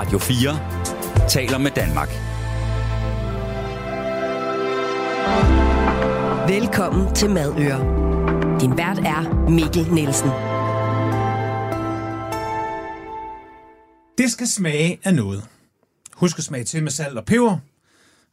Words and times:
Radio 0.00 0.18
4 0.18 1.28
taler 1.28 1.58
med 1.58 1.70
Danmark. 1.70 2.08
Velkommen 6.48 7.14
til 7.14 7.30
Madøre. 7.30 7.80
Din 8.60 8.76
vært 8.76 8.98
er 8.98 9.48
Mikkel 9.50 9.92
Nielsen. 9.94 10.30
Det 14.18 14.30
skal 14.30 14.46
smage 14.46 15.00
af 15.04 15.14
noget. 15.14 15.44
Husk 16.14 16.38
at 16.38 16.44
smage 16.44 16.64
til 16.64 16.82
med 16.82 16.90
salt 16.90 17.18
og 17.18 17.24
peber. 17.24 17.58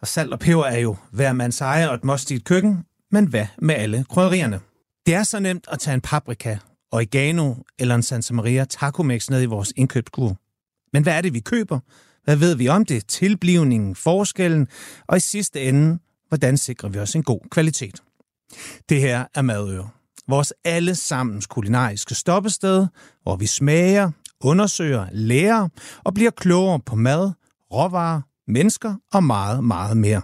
Og 0.02 0.08
salt 0.08 0.34
og 0.34 0.40
peber 0.40 0.66
er 0.66 0.80
jo 0.80 0.96
hver 1.12 1.34
mands 1.34 1.62
eje 1.62 1.90
og 1.90 1.96
et 1.96 2.04
must 2.04 2.32
i 2.32 2.36
et 2.36 2.46
køkken. 2.46 2.84
Men 3.12 3.28
hvad 3.28 3.46
med 3.58 3.76
alle 3.76 4.06
krydderierne? 4.10 4.60
Det 5.06 5.14
er 5.14 5.24
så 5.24 5.40
nemt 5.40 5.66
at 5.72 5.80
tage 5.80 5.96
en 5.96 6.02
paprika, 6.02 6.58
oregano 6.92 7.56
eller 7.80 7.96
en 7.96 8.04
Santa 8.04 8.34
Maria 8.34 8.66
taco 8.66 9.04
mix 9.04 9.30
ned 9.30 9.42
i 9.42 9.46
vores 9.46 9.74
indkøbskurv. 9.76 10.36
Men 10.94 11.04
hvad 11.04 11.14
er 11.14 11.22
det, 11.22 11.34
vi 11.34 11.40
køber? 11.40 11.80
Hvad 12.24 12.36
ved 12.36 12.56
vi 12.56 12.68
om 12.68 12.86
det? 12.86 13.08
Tilblivningen, 13.08 13.96
forskellen, 13.96 14.68
og 15.08 15.18
i 15.18 15.20
sidste 15.20 15.62
ende, 15.62 16.00
hvordan 16.28 16.58
sikrer 16.58 16.90
vi 16.90 17.00
os 17.00 17.16
en 17.16 17.24
god 17.24 17.40
kvalitet? 17.52 18.04
Det 18.90 19.02
her 19.02 19.26
er 19.36 19.42
Madøre. 19.42 19.90
Vores 20.28 20.54
allesammens 20.64 21.48
kulinariske 21.48 22.16
stoppested, 22.16 22.88
hvor 23.24 23.36
vi 23.36 23.46
smager, 23.46 24.12
undersøger, 24.42 25.08
lærer 25.12 25.70
og 26.04 26.14
bliver 26.14 26.32
klogere 26.32 26.80
på 26.80 26.96
mad, 26.96 27.32
råvarer, 27.74 28.22
mennesker 28.48 28.96
og 29.14 29.24
meget, 29.24 29.64
meget 29.64 29.98
mere. 29.98 30.22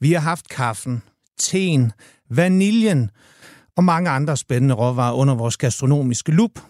Vi 0.00 0.12
har 0.12 0.20
haft 0.20 0.48
kaffen, 0.48 1.02
teen, 1.38 1.92
vaniljen 2.30 3.10
og 3.76 3.84
mange 3.84 4.10
andre 4.10 4.36
spændende 4.36 4.74
råvarer 4.74 5.12
under 5.12 5.34
vores 5.34 5.56
gastronomiske 5.56 6.32
lup. 6.32 6.60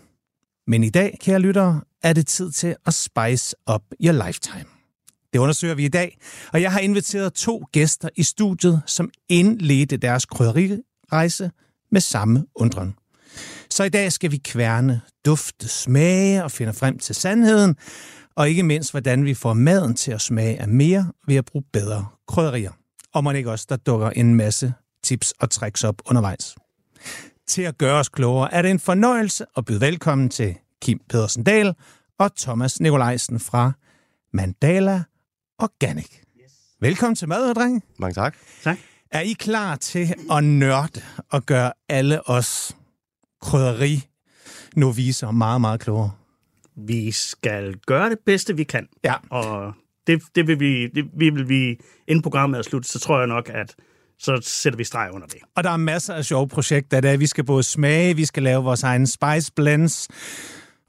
Men 0.67 0.85
i 0.85 0.91
dag, 0.91 1.19
kære 1.21 1.39
lyttere, 1.39 1.81
er 2.03 2.13
det 2.13 2.27
tid 2.27 2.51
til 2.51 2.77
at 2.87 2.95
spice 2.95 3.57
up 3.75 3.83
your 4.05 4.27
lifetime. 4.27 4.65
Det 5.33 5.39
undersøger 5.39 5.75
vi 5.75 5.85
i 5.85 5.89
dag, 5.89 6.19
og 6.53 6.63
jeg 6.63 6.73
har 6.73 6.81
inviteret 6.81 7.33
to 7.35 7.65
gæster 7.73 8.09
i 8.17 8.23
studiet, 8.23 8.83
som 8.87 9.11
indledte 9.29 9.97
deres 9.97 10.27
krydderirejse 10.27 11.51
med 11.91 12.01
samme 12.01 12.47
undren. 12.55 12.95
Så 13.71 13.85
i 13.85 13.89
dag 13.89 14.13
skal 14.13 14.31
vi 14.31 14.37
kværne, 14.37 15.01
dufte, 15.25 15.69
smage 15.69 16.45
og 16.45 16.51
finde 16.51 16.73
frem 16.73 16.99
til 16.99 17.15
sandheden, 17.15 17.77
og 18.37 18.49
ikke 18.49 18.63
mindst, 18.63 18.91
hvordan 18.91 19.25
vi 19.25 19.35
får 19.35 19.53
maden 19.53 19.95
til 19.95 20.13
at 20.13 20.21
smage 20.21 20.61
af 20.61 20.69
mere 20.69 21.13
ved 21.27 21.37
at 21.37 21.45
bruge 21.45 21.65
bedre 21.73 22.07
krydderier. 22.29 22.73
Og 23.15 23.25
man 23.25 23.37
ikke 23.37 23.51
også, 23.51 23.67
der 23.69 23.77
dukker 23.77 24.11
en 24.11 24.35
masse 24.35 24.75
tips 25.05 25.35
og 25.41 25.51
tricks 25.51 25.85
op 25.85 26.03
undervejs. 26.07 26.57
Til 27.53 27.63
at 27.63 27.79
gøre 27.79 27.99
os 27.99 28.09
klogere 28.09 28.55
er 28.55 28.63
det 28.63 28.71
en 28.71 28.79
fornøjelse 28.79 29.45
at 29.57 29.65
byde 29.65 29.81
velkommen 29.81 30.29
til 30.29 30.57
Kim 30.83 31.01
Pedersen 31.09 31.45
Dahl 31.45 31.75
og 32.19 32.37
Thomas 32.37 32.81
Nikolajsen 32.81 33.41
fra 33.41 33.73
Mandala 34.33 35.03
Organic. 35.59 36.07
Yes. 36.43 36.53
Velkommen 36.81 37.15
til 37.15 37.29
mad, 37.29 37.55
dreng. 37.55 37.85
Mange 37.99 38.15
tak. 38.15 38.37
Tak. 38.63 38.79
Er 39.11 39.21
I 39.21 39.33
klar 39.33 39.77
til 39.77 40.15
at 40.31 40.45
nørde 40.45 41.01
og 41.31 41.47
gøre 41.47 41.73
alle 41.89 42.29
os 42.29 42.77
krydderi 43.41 44.09
noviser 44.77 45.31
meget, 45.31 45.61
meget 45.61 45.81
klogere? 45.81 46.11
Vi 46.77 47.11
skal 47.11 47.75
gøre 47.87 48.11
det 48.11 48.19
bedste, 48.27 48.57
vi 48.57 48.65
kan. 48.65 48.89
Ja. 49.05 49.15
Og 49.31 49.73
det, 50.07 50.23
det 50.35 50.47
vil 50.47 50.61
vi, 50.61 50.87
det, 50.87 51.05
vi 51.17 51.31
vil 51.31 51.49
vi, 51.49 51.79
inden 52.09 52.23
programmet 52.23 52.59
er 52.59 52.63
slut, 52.63 52.87
så 52.87 52.99
tror 52.99 53.19
jeg 53.19 53.27
nok, 53.27 53.51
at 53.55 53.75
så 54.23 54.41
sætter 54.43 54.77
vi 54.77 54.85
streg 54.85 55.09
under 55.13 55.27
det. 55.27 55.39
Og 55.57 55.65
der 55.65 55.71
er 55.71 55.77
masser 55.77 56.15
af 56.15 56.25
sjove 56.25 56.49
projekter, 56.49 57.01
der 57.01 57.17
vi 57.17 57.27
skal 57.27 57.45
både 57.45 57.63
smage, 57.63 58.17
vi 58.17 58.25
skal 58.25 58.43
lave 58.43 58.63
vores 58.65 58.83
egen 58.83 59.07
spice 59.07 59.53
blends, 59.57 60.09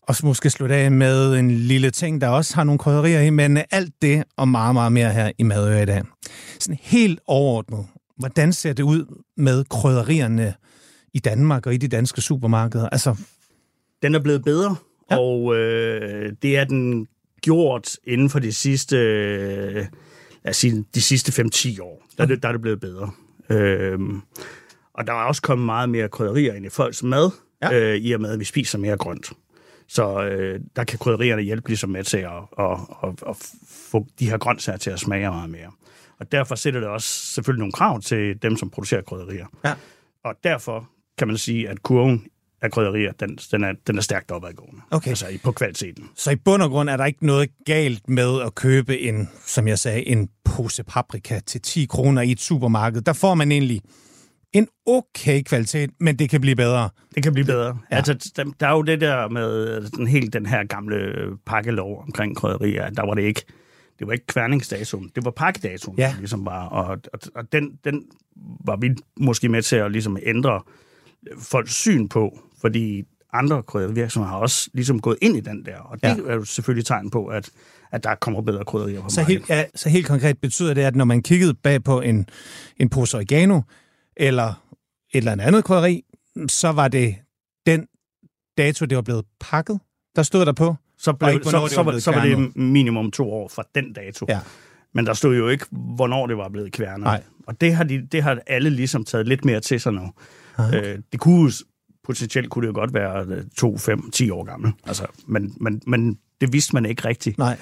og 0.02 0.16
så 0.16 0.26
måske 0.26 0.50
slutte 0.50 0.76
af 0.76 0.92
med 0.92 1.36
en 1.36 1.52
lille 1.52 1.90
ting, 1.92 2.22
der 2.22 2.28
også 2.30 2.56
har 2.56 2.64
nogle 2.64 2.80
krydderier 2.80 3.22
i, 3.22 3.30
men 3.30 3.58
alt 3.72 3.94
det 4.02 4.24
og 4.38 4.48
meget, 4.48 4.74
meget 4.74 4.92
mere 4.92 5.12
her 5.14 5.32
i 5.38 5.44
Madøre 5.44 5.84
i 5.84 5.86
dag. 5.86 6.02
Sådan 6.60 6.78
helt 6.82 7.20
overordnet, 7.28 7.86
hvordan 8.18 8.54
ser 8.54 8.74
det 8.74 8.84
ud 8.84 9.24
med 9.38 9.64
krydderierne 9.70 10.54
i 11.14 11.20
Danmark 11.20 11.66
og 11.68 11.74
i 11.74 11.78
de 11.78 11.88
danske 11.88 12.22
supermarkeder? 12.22 12.90
Altså, 12.90 13.16
Den 14.02 14.16
er 14.16 14.20
blevet 14.20 14.44
bedre, 14.44 14.76
Ja. 15.12 15.18
og 15.18 15.56
øh, 15.56 16.34
det 16.42 16.58
er 16.58 16.64
den 16.64 17.08
gjort 17.42 17.96
inden 18.08 18.30
for 18.30 18.40
de 18.40 18.54
sidste, 18.54 18.98
øh, 18.98 19.74
lad 19.76 19.86
os 20.50 20.58
sige, 20.58 20.86
de 20.96 21.02
sidste 21.02 21.42
5-10 21.42 21.82
år. 21.82 22.04
Der, 22.18 22.24
er 22.24 22.28
det, 22.28 22.44
der 22.44 22.48
er 22.50 22.52
det 22.52 22.62
blevet 22.62 22.80
bedre. 22.80 23.12
Øhm, 23.50 24.22
og 24.94 25.08
der 25.08 25.14
er 25.14 25.24
også 25.24 25.42
kommet 25.42 25.66
meget 25.66 25.90
mere 25.90 26.10
krydderier 26.10 26.54
ind 26.54 26.66
i 26.66 26.70
folks 26.70 27.04
mad, 27.04 27.32
ja. 27.62 27.74
øh, 27.74 27.96
i 27.96 28.12
og 28.12 28.22
med, 28.22 28.32
at 28.32 28.40
vi 28.40 28.46
spiser 28.46 28.78
mere 28.78 28.98
grønt. 28.98 29.32
Så 29.88 30.24
øh, 30.24 30.60
der 30.76 30.84
kan 30.84 31.00
krydderierne 31.00 31.42
hjælpe 31.42 31.68
ligesom 31.68 31.90
med 31.90 32.04
til 32.04 32.18
at, 32.18 32.32
at, 32.60 32.78
at, 33.04 33.24
at 33.30 33.54
få 33.92 34.08
de 34.20 34.30
her 34.30 34.38
grøntsager 34.38 34.78
til 34.78 34.90
at 34.90 35.00
smage 35.00 35.30
meget 35.30 35.50
mere. 35.50 35.72
Og 36.20 36.32
derfor 36.32 36.56
sætter 36.56 36.80
det 36.80 36.90
også 36.90 37.08
selvfølgelig 37.08 37.60
nogle 37.60 37.72
krav 37.72 38.02
til 38.02 38.42
dem, 38.42 38.58
som 38.58 38.70
producerer 38.70 39.02
krydderier. 39.02 39.46
Ja. 39.66 39.74
Og 40.24 40.36
derfor 40.44 40.90
kan 41.18 41.28
man 41.28 41.38
sige, 41.38 41.70
at 41.70 41.84
kurven 41.84 42.28
af 42.64 42.72
krydderier, 42.72 43.12
den, 43.20 43.38
den, 43.52 43.64
er, 43.64 43.74
den 43.88 43.98
er 43.98 44.02
stærkt 44.02 44.32
opadgående. 44.32 44.82
Okay. 44.92 45.10
Altså 45.10 45.28
i- 45.28 45.38
på 45.38 45.52
kvaliteten. 45.52 46.10
Så 46.16 46.32
i 46.32 46.36
bund 46.36 46.62
og 46.64 46.70
grund 46.70 46.90
er 46.90 46.98
der 46.98 47.06
ikke 47.06 47.26
noget 47.26 47.50
galt 47.66 48.10
med 48.10 48.42
at 48.42 48.56
købe 48.56 49.00
en, 49.00 49.30
som 49.46 49.68
jeg 49.68 49.80
sagde, 49.80 50.08
en 50.08 50.30
pose 50.46 50.84
paprika 50.84 51.40
til 51.46 51.62
10 51.62 51.86
kroner 51.86 52.22
i 52.22 52.32
et 52.32 52.40
supermarked. 52.40 53.02
Der 53.02 53.14
får 53.14 53.36
man 53.36 53.52
egentlig 53.52 53.82
en 54.54 54.68
okay 54.86 55.42
kvalitet, 55.44 55.90
men 56.00 56.20
det 56.20 56.30
kan 56.30 56.42
blive 56.42 56.56
bedre. 56.56 56.90
Det 57.16 57.24
kan 57.24 57.34
blive 57.34 57.46
bedre. 57.46 57.78
Ja. 57.92 57.96
Altså, 57.96 58.32
der, 58.36 58.44
der 58.60 58.68
er 58.68 58.72
jo 58.72 58.82
det 58.82 59.02
der 59.02 59.30
med 59.30 59.82
den, 59.90 60.08
helt 60.08 60.34
den 60.34 60.46
her 60.46 60.64
gamle 60.64 60.98
pakkelov 61.46 62.02
omkring 62.08 62.36
krydderier. 62.36 62.90
Der 62.90 63.06
var 63.06 63.14
det 63.14 63.22
ikke, 63.24 63.42
det 64.00 64.08
var 64.08 64.14
ikke 64.14 64.28
kværningsdatoen, 64.28 65.12
det 65.16 65.26
var 65.26 65.32
pakkedatoen, 65.32 65.98
ja. 65.98 66.16
ligesom 66.20 66.46
var. 66.46 66.68
Og, 66.68 66.86
og, 67.14 67.20
og 67.36 67.52
den, 67.52 67.72
den 67.84 68.04
var 68.66 68.76
vi 68.76 68.90
måske 69.20 69.50
med 69.50 69.62
til 69.62 69.76
at 69.76 69.92
ligesom 69.92 70.18
ændre 70.24 70.62
folks 71.40 71.74
syn 71.76 72.08
på, 72.08 72.40
fordi 72.64 73.04
andre 73.34 73.64
krydderivirksomheder 73.64 74.32
har 74.34 74.40
også 74.40 74.70
ligesom 74.74 75.00
gået 75.02 75.18
ind 75.22 75.38
i 75.38 75.40
den 75.40 75.66
der. 75.66 75.78
Og 75.78 76.02
det 76.04 76.08
Ja. 76.08 76.16
er 76.32 76.34
jo 76.36 76.46
selvfølgelig 76.46 76.86
tegn 76.86 77.10
på, 77.10 77.26
at, 77.28 77.50
at 77.92 78.04
der 78.04 78.16
kommer 78.16 78.42
bedre 78.42 78.66
krydderier 78.66 79.02
på 79.02 79.10
Så 79.10 79.22
markedet. 79.22 79.40
helt, 79.48 79.50
ja, 79.50 79.66
så 79.76 79.90
helt 79.90 80.08
konkret 80.08 80.38
betyder 80.38 80.74
det, 80.74 80.82
at 80.82 80.96
når 80.96 81.06
man 81.06 81.22
kiggede 81.24 81.54
bag 81.54 81.84
på 81.84 82.02
en, 82.02 82.26
en 82.78 82.90
pose 82.90 83.18
oregano, 83.18 83.62
eller 84.18 84.48
et 85.14 85.18
eller 85.18 85.32
andet 85.32 85.64
krydderi, 85.64 86.04
så 86.48 86.70
var 86.72 86.88
det 86.88 87.16
den 87.66 87.88
dato, 88.58 88.86
det 88.86 88.96
var 88.96 89.02
blevet 89.02 89.26
pakket, 89.40 89.80
der 90.16 90.24
stod 90.24 90.46
der 90.46 90.54
på. 90.54 90.76
så, 90.98 91.14
blev, 91.14 91.34
ikke, 91.34 91.46
så, 91.50 91.62
det 91.64 91.72
så, 91.72 91.84
var 91.84 92.00
så 92.00 92.12
var 92.12 92.26
det 92.26 92.56
minimum 92.56 93.12
to 93.12 93.32
år 93.32 93.48
fra 93.48 93.64
den 93.76 93.94
dato. 93.94 94.26
Ja. 94.30 94.40
Men 94.94 95.06
der 95.06 95.14
stod 95.14 95.36
jo 95.36 95.48
ikke, 95.48 95.66
hvornår 95.72 96.28
det 96.28 96.38
var 96.38 96.50
blevet 96.50 96.72
kværnet. 96.74 97.04
Nej. 97.04 97.24
Og 97.48 97.62
det 97.62 97.76
har, 97.76 97.84
de, 97.84 98.08
det 98.12 98.24
har 98.24 98.40
alle 98.48 98.70
ligesom 98.70 99.04
taget 99.04 99.28
lidt 99.28 99.46
mere 99.46 99.60
til 99.60 99.80
sig 99.80 99.94
nu. 99.94 100.12
Øh, 100.60 101.00
det 101.12 101.20
kunne 101.20 101.52
potentielt 102.06 102.50
kunne 102.50 102.68
det 102.68 102.74
jo 102.74 102.80
godt 102.80 102.94
være 102.94 103.26
øh, 103.30 103.44
2, 103.58 103.78
5, 103.78 104.12
10 104.12 104.30
år 104.30 104.44
gammel. 104.44 104.72
Altså, 104.88 105.06
men, 105.28 105.54
men, 105.62 105.82
men 105.88 106.18
det 106.42 106.54
vidste 106.54 106.74
man 106.74 106.86
ikke 106.86 107.08
rigtigt. 107.08 107.38
Nej. 107.38 107.58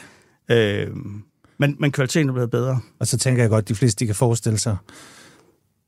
Øh, 0.51 0.87
men, 1.57 1.75
men 1.79 1.91
kvaliteten 1.91 2.29
er 2.29 2.33
blevet 2.33 2.51
bedre. 2.51 2.79
Og 2.99 3.07
så 3.07 3.17
tænker 3.17 3.43
jeg 3.43 3.49
godt, 3.49 3.63
at 3.63 3.69
de 3.69 3.75
fleste 3.75 3.99
de 3.99 4.05
kan 4.05 4.15
forestille 4.15 4.57
sig, 4.57 4.77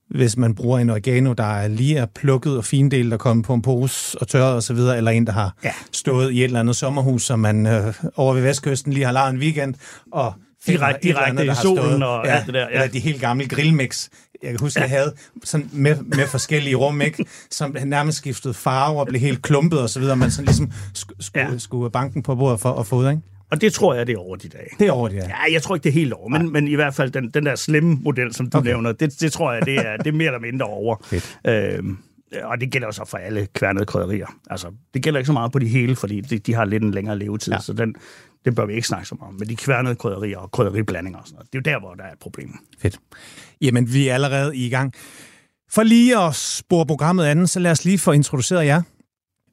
hvis 0.09 0.38
man 0.38 0.56
bruger 0.56 0.80
en 0.80 0.90
oregano, 0.90 1.34
der 1.34 1.44
er 1.44 1.68
lige 1.68 1.97
er 1.97 2.06
plukket 2.06 2.58
og 2.58 2.66
findelt, 2.66 3.12
der 3.12 3.18
kommer 3.18 3.44
på 3.44 3.53
en 3.53 3.62
pose 3.62 4.18
og 4.22 4.28
tørret 4.28 4.56
osv., 4.56 4.78
eller 4.78 5.12
en, 5.12 5.25
der 5.28 5.34
har 5.34 5.56
Ja. 5.63 5.72
stået 5.92 6.31
i 6.31 6.38
et 6.40 6.44
eller 6.44 6.59
andet 6.59 6.75
sommerhus, 6.75 7.24
som 7.24 7.40
man 7.40 7.66
øh, 7.66 7.94
over 8.16 8.34
ved 8.34 8.42
Vestkysten 8.42 8.94
lige 8.94 9.06
har 9.06 9.12
lejet 9.12 9.34
en 9.34 9.40
weekend, 9.40 9.75
og 10.12 10.34
Direkte- 10.69 11.00
direkte 11.03 11.22
andet, 11.42 11.44
i 11.44 11.62
solen 11.62 11.84
stået, 11.84 12.03
og 12.03 12.25
ja, 12.25 12.31
alt 12.31 12.46
det 12.46 12.53
der, 12.53 12.59
ja. 12.62 12.68
Eller 12.74 12.88
de 12.88 13.00
helt 13.00 13.22
gamle 13.22 13.47
grillmix. 13.47 14.09
Jeg 14.44 14.52
kan 14.52 14.59
huske, 14.59 14.80
ja. 14.80 14.84
jeg 14.86 14.90
havde 14.98 15.14
sådan 15.44 15.70
med, 15.74 15.98
med 16.02 16.28
forskellige 16.28 16.76
rum, 16.76 17.02
ikke? 17.02 17.26
som 17.52 17.76
nærmest 17.86 18.18
skiftede 18.18 18.54
farve 18.54 19.00
og 19.00 19.08
blev 19.08 19.22
helt 19.22 19.42
klumpet 19.42 19.81
og 19.81 19.90
så 19.90 20.00
videre, 20.00 20.16
man 20.16 20.31
sådan 20.31 20.46
ligesom 20.46 20.72
sk- 20.98 21.16
skulle, 21.20 21.52
ja. 21.52 21.58
Skulle 21.58 21.92
banken 21.92 22.24
på 22.24 22.36
bordet 22.36 22.59
for 22.59 22.74
at 22.74 22.88
få 22.88 22.96
ud, 22.96 23.09
ikke? 23.09 23.22
Og 23.51 23.62
det 23.62 23.74
tror 23.74 23.94
jeg, 23.94 24.07
det 24.07 24.13
er 24.13 24.18
over 24.19 24.36
de 24.36 24.48
dage. 24.50 24.68
Det 24.80 24.88
er 24.88 24.92
over 24.92 25.07
det, 25.10 25.16
ja. 25.16 25.22
Ja, 25.28 25.54
jeg 25.54 25.62
tror 25.62 25.75
ikke, 25.75 25.84
det 25.84 25.90
er 25.90 25.94
helt 25.94 26.13
over, 26.13 26.30
men, 26.30 26.51
men 26.54 26.68
i 26.68 26.75
hvert 26.75 26.95
fald 26.95 27.12
den, 27.12 27.30
den 27.30 27.45
der 27.45 27.56
slemme 27.56 27.98
model, 28.01 28.34
som 28.34 28.50
du 28.50 28.57
Okay. 28.57 28.63
okay. 28.68 28.74
nævner, 28.74 28.92
det, 28.92 29.22
det 29.22 29.31
tror 29.31 29.54
jeg, 29.54 29.66
det 29.66 29.75
er, 29.75 29.98
det 29.98 30.07
er 30.07 30.12
mere 30.12 30.28
eller 30.28 30.40
mindre 30.40 30.66
over. 30.66 30.96
Fedt. 31.06 31.38
Øhm, 31.48 31.98
og 32.44 32.62
det 32.62 32.72
gælder 32.72 32.88
jo 32.88 32.92
så 32.92 33.06
for 33.07 33.18
alle 33.18 33.48
kværnede 33.54 33.86
krydderier. 33.86 34.28
Altså, 34.50 34.68
det 34.94 35.04
gælder 35.04 35.19
ikke 35.19 35.28
så 35.28 35.34
meget 35.34 35.51
på 35.51 35.60
de 35.60 35.68
hele, 35.68 35.96
fordi 35.96 36.22
de, 36.22 36.39
de 36.39 36.54
har 36.54 36.66
lidt 36.66 36.84
en 36.84 36.92
længere 36.92 37.19
levetid, 37.19 37.54
ja. 37.54 37.60
så 37.60 37.74
den, 37.74 37.96
det 38.45 38.56
bør 38.56 38.66
vi 38.66 38.74
ikke 38.74 38.88
snakke 38.88 39.07
så 39.07 39.16
meget 39.16 39.34
om. 39.34 39.40
Men 39.40 39.50
de 39.50 39.56
kværnede 39.56 39.95
krydderier 39.95 40.38
og 40.38 40.51
krydderiblandinger 40.51 41.19
og 41.19 41.28
sådan 41.28 41.36
noget, 41.36 41.54
det 41.54 41.60
er 41.60 41.72
jo 41.72 41.74
der, 41.74 41.80
hvor 41.80 41.94
der 41.94 42.04
er 42.04 42.12
et 42.12 42.19
problem. 42.19 42.50
Fedt. 42.80 43.00
Jamen, 43.62 43.94
vi 43.94 44.07
er 44.07 44.13
allerede 44.13 44.57
i 44.57 44.69
gang. 44.69 44.94
For 45.72 45.84
lige 45.84 46.19
at 46.19 46.36
spore 46.36 46.86
programmet 46.86 47.25
an, 47.25 47.48
så 47.48 47.60
lad 47.60 47.72
os 47.72 47.86
lige 47.86 47.98
få 47.98 48.12
introduceret 48.12 48.66
jer. 48.66 48.81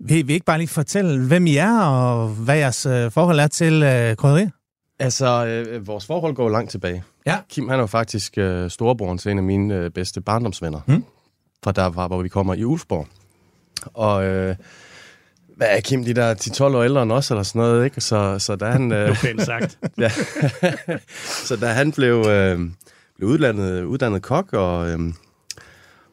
Vil 0.00 0.28
vi 0.28 0.32
ikke 0.32 0.46
bare 0.46 0.58
lige 0.58 0.68
fortælle, 0.68 1.26
hvem 1.26 1.46
I 1.46 1.56
er, 1.56 1.80
og 1.80 2.28
hvad 2.28 2.56
jeres 2.56 2.86
øh, 2.86 3.10
forhold 3.10 3.40
er 3.40 3.46
til 3.46 3.82
øh, 3.82 4.16
krydderier? 4.16 4.50
Altså, 4.98 5.46
øh, 5.46 5.86
vores 5.86 6.06
forhold 6.06 6.34
går 6.34 6.48
langt 6.48 6.70
tilbage. 6.70 7.04
Ja. 7.26 7.38
Kim, 7.48 7.68
han 7.68 7.78
er 7.78 7.82
jo 7.82 7.86
faktisk 7.86 8.38
øh, 8.38 8.70
storebroren 8.70 9.18
til 9.18 9.30
en 9.30 9.38
af 9.38 9.44
mine 9.44 9.74
øh, 9.74 9.90
bedste 9.90 10.20
barndomsvenner. 10.20 10.80
Hmm. 10.86 11.04
Fra 11.64 11.72
der, 11.72 11.86
var, 11.86 12.08
hvor 12.08 12.22
vi 12.22 12.28
kommer 12.28 12.54
i 12.54 12.64
Ulfborg. 12.64 13.06
Og 13.94 14.24
øh, 14.24 14.56
Hvad 15.60 15.68
er 15.70 15.80
Kim, 15.80 16.04
de 16.04 16.14
der 16.14 16.34
10-12 16.34 16.62
år 16.62 16.82
ældre 16.82 17.02
end 17.02 17.12
os, 17.12 17.30
eller 17.30 17.42
sådan 17.42 17.60
noget, 17.60 17.84
ikke? 17.84 18.00
Så, 18.00 18.38
så 18.38 18.56
da 18.56 18.64
han... 18.66 18.92
Øh, 18.92 19.16
sagt. 19.38 19.78
ja, 19.98 20.10
så 21.44 21.56
da 21.56 21.66
han 21.66 21.92
blev, 21.92 22.24
øh, 22.28 22.60
blev 23.16 23.28
uddannet, 23.28 23.82
uddannet 23.82 24.22
kok, 24.22 24.52
og, 24.52 24.90
øh, 24.90 24.98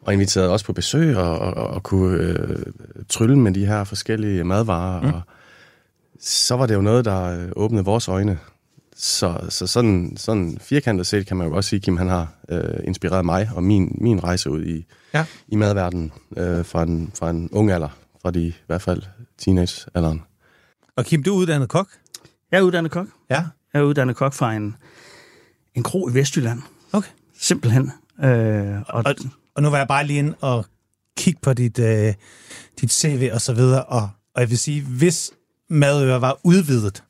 og 0.01 0.13
inviteret 0.13 0.49
os 0.49 0.63
på 0.63 0.73
besøg, 0.73 1.17
og, 1.17 1.39
og, 1.39 1.53
og 1.53 1.83
kunne 1.83 2.19
øh, 2.19 2.63
trylle 3.09 3.39
med 3.39 3.51
de 3.53 3.65
her 3.65 3.83
forskellige 3.83 4.44
madvarer, 4.44 5.01
mm. 5.01 5.07
og 5.13 5.21
så 6.19 6.55
var 6.55 6.65
det 6.65 6.73
jo 6.75 6.81
noget, 6.81 7.05
der 7.05 7.23
øh, 7.23 7.49
åbnede 7.55 7.85
vores 7.85 8.07
øjne. 8.07 8.39
Så, 8.95 9.38
så 9.49 9.67
sådan, 9.67 10.13
sådan 10.17 10.57
firkantet 10.61 11.07
set 11.07 11.27
kan 11.27 11.38
man 11.38 11.47
jo 11.47 11.55
også 11.55 11.69
sige, 11.69 11.77
at 11.77 11.83
Kim 11.83 11.97
han 11.97 12.07
har 12.07 12.27
øh, 12.49 12.79
inspireret 12.83 13.25
mig 13.25 13.49
og 13.55 13.63
min, 13.63 13.97
min 14.01 14.23
rejse 14.23 14.49
ud 14.49 14.65
i, 14.65 14.85
Ja. 15.13 15.25
i 15.47 15.55
madverdenen 15.55 16.11
øh, 16.38 16.65
fra, 16.65 16.83
en, 16.83 17.11
fra 17.19 17.29
en 17.29 17.49
ung 17.51 17.71
alder, 17.71 17.97
fra 18.21 18.31
de 18.31 18.41
i 18.41 18.55
hvert 18.67 18.81
fald 18.81 19.01
teenage-alderen. 19.37 20.23
Og 20.95 21.05
Kim, 21.05 21.23
du 21.23 21.33
er 21.33 21.37
uddannet 21.37 21.69
kok? 21.69 21.87
Jeg 22.51 22.57
er 22.57 22.61
uddannet 22.61 22.91
kok. 22.91 23.07
Ja. 23.29 23.43
Jeg 23.73 23.79
er 23.79 23.83
uddannet 23.83 24.15
kok 24.15 24.33
fra 24.33 24.53
en, 24.53 24.75
en 25.75 25.83
kro 25.83 26.09
i 26.09 26.13
Vestjylland. 26.13 26.61
Okay. 26.93 27.09
Simpelthen. 27.39 27.91
Øh, 28.23 28.75
og, 28.87 29.03
Og, 29.05 29.15
og 29.55 29.63
nu 29.63 29.69
var 29.69 29.77
jeg 29.77 29.87
bare 29.87 30.05
lige 30.07 30.19
ind 30.19 30.33
og 30.41 30.65
kigge 31.17 31.39
på 31.41 31.53
dit, 31.53 31.79
øh, 31.79 32.13
dit 32.81 32.91
CV 32.91 33.29
og 33.33 33.41
så 33.41 33.53
videre, 33.53 33.83
og, 33.83 34.09
og 34.35 34.41
jeg 34.41 34.49
vil 34.49 34.57
sige, 34.57 34.81
hvis 34.81 35.31
Madøre 35.69 36.21
var 36.21 36.39
udvidet, 36.43 37.03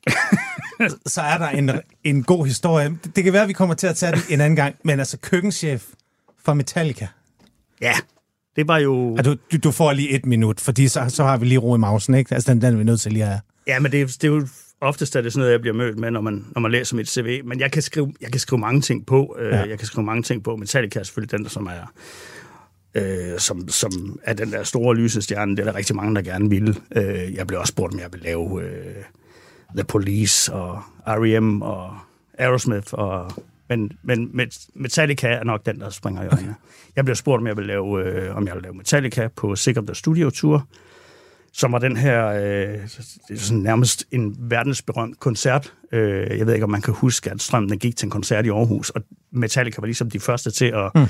så 1.06 1.20
er 1.22 1.38
der 1.38 1.48
en, 1.48 1.70
en 2.04 2.24
god 2.24 2.46
historie. 2.46 2.88
Det, 3.04 3.16
det 3.16 3.24
kan 3.24 3.32
være, 3.32 3.42
at 3.42 3.48
vi 3.48 3.52
kommer 3.52 3.74
til 3.74 3.86
at 3.86 3.96
tage 3.96 4.12
det 4.12 4.22
en 4.30 4.40
anden 4.40 4.56
gang, 4.56 4.76
men 4.84 4.98
altså 4.98 5.18
køkkenchef 5.18 5.86
for 6.44 6.54
Metallica. 6.54 7.08
ja, 7.80 7.94
det 8.58 8.68
var 8.68 8.78
jo... 8.78 9.14
Ja, 9.16 9.22
du, 9.22 9.36
du, 9.64 9.70
får 9.70 9.92
lige 9.92 10.10
et 10.10 10.26
minut, 10.26 10.60
fordi 10.60 10.88
så, 10.88 11.04
så 11.08 11.24
har 11.24 11.36
vi 11.36 11.46
lige 11.46 11.58
ro 11.58 11.74
i 11.74 11.78
mausen, 11.78 12.14
ikke? 12.14 12.34
Altså, 12.34 12.52
den, 12.52 12.60
den 12.62 12.72
er 12.74 12.78
vi 12.78 12.84
nødt 12.84 13.00
til 13.00 13.12
lige 13.12 13.24
at... 13.24 13.38
Ja, 13.66 13.80
men 13.80 13.92
det, 13.92 14.00
er- 14.00 14.06
det 14.06 14.24
er 14.24 14.28
jo 14.28 14.46
oftest 14.80 15.16
er 15.16 15.20
det 15.20 15.32
sådan 15.32 15.40
noget, 15.40 15.52
jeg 15.52 15.60
bliver 15.60 15.74
mødt 15.74 15.98
med, 15.98 16.10
når 16.10 16.20
man, 16.20 16.44
når 16.54 16.60
man 16.60 16.70
læser 16.70 16.96
mit 16.96 17.08
CV. 17.10 17.40
Men 17.44 17.60
jeg 17.60 17.72
kan 17.72 17.82
skrive, 17.82 18.12
jeg 18.20 18.30
kan 18.30 18.40
skrive 18.40 18.58
mange 18.60 18.80
ting 18.80 19.06
på. 19.06 19.36
Øh, 19.40 19.52
Ja. 19.52 19.56
Jeg 19.68 19.78
kan 19.78 19.86
skrive 19.86 20.04
mange 20.04 20.22
ting 20.22 20.44
på. 20.44 20.56
Metallica 20.56 20.98
er 20.98 21.02
selvfølgelig 21.02 21.32
den, 21.32 21.42
der 21.44 21.50
som 21.50 21.66
er, 21.66 21.92
øh, 22.94 23.38
som, 23.38 23.68
som 23.68 24.20
er 24.24 24.32
den 24.32 24.52
der 24.52 24.62
store 24.62 24.96
lysestjerne. 24.96 25.56
Det 25.56 25.60
er 25.60 25.64
der 25.64 25.74
rigtig 25.78 25.96
mange, 25.96 26.14
der 26.14 26.22
gerne 26.22 26.50
vil. 26.50 26.78
Øh, 26.96 27.34
jeg 27.34 27.46
blev 27.46 27.60
også 27.60 27.70
spurgt, 27.70 27.92
om 27.94 28.00
jeg 28.00 28.08
vil 28.12 28.20
lave 28.20 28.62
øh, 28.62 28.94
The 29.76 29.84
Police 29.84 30.52
og 30.52 30.82
R.E.M. 31.06 31.62
og 31.62 31.96
Aerosmith. 32.38 32.86
Og, 32.92 33.32
men, 33.68 33.92
men 34.02 34.30
Met- 34.40 34.68
Metallica 34.74 35.28
er 35.28 35.44
nok 35.44 35.66
den, 35.66 35.80
der 35.80 35.90
springer 35.90 36.22
i 36.22 36.26
øjnene. 36.26 36.54
Jeg 36.96 37.04
blev 37.04 37.16
spurgt, 37.16 37.40
om 37.40 37.46
jeg 37.46 37.56
vil 37.56 37.66
lave, 37.66 38.04
øh, 38.04 38.36
om 38.36 38.46
jeg 38.46 38.54
vil 38.54 38.62
lave 38.62 38.74
Metallica 38.74 39.28
på 39.36 39.56
Sick 39.56 39.78
of 39.78 39.84
the 39.84 39.94
Studio 39.94 40.30
Tour 40.30 40.66
som 41.52 41.72
var 41.72 41.78
den 41.78 41.96
her 41.96 42.26
øh, 42.26 42.88
sådan 43.36 43.58
nærmest 43.58 44.04
en 44.10 44.36
verdensberømt 44.38 45.20
koncert. 45.20 45.72
Øh, 45.92 46.38
jeg 46.38 46.46
ved 46.46 46.54
ikke, 46.54 46.64
om 46.64 46.70
man 46.70 46.82
kan 46.82 46.94
huske, 46.94 47.30
at 47.30 47.42
Strømmen 47.42 47.78
gik 47.78 47.96
til 47.96 48.06
en 48.06 48.10
koncert 48.10 48.46
i 48.46 48.48
Aarhus, 48.48 48.90
og 48.90 49.02
Metallica 49.30 49.80
var 49.80 49.86
ligesom 49.86 50.10
de 50.10 50.20
første 50.20 50.50
til, 50.50 50.64
at, 50.64 50.90
mm. 50.94 51.06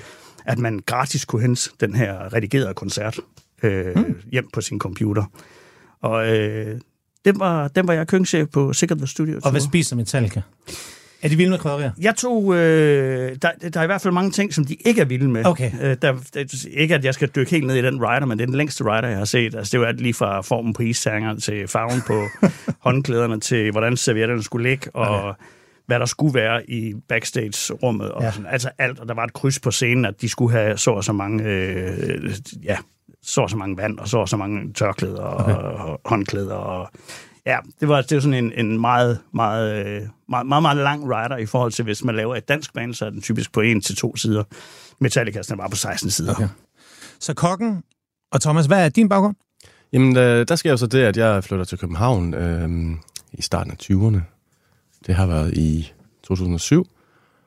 at 0.47 0.59
man 0.59 0.81
gratis 0.87 1.25
kunne 1.25 1.43
hente 1.43 1.71
den 1.81 1.95
her 1.95 2.33
redigerede 2.33 2.75
koncert 2.75 3.21
øh, 3.63 3.97
mm. 3.97 4.15
hjem 4.33 4.49
på 4.53 4.61
sin 4.61 4.79
computer. 4.79 5.25
Og 6.01 6.37
øh, 6.37 6.81
den, 7.25 7.41
var, 7.41 7.69
den 7.69 7.89
var 7.89 7.95
jeg 7.95 8.07
køkkenchef 8.07 8.49
på 8.49 8.73
Sikkert 8.73 8.99
The 8.99 9.07
Studio. 9.07 9.41
Og 9.45 9.51
hvad 9.51 9.61
spiser 9.61 9.97
Metallica? 9.97 10.43
Er 11.23 11.29
de 11.29 11.37
vilde 11.37 11.51
med 11.51 11.59
krydderier? 11.59 11.91
Jeg 12.01 12.17
tog... 12.17 12.55
Øh, 12.55 13.37
der, 13.43 13.51
der 13.73 13.81
er 13.81 13.85
i 13.85 13.87
hvert 13.87 14.01
fald 14.01 14.15
mange 14.15 14.31
ting, 14.31 14.55
som 14.55 14.65
de 14.65 14.75
ikke 14.75 15.01
er 15.01 15.05
vilde 15.05 15.29
med. 15.29 15.47
Okay. 15.47 15.71
Øh, 15.83 15.97
der, 16.03 16.17
der, 16.35 16.67
ikke, 16.71 16.95
at 16.95 17.05
jeg 17.05 17.15
skal 17.15 17.29
dykke 17.37 17.51
helt 17.51 17.67
ned 17.67 17.77
i 17.77 17.83
den 17.83 18.01
rider, 18.03 18.27
men 18.27 18.39
det 18.39 18.43
er 18.43 18.47
den 18.47 18.55
længste 18.55 18.85
rider, 18.85 19.09
jeg 19.09 19.19
har 19.19 19.25
set. 19.25 19.55
Altså, 19.55 19.71
det 19.73 19.81
var 19.81 19.87
alt 19.87 20.01
lige 20.01 20.15
fra 20.15 20.41
formen 20.41 20.73
på 20.73 20.83
istangeren 20.83 21.41
til 21.41 21.69
farven 21.69 22.03
på 22.07 22.27
håndklæderne, 22.87 23.41
til 23.41 23.71
hvordan 23.71 23.97
servietterne 23.97 24.43
skulle 24.43 24.69
ligge, 24.69 24.91
og 24.95 25.25
okay. 25.25 25.43
hvad 25.87 26.01
der 26.01 26.07
skulle 26.07 26.35
være 26.35 26.71
i 26.71 26.95
backstage-rummet. 27.09 28.11
Og 28.13 28.23
Ja. 28.23 28.31
sådan, 28.31 28.47
altså 28.51 28.71
alt, 28.79 28.99
og 29.01 29.09
der 29.09 29.15
var 29.15 29.25
et 29.25 29.33
kryds 29.33 29.61
på 29.61 29.71
scenen, 29.71 30.05
at 30.05 30.21
de 30.21 30.29
skulle 30.29 30.53
have 30.53 30.77
så 30.77 30.91
og 30.91 31.05
så 31.05 31.13
mange... 31.13 31.45
Øh, 31.45 32.35
ja, 32.65 32.77
så 33.23 33.41
og 33.41 33.51
så 33.51 33.57
mange 33.57 33.77
vand, 33.77 33.99
og 33.99 34.09
så 34.09 34.19
og 34.19 34.29
så 34.29 34.37
mange 34.37 34.73
tørklæder 34.73 35.21
og, 35.23 35.45
okay. 35.45 35.55
og 35.55 36.01
håndklæder 36.05 36.55
og 36.55 36.91
Ja, 37.49 37.59
det 37.81 37.89
var, 37.89 38.03
det 38.03 38.15
var 38.15 38.21
sådan 38.21 38.45
en, 38.45 38.53
en 38.67 38.81
meget, 38.81 39.19
meget, 39.35 39.87
øh, 39.87 40.03
meget, 40.29 40.47
meget, 40.47 40.63
meget 40.63 40.77
lang 40.77 41.05
rider 41.05 41.37
i 41.37 41.47
forhold 41.47 41.73
til, 41.73 41.85
hvis 41.85 42.05
man 42.05 42.17
laver 42.17 42.37
et 42.37 42.49
dansk 42.49 42.75
band, 42.75 42.95
så 42.95 43.07
er 43.07 43.11
den 43.11 43.21
typisk 43.21 43.53
på 43.53 43.61
en 43.61 43.81
til 43.81 43.97
to 43.97 44.17
sider. 44.17 44.45
Metallica 44.99 45.39
er 45.39 45.57
bare 45.57 45.71
på 45.71 45.77
16 45.77 46.11
sider. 46.11 46.35
Okay. 46.35 46.49
Så 47.21 47.35
kokken 47.35 47.83
og 48.33 48.41
Thomas, 48.41 48.67
hvad 48.67 48.85
er 48.85 48.89
din 48.89 49.09
baggrund? 49.09 49.37
Jamen, 49.93 50.17
øh, 50.17 50.49
der 50.49 50.57
sker 50.57 50.71
jo 50.71 50.77
så 50.77 50.87
det, 50.87 50.99
at 50.99 51.17
jeg 51.17 51.45
flytter 51.45 51.65
til 51.65 51.79
København 51.79 52.35
øh, 52.35 52.97
i 53.33 53.43
starten 53.43 53.73
af 53.73 53.77
20'erne. 53.83 54.21
Det 55.07 55.15
har 55.15 55.27
været 55.27 55.55
i 55.55 55.93
2007. 56.23 56.87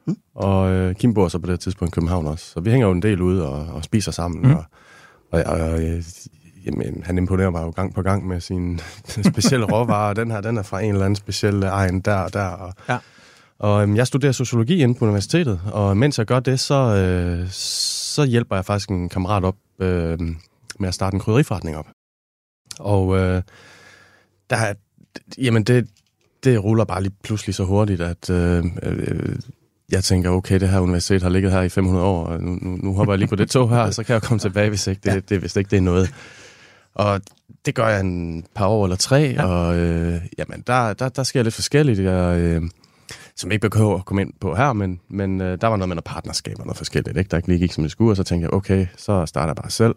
Mm. 0.05 0.17
Og 0.35 0.71
øh, 0.71 0.95
Kim 0.95 1.13
bor 1.13 1.27
så 1.27 1.39
på 1.39 1.51
det 1.51 1.59
tidspunkt 1.59 1.93
i 1.93 1.95
København 1.95 2.27
også. 2.27 2.45
Så 2.45 2.59
vi 2.59 2.69
hænger 2.69 2.87
jo 2.87 2.93
en 2.93 3.01
del 3.01 3.21
ude 3.21 3.49
og, 3.49 3.75
og 3.75 3.83
spiser 3.83 4.11
sammen. 4.11 4.41
Mm. 4.41 4.55
Og, 4.55 4.63
og, 5.31 5.43
og 5.43 5.83
øh, 5.83 6.03
jamen, 6.65 7.03
han 7.05 7.17
imponerer 7.17 7.49
mig 7.49 7.61
jo 7.61 7.69
gang 7.69 7.93
på 7.93 8.01
gang 8.01 8.27
med 8.27 8.41
sin 8.41 8.79
specielle 9.33 9.65
råvarer. 9.65 10.13
Den 10.13 10.31
her, 10.31 10.41
den 10.41 10.57
er 10.57 10.63
fra 10.63 10.81
en 10.81 10.91
eller 10.91 11.05
anden 11.05 11.15
speciel 11.15 11.63
egen 11.63 12.01
der 12.01 12.15
og 12.15 12.33
der. 12.33 12.45
Og, 12.47 12.73
Ja. 12.89 12.97
og 13.59 13.83
øhm, 13.83 13.95
jeg 13.95 14.07
studerer 14.07 14.31
sociologi 14.31 14.83
inde 14.83 14.95
på 14.95 15.05
universitetet, 15.05 15.61
og 15.71 15.97
mens 15.97 16.17
jeg 16.17 16.25
gør 16.25 16.39
det, 16.39 16.59
så, 16.59 16.75
øh, 16.95 17.47
så 17.51 18.25
hjælper 18.25 18.55
jeg 18.55 18.65
faktisk 18.65 18.89
en 18.89 19.09
kammerat 19.09 19.43
op 19.43 19.55
øh, 19.79 20.19
med 20.79 20.87
at 20.87 20.93
starte 20.93 21.13
en 21.15 21.19
krydderiforretning 21.19 21.77
op. 21.77 21.87
Og 22.79 23.17
øh, 23.17 23.41
der, 24.49 24.55
er- 24.55 24.73
jamen 25.37 25.63
det, 25.63 25.87
det 26.43 26.63
ruller 26.63 26.85
bare 26.85 27.01
lige 27.03 27.13
pludselig 27.23 27.55
så 27.55 27.63
hurtigt, 27.63 28.01
at 28.01 28.29
øh, 28.29 28.65
øh, 28.83 29.35
jeg 29.91 30.03
tænker, 30.03 30.29
okay, 30.29 30.59
det 30.59 30.69
her 30.69 30.79
universitet 30.79 31.21
har 31.23 31.29
ligget 31.29 31.51
her 31.51 31.61
i 31.61 31.69
500 31.69 32.05
år, 32.05 32.25
og 32.25 32.41
nu, 32.43 32.51
nu, 32.61 32.77
nu 32.83 32.93
hopper 32.93 33.13
jeg 33.13 33.19
lige 33.19 33.29
på 33.29 33.35
det 33.35 33.49
tog 33.49 33.69
her, 33.69 33.91
så 33.91 34.03
kan 34.03 34.13
jeg 34.13 34.21
komme 34.21 34.39
tilbage, 34.39 34.69
hvis 34.69 34.87
ikke 34.87 35.01
det, 35.11 35.29
det, 35.29 35.39
hvis 35.39 35.55
ikke 35.55 35.69
det 35.69 35.77
er 35.77 35.81
noget. 35.81 36.13
Og 36.93 37.21
det 37.65 37.75
gør 37.75 37.87
jeg 37.87 37.99
en 37.99 38.45
par 38.55 38.67
år 38.67 38.85
eller 38.85 38.95
tre, 38.95 39.33
ja. 39.37 39.45
og 39.45 39.77
øh, 39.77 40.21
jamen, 40.37 40.63
der, 40.67 40.93
der, 40.93 41.09
der 41.09 41.23
sker 41.23 41.43
lidt 41.43 41.53
forskelligt. 41.53 41.99
Jeg, 41.99 42.39
øh, 42.39 42.61
som 43.35 43.51
ikke 43.51 43.69
behøver 43.69 43.97
at 43.97 44.05
komme 44.05 44.21
ind 44.21 44.33
på 44.39 44.55
her, 44.55 44.73
men, 44.73 44.99
men 45.09 45.41
øh, 45.41 45.61
der 45.61 45.67
var 45.67 45.75
noget 45.75 45.89
med 45.89 45.95
noget 45.95 46.03
partnerskab 46.03 46.59
og 46.59 46.65
noget 46.65 46.77
forskelligt, 46.77 47.17
ikke? 47.17 47.29
der 47.29 47.37
ikke 47.37 47.49
lige 47.49 47.59
gik 47.59 47.71
som 47.71 47.83
det 47.83 47.91
skulle, 47.91 48.11
og 48.11 48.17
så 48.17 48.23
tænkte 48.23 48.45
jeg, 48.45 48.53
okay, 48.53 48.87
så 48.97 49.25
starter 49.25 49.47
jeg 49.47 49.55
bare 49.55 49.71
selv, 49.71 49.95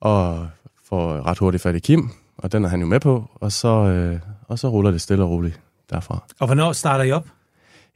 og 0.00 0.48
får 0.84 1.26
ret 1.26 1.38
hurtigt 1.38 1.62
fat 1.62 1.76
i 1.76 1.78
Kim, 1.78 2.10
og 2.36 2.52
den 2.52 2.64
er 2.64 2.68
han 2.68 2.80
jo 2.80 2.86
med 2.86 3.00
på, 3.00 3.30
og 3.34 3.52
så, 3.52 3.68
øh, 3.68 4.20
og 4.48 4.58
så 4.58 4.68
ruller 4.68 4.90
det 4.90 5.00
stille 5.00 5.24
og 5.24 5.30
roligt 5.30 5.60
derfra. 5.90 6.24
Og 6.40 6.46
hvornår 6.46 6.72
starter 6.72 7.04
I 7.04 7.12
op? 7.12 7.28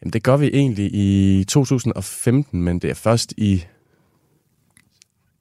Jamen, 0.02 0.12
det 0.12 0.22
gør 0.22 0.36
vi 0.36 0.46
egentlig 0.46 0.90
i 0.94 1.44
2015, 1.44 2.62
men 2.62 2.78
det 2.78 2.90
er 2.90 2.94
først 2.94 3.32
i 3.36 3.64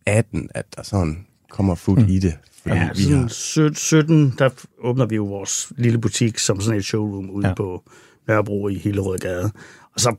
18, 0.06 0.50
at 0.54 0.66
der 0.76 0.84
sådan 0.84 1.26
kommer 1.50 1.76
fod 1.76 1.98
mm. 1.98 2.10
i 2.10 2.20
det. 2.20 2.38
Ja, 2.68 2.90
vi 2.96 3.04
har, 3.04 3.28
17, 3.28 3.76
17, 3.76 4.34
der 4.40 4.50
åbner 4.80 5.06
vi 5.06 5.16
jo 5.16 5.26
vores 5.26 5.72
lille 5.78 5.98
butik 6.02 6.38
som 6.38 6.62
sådan 6.62 6.78
et 6.80 6.86
showroom 6.86 7.30
ude 7.30 7.48
Ja. 7.48 7.54
på 7.54 7.84
Nørrebro 8.28 8.68
i 8.68 8.76
Hillerødgade. 8.78 9.52
Og 9.94 10.00
så 10.00 10.16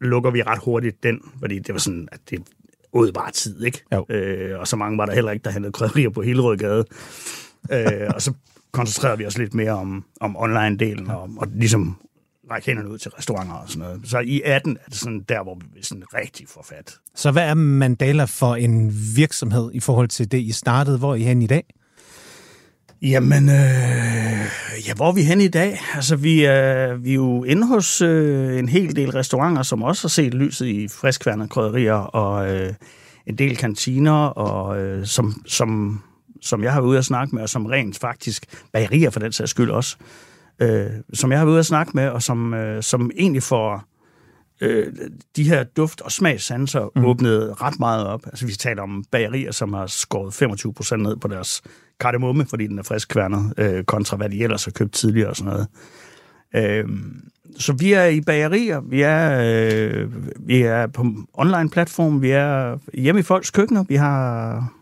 lukker 0.00 0.30
vi 0.30 0.42
ret 0.42 0.58
hurtigt 0.64 1.02
den, 1.02 1.20
fordi 1.38 1.58
det 1.58 1.72
var 1.72 1.78
sådan, 1.78 2.08
at 2.12 2.20
det 2.30 2.42
åd 2.92 3.12
bare 3.12 3.30
tid, 3.32 3.64
ikke? 3.64 3.82
Jo. 3.94 4.06
Øh, 4.10 4.58
og 4.60 4.68
så 4.68 4.76
mange 4.76 4.98
var 4.98 5.06
der 5.06 5.14
heller 5.14 5.32
ikke, 5.32 5.44
der 5.44 5.50
handlede 5.50 5.72
krydderier 5.72 6.10
på 6.10 6.22
Hillerødgade. 6.22 6.84
øh, 7.72 8.10
og 8.14 8.22
så 8.22 8.32
koncentrerede 8.72 9.18
vi 9.18 9.26
os 9.26 9.38
lidt 9.38 9.54
mere 9.54 9.72
om, 9.72 10.04
om 10.20 10.36
online-delen, 10.36 11.12
og, 11.12 11.30
og 11.36 11.48
ligesom 11.54 11.96
række 12.50 12.66
hænderne 12.66 12.90
ud 12.90 12.98
til 12.98 13.10
restauranter 13.10 13.54
og 13.54 13.68
sådan 13.68 13.82
noget. 13.82 14.00
Så 14.04 14.18
i 14.18 14.42
18 14.44 14.76
er 14.76 14.88
det 14.88 14.98
sådan 14.98 15.24
der, 15.28 15.42
hvor 15.42 15.58
vi 15.74 15.82
sådan 15.82 16.04
rigtig 16.14 16.48
får 16.48 16.66
fat. 16.68 16.94
Så 17.14 17.30
hvad 17.30 17.42
er 17.42 17.54
Mandala 17.54 18.24
for 18.24 18.54
en 18.54 18.92
virksomhed 19.16 19.70
i 19.74 19.80
forhold 19.80 20.08
til 20.08 20.32
det, 20.32 20.38
I 20.38 20.52
startede? 20.52 20.98
Hvor 20.98 21.10
er 21.10 21.14
I 21.14 21.22
hen 21.22 21.42
i 21.42 21.46
dag? 21.46 21.64
Jamen, 23.02 23.48
øh, 23.48 24.86
ja, 24.88 24.94
hvor 24.96 25.08
er 25.08 25.12
vi 25.12 25.22
hen 25.22 25.40
i 25.40 25.48
dag? 25.48 25.80
Altså, 25.94 26.16
vi 26.16 26.44
er, 26.44 26.94
vi 26.94 27.10
er 27.10 27.14
jo 27.14 27.44
inde 27.44 27.66
hos 27.66 28.02
øh, 28.02 28.58
en 28.58 28.68
hel 28.68 28.96
del 28.96 29.10
restauranter, 29.10 29.62
som 29.62 29.82
også 29.82 30.02
har 30.02 30.08
set 30.08 30.34
lyset 30.34 30.66
i 30.66 30.88
friskværende 30.88 31.48
krydderier, 31.48 31.94
og 31.94 32.50
øh, 32.50 32.72
en 33.26 33.38
del 33.38 33.56
kantiner, 33.56 34.12
og 34.24 34.80
øh, 34.80 35.06
som, 35.06 35.42
som, 35.46 36.00
som 36.42 36.62
jeg 36.62 36.72
har 36.72 36.80
været 36.80 36.90
ude 36.90 36.98
at 36.98 37.04
snakke 37.04 37.34
med, 37.34 37.42
og 37.42 37.48
som 37.48 37.66
rent 37.66 37.98
faktisk, 37.98 38.46
bagerier 38.72 39.10
for 39.10 39.20
den 39.20 39.32
sags 39.32 39.50
skyld 39.50 39.70
også, 39.70 39.96
øh, 40.60 40.90
som 41.12 41.30
jeg 41.30 41.38
har 41.38 41.44
været 41.44 41.52
ude 41.52 41.58
at 41.58 41.66
snakke 41.66 41.92
med, 41.94 42.08
og 42.08 42.22
som, 42.22 42.54
øh, 42.54 42.82
som 42.82 43.10
egentlig 43.16 43.42
får 43.42 43.84
øh, 44.60 44.92
de 45.36 45.44
her 45.44 45.64
duft- 45.64 46.00
og 46.00 46.12
smagssanser 46.12 46.88
mm. 46.96 47.04
åbnet 47.04 47.62
ret 47.62 47.80
meget 47.80 48.06
op. 48.06 48.26
Altså, 48.26 48.46
vi 48.46 48.52
taler 48.52 48.82
om 48.82 49.04
bagerier, 49.10 49.52
som 49.52 49.72
har 49.72 49.86
skåret 49.86 50.34
25 50.34 50.74
procent 50.74 51.02
ned 51.02 51.16
på 51.16 51.28
deres 51.28 51.62
kardemomme, 52.00 52.46
fordi 52.46 52.66
den 52.66 52.78
er 52.78 52.82
friskværnet, 52.82 53.54
øh, 53.58 53.84
kontra 53.84 54.16
hvad 54.16 54.28
de 54.28 54.42
ellers 54.42 54.64
har 54.64 54.72
købt 54.72 54.92
tidligere 54.92 55.28
og 55.28 55.36
sådan 55.36 55.52
noget. 55.52 55.66
Øh, 56.54 56.88
så 57.58 57.72
vi 57.72 57.92
er 57.92 58.04
i 58.04 58.20
bagerier, 58.20 58.80
vi 58.80 59.02
er, 59.02 59.40
øh, 59.42 60.12
vi 60.48 60.62
er 60.62 60.86
på 60.86 61.06
online-platform, 61.32 62.22
vi 62.22 62.30
er 62.30 62.78
hjemme 62.94 63.20
i 63.20 63.22
folks 63.22 63.50
køkkener, 63.50 63.84
vi 63.88 63.94
har 63.94 64.72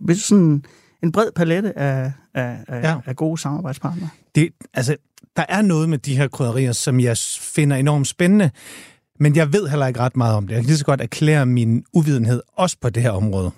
vi 0.00 0.12
er 0.12 0.16
sådan 0.16 0.64
en 1.02 1.12
bred 1.12 1.32
palette 1.36 1.78
af, 1.78 2.12
af, 2.34 2.56
af, 2.68 2.82
Ja. 2.82 2.96
af 3.06 3.16
gode 3.16 3.38
samarbejdspartnere. 3.38 4.08
Det, 4.34 4.48
altså, 4.74 4.96
der 5.36 5.44
er 5.48 5.62
noget 5.62 5.88
med 5.88 5.98
de 5.98 6.16
her 6.16 6.28
krydderier, 6.28 6.72
som 6.72 7.00
jeg 7.00 7.16
finder 7.40 7.76
enormt 7.76 8.06
spændende, 8.06 8.50
men 9.20 9.36
jeg 9.36 9.52
ved 9.52 9.68
heller 9.68 9.86
ikke 9.86 10.00
ret 10.00 10.16
meget 10.16 10.34
om 10.34 10.46
det. 10.46 10.54
Jeg 10.54 10.62
kan 10.62 10.66
lige 10.66 10.78
så 10.78 10.84
godt 10.84 11.00
erklære 11.00 11.46
min 11.46 11.84
uvidenhed 11.92 12.42
også 12.52 12.76
på 12.80 12.90
det 12.90 13.02
her 13.02 13.10
område. 13.10 13.50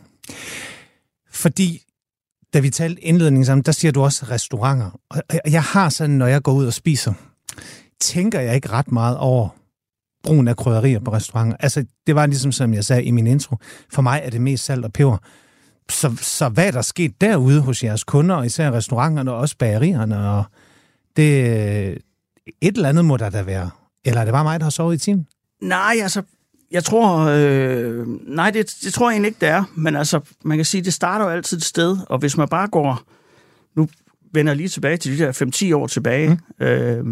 Fordi, 1.31 1.83
da 2.55 2.61
vi 2.61 2.71
talte 2.71 3.01
indledningen 3.05 3.45
sammen, 3.45 3.63
der 3.63 3.73
siger 3.73 3.93
du 3.93 4.03
også 4.03 4.27
restauranter. 4.31 4.91
Og 5.11 5.23
og 5.45 5.53
jeg 5.53 5.63
har 5.63 5.89
sådan, 5.89 6.17
når 6.17 6.27
jeg 6.27 6.43
går 6.43 6.53
ud 6.53 6.67
og 6.67 6.73
spiser, 6.73 7.13
tænker 8.01 8.41
jeg 8.41 8.55
ikke 8.55 8.69
ret 8.71 8.93
meget 8.93 9.17
over 9.17 9.49
brugen 10.25 10.49
af 10.49 10.57
krydderier 10.57 11.01
på 11.01 11.13
restauranter. 11.13 11.57
Altså, 11.61 11.85
det 12.07 12.15
var 12.15 12.27
ligesom, 12.27 12.53
som 12.53 12.75
jeg 12.75 12.85
sagde 12.85 13.05
i 13.05 13.11
min 13.11 13.27
intro. 13.27 13.57
For 13.93 14.03
mig 14.03 14.21
er 14.25 14.31
det 14.31 14.41
mest 14.41 14.65
salt 14.65 14.85
og 14.85 14.93
peber. 14.93 15.17
Så, 15.91 16.17
så 16.21 16.49
hvad 16.49 16.67
er 16.67 16.71
der 16.71 16.83
sket 16.83 17.21
derude 17.21 17.61
hos 17.61 17.85
jeres 17.85 18.05
kunder, 18.05 18.43
især 18.43 18.71
restauranterne 18.71 19.33
og 19.33 19.39
også 19.39 19.57
bagerierne? 19.59 20.31
Og 20.31 20.45
det, 21.17 21.99
et 22.61 22.77
eller 22.77 22.89
andet 22.89 23.05
må 23.05 23.17
der 23.17 23.31
da 23.31 23.43
være. 23.43 23.71
Eller 24.05 24.21
er 24.21 24.25
det 24.25 24.33
bare 24.33 24.45
mig, 24.45 24.61
der 24.61 24.65
har 24.65 24.71
sovet 24.71 24.95
i 24.95 24.99
timen? 24.99 25.27
Nej, 25.63 25.97
altså, 26.03 26.23
jeg 26.71 26.85
tror... 26.85 27.19
Øh, 27.19 28.07
nej, 28.27 28.51
det, 28.51 28.77
det 28.85 28.95
tror 28.95 29.11
jeg 29.11 29.15
egentlig 29.15 29.29
ikke, 29.29 29.41
det 29.41 29.49
er. 29.49 29.65
Men 29.75 29.97
altså, 29.97 30.21
man 30.45 30.59
kan 30.59 30.65
sige, 30.65 30.85
det 30.85 30.93
starter 30.93 31.25
jo 31.25 31.31
altid 31.31 31.57
et 31.57 31.65
sted, 31.65 31.97
og 32.09 32.19
hvis 32.19 32.37
man 32.37 32.49
bare 32.49 32.69
går... 32.69 33.03
Nu 33.77 33.89
vender 34.33 34.53
jeg 34.53 34.57
lige 34.57 34.69
tilbage 34.69 34.97
til 34.97 35.19
de 35.19 35.25
der 35.25 35.73
5-10 35.73 35.77
år 35.77 35.87
tilbage. 35.87 36.29
Mm. 36.29 36.67
Øh, 36.67 37.05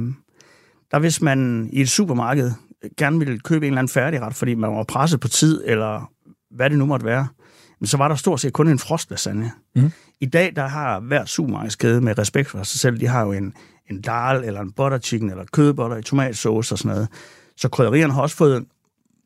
der 0.91 0.99
hvis 0.99 1.23
man 1.23 1.69
i 1.73 1.81
et 1.81 1.91
supermarked 1.91 2.53
gerne 2.97 3.19
ville 3.19 3.39
købe 3.39 3.67
en 3.67 3.73
eller 3.73 3.79
anden 3.79 3.93
færdigret, 3.93 4.35
fordi 4.35 4.55
man 4.55 4.71
var 4.71 4.83
presset 4.83 5.21
på 5.21 5.29
tid, 5.29 5.63
eller 5.65 6.11
hvad 6.51 6.71
det 6.71 6.79
nu 6.79 6.87
måtte 6.87 7.07
være, 7.07 7.29
så 7.85 7.97
var 7.97 8.09
der 8.09 8.15
stort 8.15 8.41
set 8.41 8.53
kun 8.53 8.69
en 8.69 8.79
frostlasagne. 8.79 9.53
Mm. 9.75 9.93
I 10.21 10.27
dag, 10.27 10.53
der 10.57 10.67
har 10.67 11.01
hver 11.01 11.25
supermarkedskæde 11.25 12.01
med 12.01 12.19
respekt 12.19 12.49
for 12.49 12.63
sig 12.63 12.81
selv, 12.81 13.01
de 13.01 13.07
har 13.07 13.23
jo 13.25 13.33
en, 13.33 13.55
en 13.91 14.01
dal, 14.01 14.45
eller 14.45 14.61
en 14.61 14.73
butter 14.73 14.99
chicken, 14.99 15.31
eller 15.31 15.45
kødbotter 15.53 15.97
i 15.97 16.03
tomatsauce 16.03 16.75
og 16.75 16.79
sådan 16.79 16.93
noget. 16.93 17.09
Så 17.57 17.69
krydderierne 17.69 18.13
har 18.13 18.23
også 18.23 18.37
fået 18.37 18.65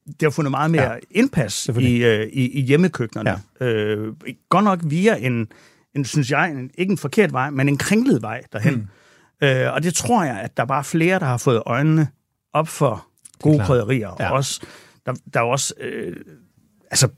det 0.07 0.23
har 0.23 0.31
fundet 0.31 0.51
meget 0.51 0.71
mere 0.71 0.93
Ja, 0.93 0.99
indpas 1.11 1.69
i, 1.69 2.05
øh, 2.05 2.29
i, 2.33 2.51
i 2.51 2.61
hjemmekøkkenerne. 2.61 3.43
Ja. 3.61 3.67
Øh, 3.67 4.15
godt 4.49 4.65
nok 4.65 4.81
via 4.85 5.17
en, 5.17 5.49
en, 5.95 6.05
synes 6.05 6.31
jeg, 6.31 6.51
en, 6.51 6.71
ikke 6.79 6.91
en 6.91 6.99
forkert 6.99 7.33
vej, 7.33 7.51
men 7.51 7.69
en 7.69 7.79
kringlet 7.79 8.23
vej 8.23 8.43
derhen. 8.53 8.75
Mm. 9.41 9.47
Øh, 9.47 9.73
og 9.73 9.83
det 9.83 9.95
tror 9.95 10.25
jeg, 10.25 10.41
at 10.41 10.57
der 10.57 10.63
er 10.63 10.67
bare 10.67 10.85
flere, 10.85 11.19
der 11.19 11.27
har 11.27 11.37
fået 11.37 11.63
øjnene 11.67 12.09
op 12.53 12.69
for 12.69 13.07
gode 13.43 13.65
krydderier. 13.65 14.17
Ja. 14.21 14.31
Og 14.31 14.37
også, 14.37 14.61
der, 15.07 15.15
der 15.35 15.41
er 15.41 15.45
også... 15.45 15.75
Øh, 15.81 16.17
altså, 16.91 17.09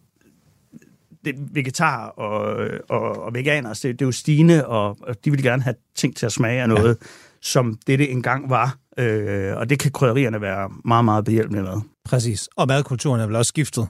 det, 1.25 1.35
vegetar 1.53 2.07
og, 2.07 2.69
og, 2.89 3.23
og 3.23 3.35
veganere, 3.35 3.75
det, 3.75 3.83
det 3.83 4.03
er 4.03 4.07
jo 4.07 4.13
stigende, 4.13 4.67
og, 4.67 4.97
og 5.01 5.25
de 5.25 5.31
vil 5.31 5.43
gerne 5.43 5.63
have 5.63 5.75
ting 5.97 6.17
til 6.17 6.27
at 6.27 6.33
smage 6.33 6.63
af 6.63 6.69
noget, 6.69 6.99
ja. 7.01 7.07
som 7.43 7.79
det 7.87 7.99
det 7.99 8.13
engang 8.13 8.51
var. 8.51 8.77
Øh, 8.99 9.57
og 9.57 9.71
det 9.71 9.79
kan 9.79 9.91
krydderierne 9.91 10.41
være 10.41 10.71
meget, 10.85 11.05
meget 11.05 11.25
behjælpelige 11.25 11.63
med. 11.63 11.81
Præcis. 12.05 12.49
Og 12.57 12.69
madkulturen 12.69 13.21
er 13.21 13.27
vel 13.27 13.37
også 13.37 13.49
skiftet. 13.49 13.89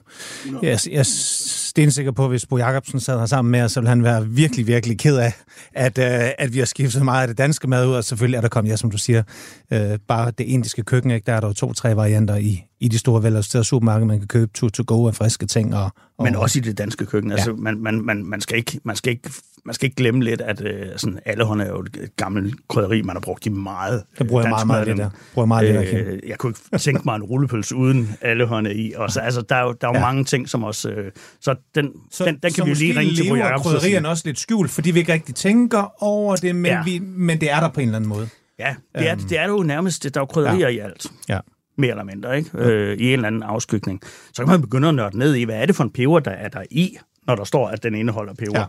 Jeg, 0.61 0.79
jeg 0.91 0.99
er 0.99 1.03
stensikker 1.03 2.11
på, 2.11 2.23
at 2.23 2.29
hvis 2.29 2.45
Bo 2.45 2.57
Jacobsen 2.57 2.99
sad 2.99 3.19
her 3.19 3.25
sammen 3.25 3.51
med 3.51 3.61
os, 3.61 3.71
så 3.71 3.79
ville 3.79 3.89
han 3.89 4.03
være 4.03 4.27
virkelig, 4.27 4.67
virkelig 4.67 4.99
ked 4.99 5.17
af, 5.17 5.33
at, 5.73 5.97
uh, 5.97 6.03
at 6.37 6.53
vi 6.53 6.59
har 6.59 6.65
skiftet 6.65 7.05
meget 7.05 7.21
af 7.21 7.27
det 7.27 7.37
danske 7.37 7.67
mad 7.67 7.87
ud, 7.87 7.93
og 7.93 8.03
selvfølgelig 8.03 8.37
er 8.37 8.41
der 8.41 8.47
kommet, 8.47 8.71
ja, 8.71 8.75
som 8.75 8.91
du 8.91 8.97
siger, 8.97 9.23
uh, 9.71 9.77
bare 10.07 10.31
det 10.31 10.43
indiske 10.43 10.83
køkken, 10.83 11.11
ikke? 11.11 11.25
der 11.25 11.33
er 11.33 11.39
der 11.39 11.47
jo 11.47 11.53
to-tre 11.53 11.95
varianter 11.95 12.35
i, 12.35 12.63
i 12.83 12.87
de 12.87 12.97
store 12.97 13.23
velasserede 13.23 13.65
supermarkeder, 13.65 14.07
man 14.07 14.19
kan 14.19 14.27
købe 14.27 14.51
to 14.53 14.69
to 14.69 14.83
go 14.87 15.07
af 15.07 15.15
friske 15.15 15.45
ting. 15.45 15.75
Og, 15.75 15.89
og, 16.17 16.23
Men 16.25 16.35
også 16.35 16.59
i 16.59 16.61
det 16.61 16.77
danske 16.77 17.05
køkken. 17.05 17.31
Altså, 17.31 17.53
man, 17.53 17.77
man, 17.79 18.01
man, 18.01 18.25
man, 18.25 18.41
skal 18.41 18.57
ikke, 18.57 18.79
man, 18.83 18.95
skal 18.95 19.11
ikke, 19.11 19.29
man 19.65 19.75
skal 19.75 19.85
ikke 19.85 19.95
glemme 19.95 20.23
lidt, 20.23 20.41
at 20.41 20.61
øh, 20.61 20.85
sådan, 20.97 21.19
allehånd 21.25 21.61
er 21.61 21.67
jo 21.67 21.79
et 21.79 22.15
gammelt 22.17 22.55
krydderi, 22.67 23.01
man 23.01 23.15
har 23.15 23.21
brugt 23.21 23.45
i 23.45 23.49
meget. 23.49 24.03
Det 24.19 24.27
bruger 24.27 24.41
jeg 24.41 24.49
meget, 24.49 24.67
meget 24.67 24.87
lidt 24.87 24.99
af. 24.99 25.09
Bruger 25.33 25.45
meget 25.45 25.65
lidt 25.65 25.77
af. 25.77 25.93
Øh, 25.93 26.19
jeg 26.27 26.37
kunne 26.37 26.49
ikke 26.49 26.77
tænke 26.77 27.01
mig 27.05 27.15
en 27.15 27.23
rullepølse 27.23 27.75
uden 27.75 28.15
allehånde 28.21 28.73
i. 28.75 28.93
Og 28.95 29.11
så, 29.11 29.19
altså, 29.19 29.41
der 29.41 29.55
er 29.55 29.63
jo, 29.63 29.75
der 29.81 29.87
er 29.87 29.91
jo 29.91 29.93
Ja. 29.93 29.99
ja. 29.99 30.05
mange 30.05 30.23
ting, 30.23 30.49
som 30.49 30.63
også... 30.63 30.89
Øh, 30.89 31.11
så 31.41 31.55
den, 31.75 31.89
så, 32.11 32.25
den, 32.25 32.37
den 32.43 32.53
kan 32.53 32.65
vi 32.65 32.69
jo 32.69 32.75
lige 32.75 32.99
ringe 32.99 33.15
til 33.15 33.29
Bo 33.29 33.35
Jacobsen. 33.35 33.71
krydderierne 33.71 34.09
også 34.09 34.23
lidt 34.25 34.39
skjult, 34.39 34.71
fordi 34.71 34.91
vi 34.91 34.99
ikke 34.99 35.13
rigtig 35.13 35.35
tænker 35.35 36.03
over 36.03 36.35
det, 36.35 36.55
men, 36.55 36.65
ja. 36.65 36.77
Ja. 36.77 36.83
vi, 36.83 36.99
men 36.99 37.41
det 37.41 37.51
er 37.51 37.59
der 37.59 37.69
på 37.69 37.79
en 37.79 37.87
eller 37.87 37.95
anden 37.95 38.09
måde. 38.09 38.29
Ja, 38.59 38.75
det 38.95 39.09
er, 39.09 39.15
det 39.15 39.39
er 39.39 39.47
jo 39.47 39.63
nærmest... 39.63 40.03
Der 40.03 40.09
er 40.15 40.21
jo 40.21 40.25
krydderier 40.25 40.69
ja. 40.69 40.75
i 40.75 40.79
alt. 40.79 41.11
Ja. 41.29 41.39
Mere 41.77 41.89
eller 41.89 42.03
mindre, 42.03 42.37
ikke? 42.37 42.49
Øh, 42.53 42.97
i 42.97 43.07
en 43.07 43.13
eller 43.13 43.27
anden 43.27 43.43
afskygning. 43.43 44.01
Så 44.33 44.41
kan 44.41 44.47
man 44.47 44.61
begynde 44.61 44.87
at 44.87 44.95
nørde 44.95 45.17
ned 45.17 45.35
i, 45.35 45.43
hvad 45.43 45.55
er 45.55 45.65
det 45.65 45.75
for 45.75 45.83
en 45.83 45.89
peber, 45.89 46.19
der 46.19 46.31
er 46.31 46.47
der 46.47 46.63
i, 46.71 46.97
når 47.27 47.35
der 47.35 47.43
står, 47.43 47.67
at 47.67 47.83
den 47.83 47.95
indeholder 47.95 48.33
peber. 48.33 48.65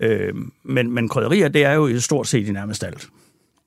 Ja. 0.00 0.06
Øh, 0.06 0.34
men, 0.64 0.90
men 0.90 1.08
krydderier, 1.08 1.48
det 1.48 1.64
er 1.64 1.72
jo 1.72 1.86
i 1.86 2.00
stort 2.00 2.26
set 2.26 2.48
i 2.48 2.52
nærmest 2.52 2.84
alt. 2.84 3.08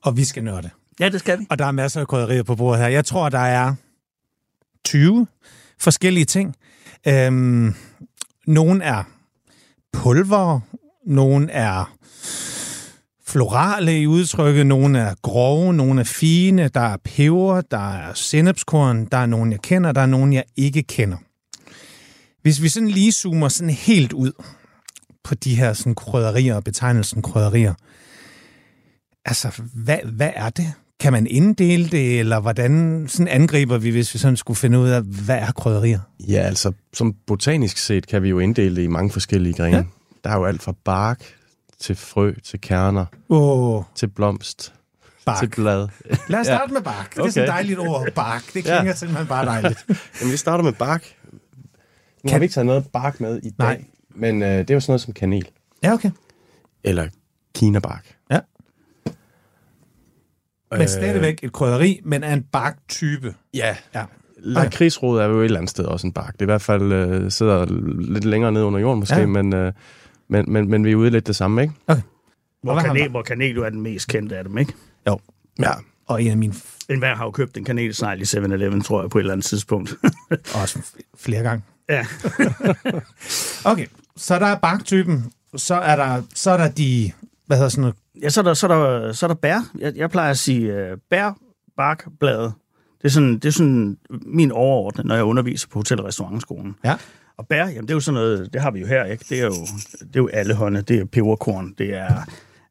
Og 0.02 0.16
vi 0.16 0.24
skal 0.24 0.44
nørde. 0.44 0.70
Ja, 1.00 1.08
det 1.08 1.20
skal 1.20 1.38
vi. 1.38 1.46
Og 1.50 1.58
der 1.58 1.64
er 1.64 1.70
masser 1.70 2.00
af 2.00 2.08
krydderier 2.08 2.42
på 2.42 2.54
bordet 2.54 2.80
her. 2.80 2.88
Jeg 2.88 3.04
tror, 3.04 3.28
der 3.28 3.38
er 3.38 3.74
20 4.84 5.26
forskellige 5.80 6.24
ting. 6.24 6.56
Øhm, 7.08 7.74
nogle 8.46 8.84
er 8.84 9.02
pulver, 9.92 10.60
nogle 11.06 11.50
er 11.50 11.94
florale 13.28 14.00
i 14.00 14.06
udtrykket, 14.06 14.66
nogle 14.66 14.98
er 14.98 15.14
grove, 15.22 15.74
nogle 15.74 16.00
er 16.00 16.04
fine, 16.04 16.68
der 16.68 16.80
er 16.80 16.96
peber, 17.04 17.60
der 17.60 17.92
er 17.92 18.14
sennepskorn, 18.14 19.04
der 19.04 19.18
er 19.18 19.26
nogle, 19.26 19.52
jeg 19.52 19.60
kender, 19.60 19.92
der 19.92 20.00
er 20.00 20.06
nogle, 20.06 20.34
jeg 20.34 20.44
ikke 20.56 20.82
kender. 20.82 21.16
Hvis 22.42 22.62
vi 22.62 22.68
sådan 22.68 22.88
lige 22.88 23.12
zoomer 23.12 23.48
sådan 23.48 23.74
helt 23.74 24.12
ud 24.12 24.32
på 25.24 25.34
de 25.34 25.54
her 25.54 25.72
sådan 25.72 25.94
krydderier 25.94 26.54
og 26.54 26.64
betegnelsen 26.64 27.22
krydderier, 27.22 27.74
altså, 29.24 29.62
hvad, 29.74 29.98
hvad 30.04 30.30
er 30.36 30.50
det? 30.50 30.72
Kan 31.00 31.12
man 31.12 31.26
inddele 31.26 31.88
det, 31.88 32.20
eller 32.20 32.40
hvordan 32.40 33.04
sådan 33.08 33.28
angriber 33.28 33.78
vi, 33.78 33.90
hvis 33.90 34.14
vi 34.14 34.18
sådan 34.18 34.36
skulle 34.36 34.58
finde 34.58 34.78
ud 34.78 34.88
af, 34.88 35.02
hvad 35.02 35.38
er 35.38 35.52
krydderier? 35.52 36.00
Ja, 36.28 36.40
altså, 36.40 36.72
som 36.94 37.14
botanisk 37.26 37.78
set 37.78 38.06
kan 38.06 38.22
vi 38.22 38.28
jo 38.28 38.38
inddele 38.38 38.76
det 38.76 38.82
i 38.82 38.86
mange 38.86 39.10
forskellige 39.10 39.54
grene. 39.54 39.76
Ja. 39.76 39.84
Der 40.24 40.30
er 40.30 40.36
jo 40.36 40.44
alt 40.44 40.62
fra 40.62 40.74
bark 40.84 41.37
til 41.80 41.96
frø, 41.96 42.32
til 42.44 42.60
kerner, 42.60 43.06
oh, 43.28 43.82
til 43.94 44.06
blomst, 44.08 44.74
bark. 45.26 45.38
til 45.38 45.48
blad. 45.48 45.88
Lad 46.28 46.40
os 46.40 46.46
starte 46.46 46.72
med 46.72 46.80
bark. 46.82 47.14
Det 47.14 47.24
er 47.24 47.30
sådan 47.30 47.42
et 47.44 47.48
Okay. 47.48 47.56
dejligt 47.56 47.78
ord, 47.78 48.12
bark. 48.14 48.42
Det 48.44 48.52
klinger 48.64 48.84
ja. 48.84 48.94
simpelthen 48.94 49.26
bare 49.26 49.46
dejligt. 49.46 49.84
Jamen, 50.20 50.32
vi 50.32 50.36
starter 50.36 50.64
med 50.64 50.72
bark. 50.72 51.14
Nu 51.32 51.38
Kan- 52.24 52.30
har 52.30 52.38
vi 52.38 52.44
ikke 52.44 52.52
taget 52.52 52.66
noget 52.66 52.86
bark 52.92 53.20
med 53.20 53.36
i 53.42 53.50
dag, 53.50 53.54
Nej. 53.58 53.84
men 54.14 54.42
øh, 54.42 54.48
det 54.58 54.70
er 54.70 54.74
jo 54.74 54.80
sådan 54.80 54.90
noget 54.92 55.00
som 55.00 55.12
kanel. 55.12 55.48
Ja, 55.82 55.92
okay. 55.92 56.10
Eller 56.84 57.08
kinabark. 57.54 58.16
Ja. 58.30 58.40
Men 60.70 60.80
Øh, 60.82 60.88
stadigvæk 60.88 61.40
et 61.44 61.52
krydderi, 61.52 62.00
men 62.04 62.22
af 62.24 62.32
en 62.32 62.42
barktype. 62.42 63.34
Ja. 63.54 63.76
Ja. 63.94 64.04
Lakridsrod 64.38 65.18
er 65.20 65.24
jo 65.26 65.40
et 65.40 65.44
eller 65.44 65.58
andet 65.58 65.70
sted 65.70 65.84
også 65.84 66.06
en 66.06 66.12
bark. 66.12 66.32
Det 66.32 66.40
er 66.40 66.44
i 66.44 66.46
hvert 66.46 66.62
fald 66.62 66.92
øh, 66.92 67.30
sidder 67.30 67.66
lidt 68.12 68.24
længere 68.24 68.52
ned 68.52 68.62
under 68.62 68.80
jorden 68.80 68.98
måske, 69.00 69.14
Ja. 69.14 69.20
ja. 69.20 69.26
men, 69.26 69.54
øh, 69.54 69.72
men, 70.28 70.52
men, 70.52 70.70
men 70.70 70.84
vi 70.84 70.92
er 70.92 70.96
ude 70.96 71.10
lidt 71.10 71.26
det 71.26 71.36
samme, 71.36 71.62
ikke? 71.62 71.74
Hvor 72.62 72.72
hvad 72.72 72.82
har 72.82 72.82
kanel, 72.94 73.10
hvor 73.10 73.22
kanel 73.22 73.54
jo 73.54 73.64
er 73.64 73.70
den 73.70 73.80
mest 73.80 74.08
kendte 74.08 74.36
af 74.36 74.44
dem, 74.44 74.58
ikke? 74.58 74.72
Jo. 75.06 75.18
Ja. 75.58 75.70
Og 76.06 76.22
en 76.22 76.30
af 76.30 76.36
mine 76.36 76.54
En 76.88 76.98
hver 76.98 77.14
har 77.14 77.24
jo 77.24 77.30
købt 77.30 77.56
en 77.56 77.64
kanelsnegl 77.64 78.20
i 78.20 78.24
7-Eleven, 78.24 78.82
tror 78.82 79.00
jeg, 79.02 79.10
på 79.10 79.18
et 79.18 79.22
eller 79.22 79.32
andet 79.32 79.46
tidspunkt. 79.46 79.94
også 80.62 80.78
flere 81.18 81.42
gange. 81.42 81.62
ja. 81.88 82.06
Okay, 83.72 83.86
så 84.16 84.38
der 84.38 84.46
er 84.46 84.58
barktypen. 84.58 85.32
Så 85.56 85.74
er 85.74 85.96
der, 85.96 86.22
så 86.34 86.50
er 86.50 86.56
der 86.56 86.68
de, 86.70 87.12
hvad 87.46 87.56
hedder 87.56 87.68
sådan 87.70 87.80
noget, 87.80 87.96
ja, 88.22 88.28
så 88.28 88.40
er 88.40 88.44
der, 88.44 88.54
så 88.54 88.66
er 88.68 88.74
der, 88.74 89.12
så 89.12 89.26
er 89.26 89.28
der 89.28 89.34
bær. 89.34 89.60
Jeg, 89.78 89.92
jeg 89.96 90.10
plejer 90.10 90.30
at 90.30 90.38
sige 90.38 90.92
uh, 90.92 90.98
bær, 91.10 91.32
bark, 91.76 92.06
blade. 92.20 92.52
Det 93.02 93.04
er, 93.04 93.08
sådan, 93.08 93.34
det 93.34 93.44
er 93.44 93.50
sådan 93.50 93.96
min 94.26 94.52
overordnet, 94.52 95.06
når 95.06 95.14
jeg 95.14 95.24
underviser 95.24 95.68
på 95.68 95.78
Hotel- 95.78 96.00
og 96.00 96.06
Restaurantskolen. 96.06 96.74
ja, 96.84 96.96
Og 97.38 97.46
bær, 97.46 97.66
jamen 97.66 97.82
det 97.82 97.90
er 97.90 97.94
jo 97.94 98.00
sådan 98.00 98.14
noget, 98.14 98.52
det 98.52 98.60
har 98.60 98.70
vi 98.70 98.80
jo 98.80 98.86
her, 98.86 99.04
ikke? 99.04 99.24
Det 99.28 99.40
er 99.40 99.44
jo, 99.44 99.52
det 100.00 100.16
er 100.16 100.20
jo 100.20 100.28
allehånde, 100.32 100.82
det 100.82 100.98
er 101.00 101.04
peberkorn, 101.04 101.74
det 101.78 101.94
er 101.94 102.24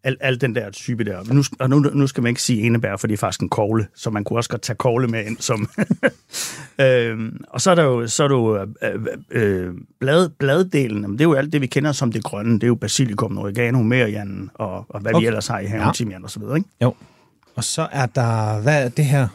al, 0.04 0.18
al 0.20 0.42
den 0.42 0.56
der 0.56 0.70
type 0.72 1.04
der. 1.04 1.24
Men 1.24 1.36
nu, 1.36 1.44
og 1.60 1.70
nu, 1.70 1.80
nu 1.80 2.08
skal 2.08 2.24
man 2.24 2.30
ikke 2.30 2.42
sige 2.42 2.62
enebær, 2.62 2.96
for 2.98 3.08
det 3.08 3.14
er 3.14 3.18
faktisk 3.18 3.42
en 3.42 3.50
kogle, 3.50 3.88
så 3.96 4.10
man 4.10 4.24
kunne 4.24 4.40
også 4.40 4.50
godt 4.50 4.62
tage 4.62 4.78
kogle 4.78 5.08
med 5.08 5.26
ind 5.26 5.38
som... 5.40 5.70
øhm, 6.86 7.42
og 7.50 7.62
så 7.62 7.72
er 7.72 7.76
der 7.76 7.84
jo, 7.84 8.08
så 8.08 8.24
er 8.24 8.28
der 8.28 8.36
jo 8.36 8.68
øh, 8.84 9.06
øh, 9.32 9.74
blad, 10.00 10.30
bladdelen, 10.30 11.02
jamen, 11.02 11.18
det 11.18 11.24
er 11.24 11.30
jo 11.30 11.34
alt 11.34 11.54
det, 11.54 11.62
vi 11.62 11.68
kender 11.68 11.92
som 11.92 12.12
det 12.12 12.24
grønne. 12.24 12.54
Det 12.54 12.64
er 12.64 12.68
jo 12.68 12.76
basilikum, 12.76 13.38
oregano, 13.38 13.84
merian 13.84 14.50
og, 14.54 14.86
og 14.90 15.00
hvad 15.00 15.14
okay. 15.14 15.22
Vi 15.24 15.28
ellers 15.28 15.48
har 15.48 15.60
i 15.60 15.66
haven, 15.66 15.86
Ja. 15.86 15.92
timian 15.92 16.24
og 16.24 16.30
så 16.30 16.40
videre, 16.40 16.58
ikke? 16.58 16.70
jo. 16.84 16.96
Og 17.56 17.64
så 17.64 17.88
er 17.92 18.06
der, 18.06 18.62
hvad 18.62 18.86
er 18.86 18.90
det 18.90 19.06
her? 19.06 19.28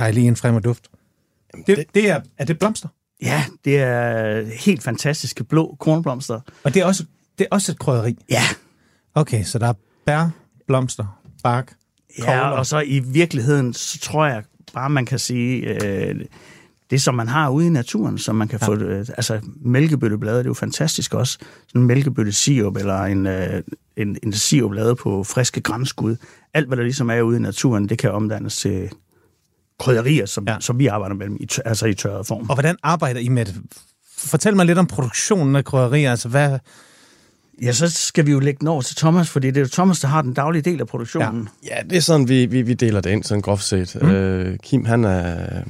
Jeg 0.00 0.14
lige 0.14 0.28
en 0.28 0.36
frem 0.36 0.54
og 0.54 0.64
duft. 0.64 0.88
Det, 1.66 1.84
det 1.94 2.10
er, 2.10 2.20
er 2.38 2.44
det 2.44 2.58
blomster? 2.58 2.88
Ja, 3.22 3.44
det 3.64 3.78
er 3.78 4.42
helt 4.64 4.82
fantastiske 4.82 5.44
blå 5.44 5.76
kornblomster. 5.80 6.40
Og 6.64 6.74
det 6.74 6.82
er 6.82 6.86
også, 6.86 7.04
det 7.38 7.44
er 7.50 7.54
også 7.54 7.72
et 7.72 7.78
krydderi? 7.78 8.16
Ja, 8.30 8.42
Okay, 9.14 9.44
så 9.44 9.58
der 9.58 9.66
er 9.66 9.72
bær, 10.06 10.28
blomster, 10.66 11.20
bark, 11.42 11.72
Ja, 12.18 12.24
kogler. 12.24 12.40
og 12.40 12.66
så 12.66 12.80
i 12.80 12.98
virkeligheden, 12.98 13.74
så 13.74 13.98
tror 13.98 14.26
jeg 14.26 14.42
bare, 14.74 14.90
man 14.90 15.06
kan 15.06 15.18
sige, 15.18 15.84
øh, 15.84 16.20
det, 16.90 17.02
som 17.02 17.14
man 17.14 17.28
har 17.28 17.48
ude 17.48 17.66
i 17.66 17.68
naturen, 17.68 18.18
som 18.18 18.36
man 18.36 18.48
kan 18.48 18.58
ja. 18.62 18.66
få... 18.66 18.74
Øh, 18.74 19.06
altså, 19.16 19.40
mælkebøtteblade, 19.60 20.38
det 20.38 20.44
er 20.44 20.48
jo 20.50 20.54
fantastisk 20.54 21.14
også. 21.14 21.38
Sådan 21.68 21.80
en 21.80 21.86
mælkebøtte 21.86 22.32
sirup, 22.32 22.76
eller 22.76 23.02
en, 23.02 23.26
øh, 23.26 23.62
en, 23.96 24.16
en 24.22 24.32
sirup 24.32 24.72
lavet 24.72 24.98
på 24.98 25.24
friske 25.24 25.60
grænskud. 25.60 26.16
Alt, 26.54 26.66
hvad 26.66 26.76
der 26.76 26.82
ligesom 26.82 27.10
er 27.10 27.20
ude 27.22 27.36
i 27.36 27.40
naturen, 27.40 27.88
det 27.88 27.98
kan 27.98 28.12
omdannes 28.12 28.56
til 28.56 28.90
krydderier, 29.80 30.26
som, 30.26 30.44
ja. 30.48 30.56
som 30.60 30.78
vi 30.78 30.86
arbejder 30.86 31.16
med, 31.16 31.26
i, 31.40 31.46
tør, 31.46 31.62
altså 31.64 31.86
i 31.86 31.94
tørret 31.94 32.26
form. 32.26 32.48
Og 32.48 32.54
hvordan 32.54 32.76
arbejder 32.82 33.20
I 33.20 33.28
med 33.28 33.44
det? 33.44 33.54
Fortæl 34.18 34.56
mig 34.56 34.66
lidt 34.66 34.78
om 34.78 34.86
produktionen 34.86 35.56
af 35.56 35.64
krydderier. 35.64 36.10
Altså, 36.10 36.28
hvad, 36.28 36.58
Ja, 37.62 37.72
så 37.72 37.88
skal 37.90 38.26
vi 38.26 38.30
jo 38.30 38.38
lægge 38.38 38.58
den 38.60 38.68
over 38.68 38.82
til 38.82 38.96
Thomas, 38.96 39.30
fordi 39.30 39.46
det 39.46 39.56
er 39.56 39.60
jo 39.60 39.68
Thomas, 39.68 40.00
der 40.00 40.08
har 40.08 40.22
den 40.22 40.34
daglige 40.34 40.62
del 40.62 40.80
af 40.80 40.86
produktionen. 40.86 41.48
Ja, 41.64 41.76
ja 41.76 41.82
det 41.82 41.96
er 41.96 42.00
sådan, 42.00 42.28
vi, 42.28 42.46
vi, 42.46 42.62
vi 42.62 42.74
deler 42.74 43.00
det 43.00 43.10
ind, 43.10 43.24
sådan 43.24 43.42
groft 43.42 43.64
set. 43.64 43.96
Mm. 44.02 44.10
Øh, 44.10 44.58
Kim, 44.58 44.84
han 44.84 45.04
er 45.04 45.62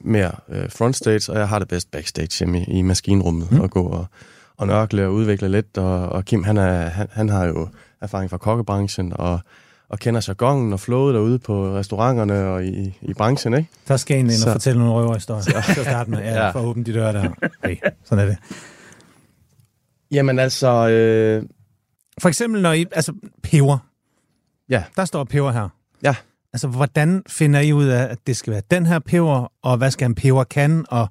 mere 0.00 0.32
øh, 0.48 0.70
frontstage, 0.70 1.32
og 1.32 1.38
jeg 1.38 1.48
har 1.48 1.58
det 1.58 1.68
bedst 1.68 1.90
backstage 1.90 2.38
hjemme 2.38 2.60
i, 2.60 2.78
i 2.78 2.82
maskinrummet, 2.82 3.52
mm. 3.52 3.60
og 3.60 3.70
gå 3.70 3.82
og, 3.82 4.06
og 4.56 4.66
nørkle 4.66 5.06
og 5.06 5.12
udvikle 5.12 5.48
lidt. 5.48 5.78
Og, 5.78 6.08
og 6.08 6.24
Kim, 6.24 6.44
han, 6.44 6.56
er, 6.56 6.88
han, 6.88 7.06
han 7.12 7.28
har 7.28 7.44
jo 7.44 7.68
erfaring 8.00 8.30
fra 8.30 8.38
kokkebranchen, 8.38 9.12
og, 9.14 9.40
og 9.92 9.98
kender 9.98 10.24
jargonen 10.28 10.72
og 10.72 10.80
flowet 10.80 11.14
derude 11.14 11.38
på 11.38 11.76
restauranterne 11.76 12.44
og 12.44 12.64
i, 12.64 12.98
i 13.02 13.14
branchen, 13.14 13.54
ikke? 13.54 13.68
Der 13.88 13.96
skal 13.96 14.18
en 14.18 14.30
ind 14.30 14.44
og 14.46 14.52
fortælle 14.52 14.78
nogle 14.78 14.94
røverhistorier. 14.94 15.42
Så. 15.42 15.74
Så 15.74 15.82
starte 15.84 16.10
med, 16.10 16.18
ja, 16.18 16.44
ja. 16.44 16.50
for 16.50 16.60
at 16.60 16.64
åbne 16.64 16.84
de 16.84 16.94
døre 16.94 17.12
der. 17.12 17.30
Hey, 17.64 17.76
sådan 18.04 18.24
er 18.24 18.28
det. 18.28 18.38
Jamen 20.10 20.38
altså... 20.38 20.88
Øh... 20.88 21.42
For 22.22 22.28
eksempel, 22.28 22.62
når 22.62 22.72
I... 22.72 22.86
Altså, 22.92 23.12
peber. 23.42 23.78
Ja. 24.68 24.82
Der 24.96 25.04
står 25.04 25.24
peber 25.24 25.52
her. 25.52 25.68
Ja. 26.02 26.14
Altså, 26.52 26.68
hvordan 26.68 27.22
finder 27.28 27.60
I 27.60 27.72
ud 27.72 27.86
af, 27.86 28.02
at 28.02 28.18
det 28.26 28.36
skal 28.36 28.52
være 28.52 28.62
den 28.70 28.86
her 28.86 28.98
peber, 28.98 29.52
og 29.62 29.76
hvad 29.76 29.90
skal 29.90 30.06
en 30.06 30.14
peber 30.14 30.44
kan, 30.44 30.84
og 30.88 31.08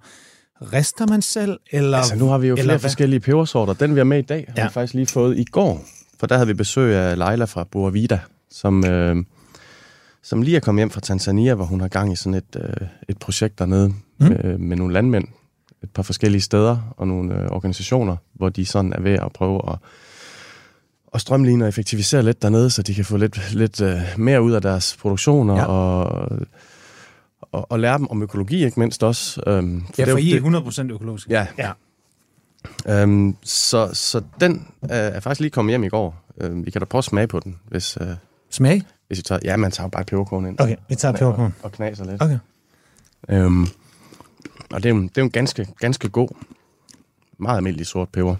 rester 0.61 1.07
man 1.07 1.21
selv, 1.21 1.59
eller... 1.71 1.97
Altså, 1.97 2.15
nu 2.15 2.27
har 2.27 2.37
vi 2.37 2.47
jo 2.47 2.55
flere 2.55 2.65
hvad? 2.67 2.79
forskellige 2.79 3.19
pebersorter. 3.19 3.73
Den, 3.73 3.95
vi 3.95 3.99
har 3.99 4.05
med 4.05 4.17
i 4.19 4.21
dag, 4.21 4.45
har 4.47 4.53
Ja. 4.61 4.67
vi 4.67 4.73
faktisk 4.73 4.93
lige 4.93 5.07
fået 5.07 5.37
i 5.37 5.43
går. 5.43 5.81
For 6.19 6.27
der 6.27 6.35
havde 6.35 6.47
vi 6.47 6.53
besøg 6.53 6.95
af 6.95 7.17
Leila 7.17 7.45
fra 7.45 7.63
Boavida, 7.63 8.19
som, 8.51 8.85
øh, 8.85 9.15
som 10.23 10.41
lige 10.41 10.55
er 10.55 10.59
kommet 10.59 10.79
hjem 10.79 10.89
fra 10.89 11.01
Tanzania, 11.01 11.55
hvor 11.55 11.65
hun 11.65 11.81
har 11.81 11.87
gang 11.87 12.13
i 12.13 12.15
sådan 12.15 12.33
et, 12.33 12.55
øh, 12.55 12.87
et 13.09 13.17
projekt 13.17 13.59
dernede 13.59 13.87
mm. 13.89 14.27
med, 14.27 14.57
med 14.57 14.77
nogle 14.77 14.93
landmænd 14.93 15.27
et 15.83 15.89
par 15.89 16.03
forskellige 16.03 16.41
steder 16.41 16.93
og 16.97 17.07
nogle 17.07 17.35
øh, 17.39 17.47
organisationer, 17.51 18.15
hvor 18.33 18.49
de 18.49 18.65
sådan 18.65 18.93
er 18.93 19.01
ved 19.01 19.13
at 19.13 19.31
prøve 19.33 19.61
at, 19.71 19.75
at 21.13 21.21
strømline 21.21 21.63
og 21.65 21.69
effektivisere 21.69 22.23
lidt 22.23 22.41
dernede, 22.41 22.69
så 22.69 22.81
de 22.81 22.93
kan 22.93 23.05
få 23.05 23.17
lidt, 23.17 23.53
lidt 23.53 23.81
øh, 23.81 23.99
mere 24.17 24.41
ud 24.41 24.51
af 24.51 24.61
deres 24.61 24.97
produktioner 25.01 25.53
Ja. 25.55 25.59
ja. 25.61 25.65
og, 25.67 26.29
og, 27.41 27.71
og 27.71 27.79
lære 27.79 27.97
dem 27.97 28.07
om 28.07 28.21
økologi, 28.23 28.65
ikke 28.65 28.79
mindst 28.79 29.03
også. 29.03 29.41
Øhm, 29.47 29.75
Ja, 29.77 29.83
det 29.95 29.99
er 29.99 30.05
for 30.05 30.11
jo- 30.11 30.17
I 30.17 30.31
det- 30.31 30.55
er 30.55 30.87
100% 30.89 30.93
økologiske. 30.93 31.31
Ja. 31.33 31.47
ja. 31.57 31.71
Øhm, 32.87 33.35
så, 33.43 33.89
så 33.93 34.21
den 34.41 34.67
øh, 34.83 34.89
er 34.89 35.19
faktisk 35.19 35.39
lige 35.41 35.51
kommet 35.51 35.71
hjem 35.71 35.83
i 35.83 35.89
går. 35.89 36.23
Øhm, 36.41 36.65
vi 36.65 36.71
kan 36.71 36.81
da 36.81 36.85
prøve 36.85 36.99
at 36.99 37.03
smage 37.05 37.27
på 37.27 37.39
den, 37.39 37.59
hvis, 37.69 37.97
øh, 38.01 38.07
Smag? 38.51 38.81
hvis 39.07 39.19
I 39.19 39.21
tager... 39.21 39.39
Ja, 39.43 39.57
man 39.57 39.71
tager 39.71 39.87
bare 39.89 40.03
peberkorn 40.03 40.45
ind. 40.45 40.59
Okay, 40.61 40.75
vi 40.89 40.95
tager 40.95 41.11
peberkorn. 41.11 41.53
Og, 41.63 41.71
knaser 41.71 42.05
lidt. 42.05 42.21
Okay. 42.21 42.39
Øhm, 43.29 43.67
og 44.71 44.83
det 44.83 44.85
er, 44.89 44.95
jo, 44.95 45.01
det 45.01 45.17
er 45.17 45.21
en 45.21 45.31
ganske, 45.31 45.67
ganske 45.79 46.09
god, 46.09 46.29
meget 47.39 47.57
almindelig 47.57 47.85
sort 47.87 48.09
peber. 48.09 48.35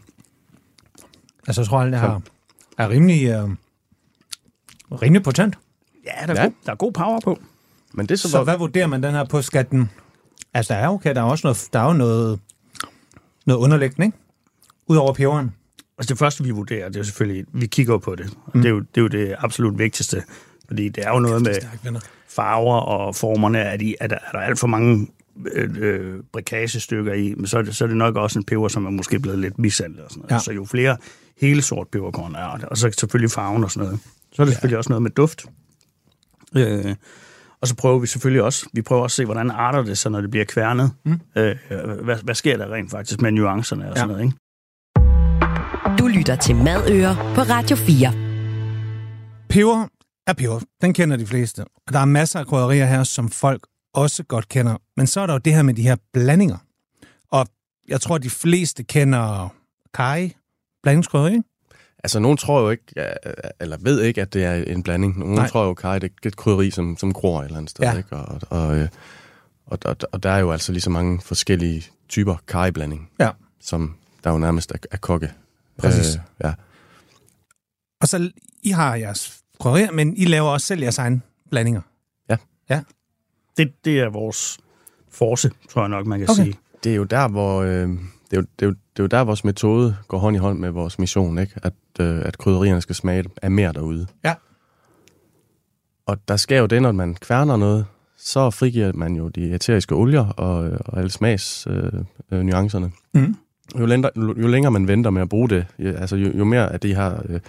Altså, 1.47 1.61
jeg 1.61 1.67
tror, 1.67 1.79
at 1.79 1.91
det 1.91 1.99
er, 1.99 2.21
er 2.77 2.89
rimelig, 2.89 3.27
øh, 3.29 3.49
rimelig 5.01 5.23
potent. 5.23 5.57
Ja, 6.05 6.27
der 6.27 6.33
er, 6.33 6.41
Ja. 6.41 6.47
God, 6.47 6.53
der 6.65 6.71
er 6.71 6.75
god 6.75 6.91
power 6.91 7.19
på. 7.19 7.39
Men 7.93 8.05
det 8.05 8.11
er 8.13 8.17
så, 8.17 8.29
Så 8.29 8.37
hvor, 8.37 8.43
hvad 8.43 8.57
vurderer 8.57 8.87
man 8.87 9.03
den 9.03 9.11
her 9.13 9.23
på? 9.23 9.41
Skal 9.41 9.65
den... 9.71 9.89
Altså, 10.53 10.73
der 10.73 10.79
er 10.79 10.87
okay, 10.89 11.15
der 11.15 11.21
er 11.21 11.25
også 11.25 11.47
noget, 11.47 11.69
der 11.73 11.79
er 11.79 11.85
jo 11.85 11.93
noget, 11.93 12.39
noget 13.45 13.59
underliggende, 13.61 14.05
ikke? 14.05 14.17
Udover 14.87 15.13
peberen. 15.13 15.55
Altså 16.01 16.13
det 16.13 16.19
første, 16.19 16.43
vi 16.43 16.49
vurderer, 16.49 16.89
det 16.89 16.99
er 16.99 17.03
selvfølgelig, 17.03 17.45
vi 17.53 17.65
kigger 17.67 17.97
på 17.97 18.15
det. 18.15 18.29
Og 18.45 18.51
mm. 18.53 18.61
det, 18.61 18.69
er 18.69 18.73
jo, 18.73 18.79
det 18.79 18.97
er 18.97 19.01
jo 19.01 19.07
det 19.07 19.35
absolut 19.37 19.77
vigtigste. 19.79 20.23
Fordi 20.67 20.89
det 20.89 21.05
er 21.05 21.09
jo 21.09 21.19
noget 21.19 21.41
med 21.41 21.55
farver 22.29 22.75
og 22.75 23.15
formerne. 23.15 23.59
Er, 23.59 23.77
de, 23.77 23.95
er, 23.99 24.07
der, 24.07 24.15
er 24.15 24.31
der 24.31 24.39
alt 24.39 24.59
for 24.59 24.67
mange 24.67 25.07
øh, 25.53 25.69
øh, 25.79 26.19
brikagestykker 26.33 27.13
i, 27.13 27.33
men 27.37 27.47
så 27.47 27.57
er, 27.57 27.61
det, 27.61 27.75
så 27.75 27.83
er 27.83 27.87
det 27.87 27.97
nok 27.97 28.15
også 28.15 28.39
en 28.39 28.45
peber, 28.45 28.67
som 28.67 28.85
er 28.85 28.89
måske 28.89 29.19
blevet 29.19 29.39
lidt 29.39 29.59
mishandlet. 29.59 30.03
Og 30.03 30.09
sådan 30.11 30.19
noget. 30.19 30.31
Ja. 30.31 30.35
Ja. 30.35 30.39
Så 30.39 30.51
jo 30.51 30.65
flere 30.65 30.97
hele 31.41 31.61
sort 31.61 31.87
peberkorn 31.87 32.35
er, 32.35 32.45
og 32.45 32.77
så 32.77 32.91
selvfølgelig 32.99 33.31
farven 33.31 33.63
og 33.63 33.71
sådan 33.71 33.85
noget. 33.87 33.99
Så 34.33 34.41
er 34.41 34.45
det 34.45 34.51
ja. 34.51 34.55
selvfølgelig 34.55 34.77
også 34.77 34.89
noget 34.89 35.01
med 35.01 35.11
duft. 35.11 35.45
Øh, 36.55 36.95
og 37.61 37.67
så 37.67 37.75
prøver 37.75 37.99
vi 37.99 38.07
selvfølgelig 38.07 38.43
også, 38.43 38.69
vi 38.73 38.81
prøver 38.81 39.03
også 39.03 39.13
at 39.13 39.15
se, 39.23 39.25
hvordan 39.25 39.51
arter 39.51 39.81
det 39.83 39.97
så, 39.97 40.09
når 40.09 40.21
det 40.21 40.31
bliver 40.31 40.45
kværnet. 40.45 40.91
Mm. 41.05 41.19
Øh, 41.37 41.55
hvad, 42.03 42.17
hvad 42.23 42.35
sker 42.35 42.57
der 42.57 42.73
rent 42.73 42.91
faktisk 42.91 43.21
med 43.21 43.31
nuancerne 43.31 43.83
og 43.83 43.89
Ja. 43.89 43.95
sådan 43.95 44.07
noget, 44.07 44.23
ikke? 44.23 44.37
Du 46.01 46.07
lytter 46.07 46.35
til 46.35 46.55
Madøer 46.55 47.15
på 47.35 47.41
Radio 47.41 47.75
4. 47.75 48.13
Peber 49.49 49.87
er 50.27 50.33
peber. 50.33 50.59
Den 50.81 50.93
kender 50.93 51.17
de 51.17 51.25
fleste. 51.25 51.65
Og 51.87 51.93
der 51.93 51.99
er 51.99 52.05
masser 52.05 52.39
af 52.39 52.47
krydderier 52.47 52.85
her, 52.85 53.03
som 53.03 53.29
folk 53.29 53.67
også 53.93 54.23
godt 54.23 54.49
kender. 54.49 54.77
Men 54.97 55.07
så 55.07 55.21
er 55.21 55.25
der 55.27 55.33
jo 55.33 55.37
det 55.37 55.53
her 55.53 55.61
med 55.61 55.73
de 55.73 55.81
her 55.81 55.95
blandinger. 56.13 56.57
Og 57.31 57.47
jeg 57.87 58.01
tror, 58.01 58.17
de 58.17 58.29
fleste 58.29 58.83
kender 58.83 59.53
kaj, 59.93 60.29
blandingskrydderi, 60.83 61.31
ikke? 61.31 61.43
altså, 62.03 62.19
nogen 62.19 62.37
tror 62.37 62.61
jo 62.61 62.69
ikke, 62.69 62.83
eller 63.59 63.77
ved 63.81 64.01
ikke, 64.01 64.21
at 64.21 64.33
det 64.33 64.45
er 64.45 64.53
en 64.53 64.83
blanding. 64.83 65.19
Nogen 65.19 65.35
Nej. 65.35 65.47
Tror 65.47 65.63
jo, 65.65 65.89
at 65.89 66.01
det 66.01 66.11
er 66.23 66.27
et 66.27 66.35
krydderi, 66.35 66.71
som, 66.71 66.97
som 66.97 67.13
gror 67.13 67.39
et 67.41 67.45
eller 67.45 67.57
andet 67.57 67.69
sted. 67.69 67.85
Ja. 67.85 67.97
Ikke? 67.97 68.15
Og, 68.15 68.41
og, 68.49 68.77
øh, 68.77 68.87
og, 69.65 69.79
og, 69.85 69.95
og 70.11 70.23
der 70.23 70.29
er 70.29 70.39
jo 70.39 70.51
altså 70.51 70.71
lige 70.71 70.81
så 70.81 70.89
mange 70.89 71.21
forskellige 71.21 71.83
typer 72.09 72.35
kariblanding, 72.47 73.09
Ja. 73.19 73.29
som 73.59 73.95
der 74.23 74.31
jo 74.31 74.37
nærmest 74.37 74.71
er, 74.71 74.77
er 74.91 74.97
kokke. 74.97 75.31
Præcis. 75.81 76.15
Øh, 76.15 76.21
ja. 76.43 76.53
Og 78.01 78.07
så, 78.07 78.31
I 78.63 78.69
har 78.69 78.95
jeres 78.95 79.41
krydderier, 79.59 79.91
men 79.91 80.17
I 80.17 80.25
laver 80.25 80.49
også 80.49 80.67
selv 80.67 80.81
jeres 80.81 80.97
egne 80.97 81.21
blandinger. 81.49 81.81
Det, 83.57 83.85
det 83.85 83.99
er 83.99 84.09
vores 84.09 84.59
force, 85.09 85.51
tror 85.69 85.81
jeg 85.81 85.89
nok, 85.89 86.05
man 86.05 86.19
kan 86.19 86.29
Okay. 86.29 86.43
sige. 86.43 86.57
det 86.83 86.91
er 86.91 86.95
jo 86.95 87.03
der, 87.03 87.27
hvor 87.27 87.61
øh, 87.61 87.69
det, 87.69 87.97
er 88.31 88.37
jo, 88.37 88.41
det, 88.41 88.65
er 88.65 88.65
jo, 88.65 88.69
det 88.71 88.99
er 88.99 89.03
jo 89.03 89.07
der, 89.07 89.19
vores 89.23 89.43
metode 89.43 89.97
går 90.07 90.17
hånd 90.17 90.35
i 90.35 90.39
hånd 90.39 90.59
med 90.59 90.69
vores 90.69 90.99
mission, 90.99 91.37
ikke? 91.39 91.53
At, 91.63 91.73
øh, 91.99 92.21
at 92.25 92.37
krydderierne 92.37 92.81
skal 92.81 92.95
smage 92.95 93.25
af 93.41 93.51
mere 93.51 93.73
derude. 93.73 94.07
Ja. 94.23 94.35
Og 96.05 96.27
der 96.27 96.37
sker 96.37 96.59
jo 96.59 96.65
det, 96.65 96.81
når 96.81 96.91
man 96.91 97.15
kværner 97.15 97.57
noget, 97.57 97.85
så 98.17 98.49
frigiver 98.49 98.93
man 98.93 99.15
jo 99.15 99.27
de 99.27 99.51
eteriske 99.55 99.95
olier 99.95 100.25
og, 100.27 100.71
og 100.85 100.97
alle 100.97 101.11
smags 101.11 101.67
øh, 101.69 101.93
øh, 102.31 102.41
nuancerne. 102.41 102.91
Mhm. 103.13 103.35
Jo, 103.79 103.85
længere, 103.85 104.11
jo 104.17 104.47
længere 104.47 104.71
man 104.71 104.87
venter 104.87 105.09
med 105.09 105.21
at 105.21 105.29
bruge 105.29 105.49
det, 105.49 105.65
jo, 105.79 105.93
altså 105.95 106.15
jo, 106.15 106.31
jo 106.37 106.43
mere 106.43 106.73
af 106.73 106.79
de 106.79 106.95
her 106.95 107.21
øh, 107.29 107.39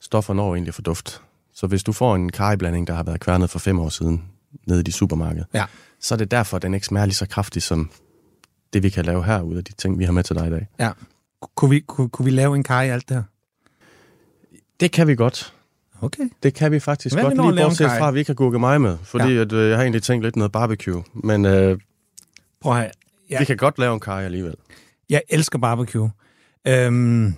stoffer 0.00 0.34
når 0.34 0.54
egentlig 0.54 0.74
for 0.74 0.82
duft. 0.82 1.22
Så 1.54 1.66
hvis 1.66 1.82
du 1.82 1.92
får 1.92 2.14
en 2.14 2.32
kariblanding, 2.32 2.86
der 2.86 2.94
har 2.94 3.02
været 3.02 3.20
kværnet 3.20 3.50
for 3.50 3.58
fem 3.58 3.78
år 3.80 3.88
siden, 3.88 4.24
nede 4.66 4.80
i 4.80 4.82
de 4.82 4.92
supermarked, 4.92 5.44
Ja. 5.54 5.64
så 6.00 6.14
er 6.14 6.16
det 6.16 6.30
derfor, 6.30 6.56
at 6.56 6.62
den 6.62 6.74
ikke 6.74 6.86
smager 6.86 7.06
lige 7.06 7.14
så 7.14 7.26
kraftigt 7.28 7.64
som 7.64 7.90
det, 8.72 8.82
vi 8.82 8.88
kan 8.88 9.04
lave 9.04 9.24
her 9.24 9.40
ud 9.42 9.56
af 9.56 9.64
de 9.64 9.72
ting, 9.72 9.98
vi 9.98 10.04
har 10.04 10.12
med 10.12 10.22
til 10.24 10.36
dig 10.36 10.46
i 10.46 10.50
dag. 10.50 10.66
Ja. 10.80 10.90
Kunne 11.56 11.70
vi, 11.70 11.80
kunne, 11.80 12.08
kunne 12.08 12.24
vi 12.24 12.30
lave 12.30 12.56
en 12.56 12.62
kaj 12.62 12.82
i 12.84 12.88
alt 12.88 13.08
det 13.08 13.16
her? 13.16 13.22
Det 14.80 14.92
kan 14.92 15.06
vi 15.06 15.14
godt. 15.16 15.54
Okay. 16.00 16.28
Det 16.42 16.54
kan 16.54 16.72
vi 16.72 16.80
faktisk 16.80 17.14
Hvad 17.14 17.22
godt, 17.24 17.38
at 17.48 17.54
lige 17.54 17.64
bortset 17.64 17.86
fra, 17.98 18.08
at 18.08 18.14
vi 18.14 18.18
ikke 18.18 18.28
har 18.28 18.34
gurket 18.34 18.60
mig 18.60 18.80
med. 18.80 18.96
Fordi 19.02 19.32
Ja. 19.34 19.40
at, 19.40 19.52
øh, 19.52 19.68
jeg 19.68 19.76
har 19.76 19.82
egentlig 19.82 20.02
tænkt 20.02 20.24
lidt 20.24 20.36
noget 20.36 20.52
barbecue. 20.52 21.02
Men 21.14 21.44
øh, 21.44 21.78
Prøv 22.60 22.76
at 22.78 22.90
ja. 23.30 23.38
Vi 23.38 23.44
kan 23.44 23.56
godt 23.56 23.78
lave 23.78 23.94
en 23.94 24.00
kaj 24.00 24.24
alligevel. 24.24 24.54
Jeg 25.10 25.22
elsker 25.28 25.58
barbecue. 25.58 26.10
Øhm, 26.68 27.34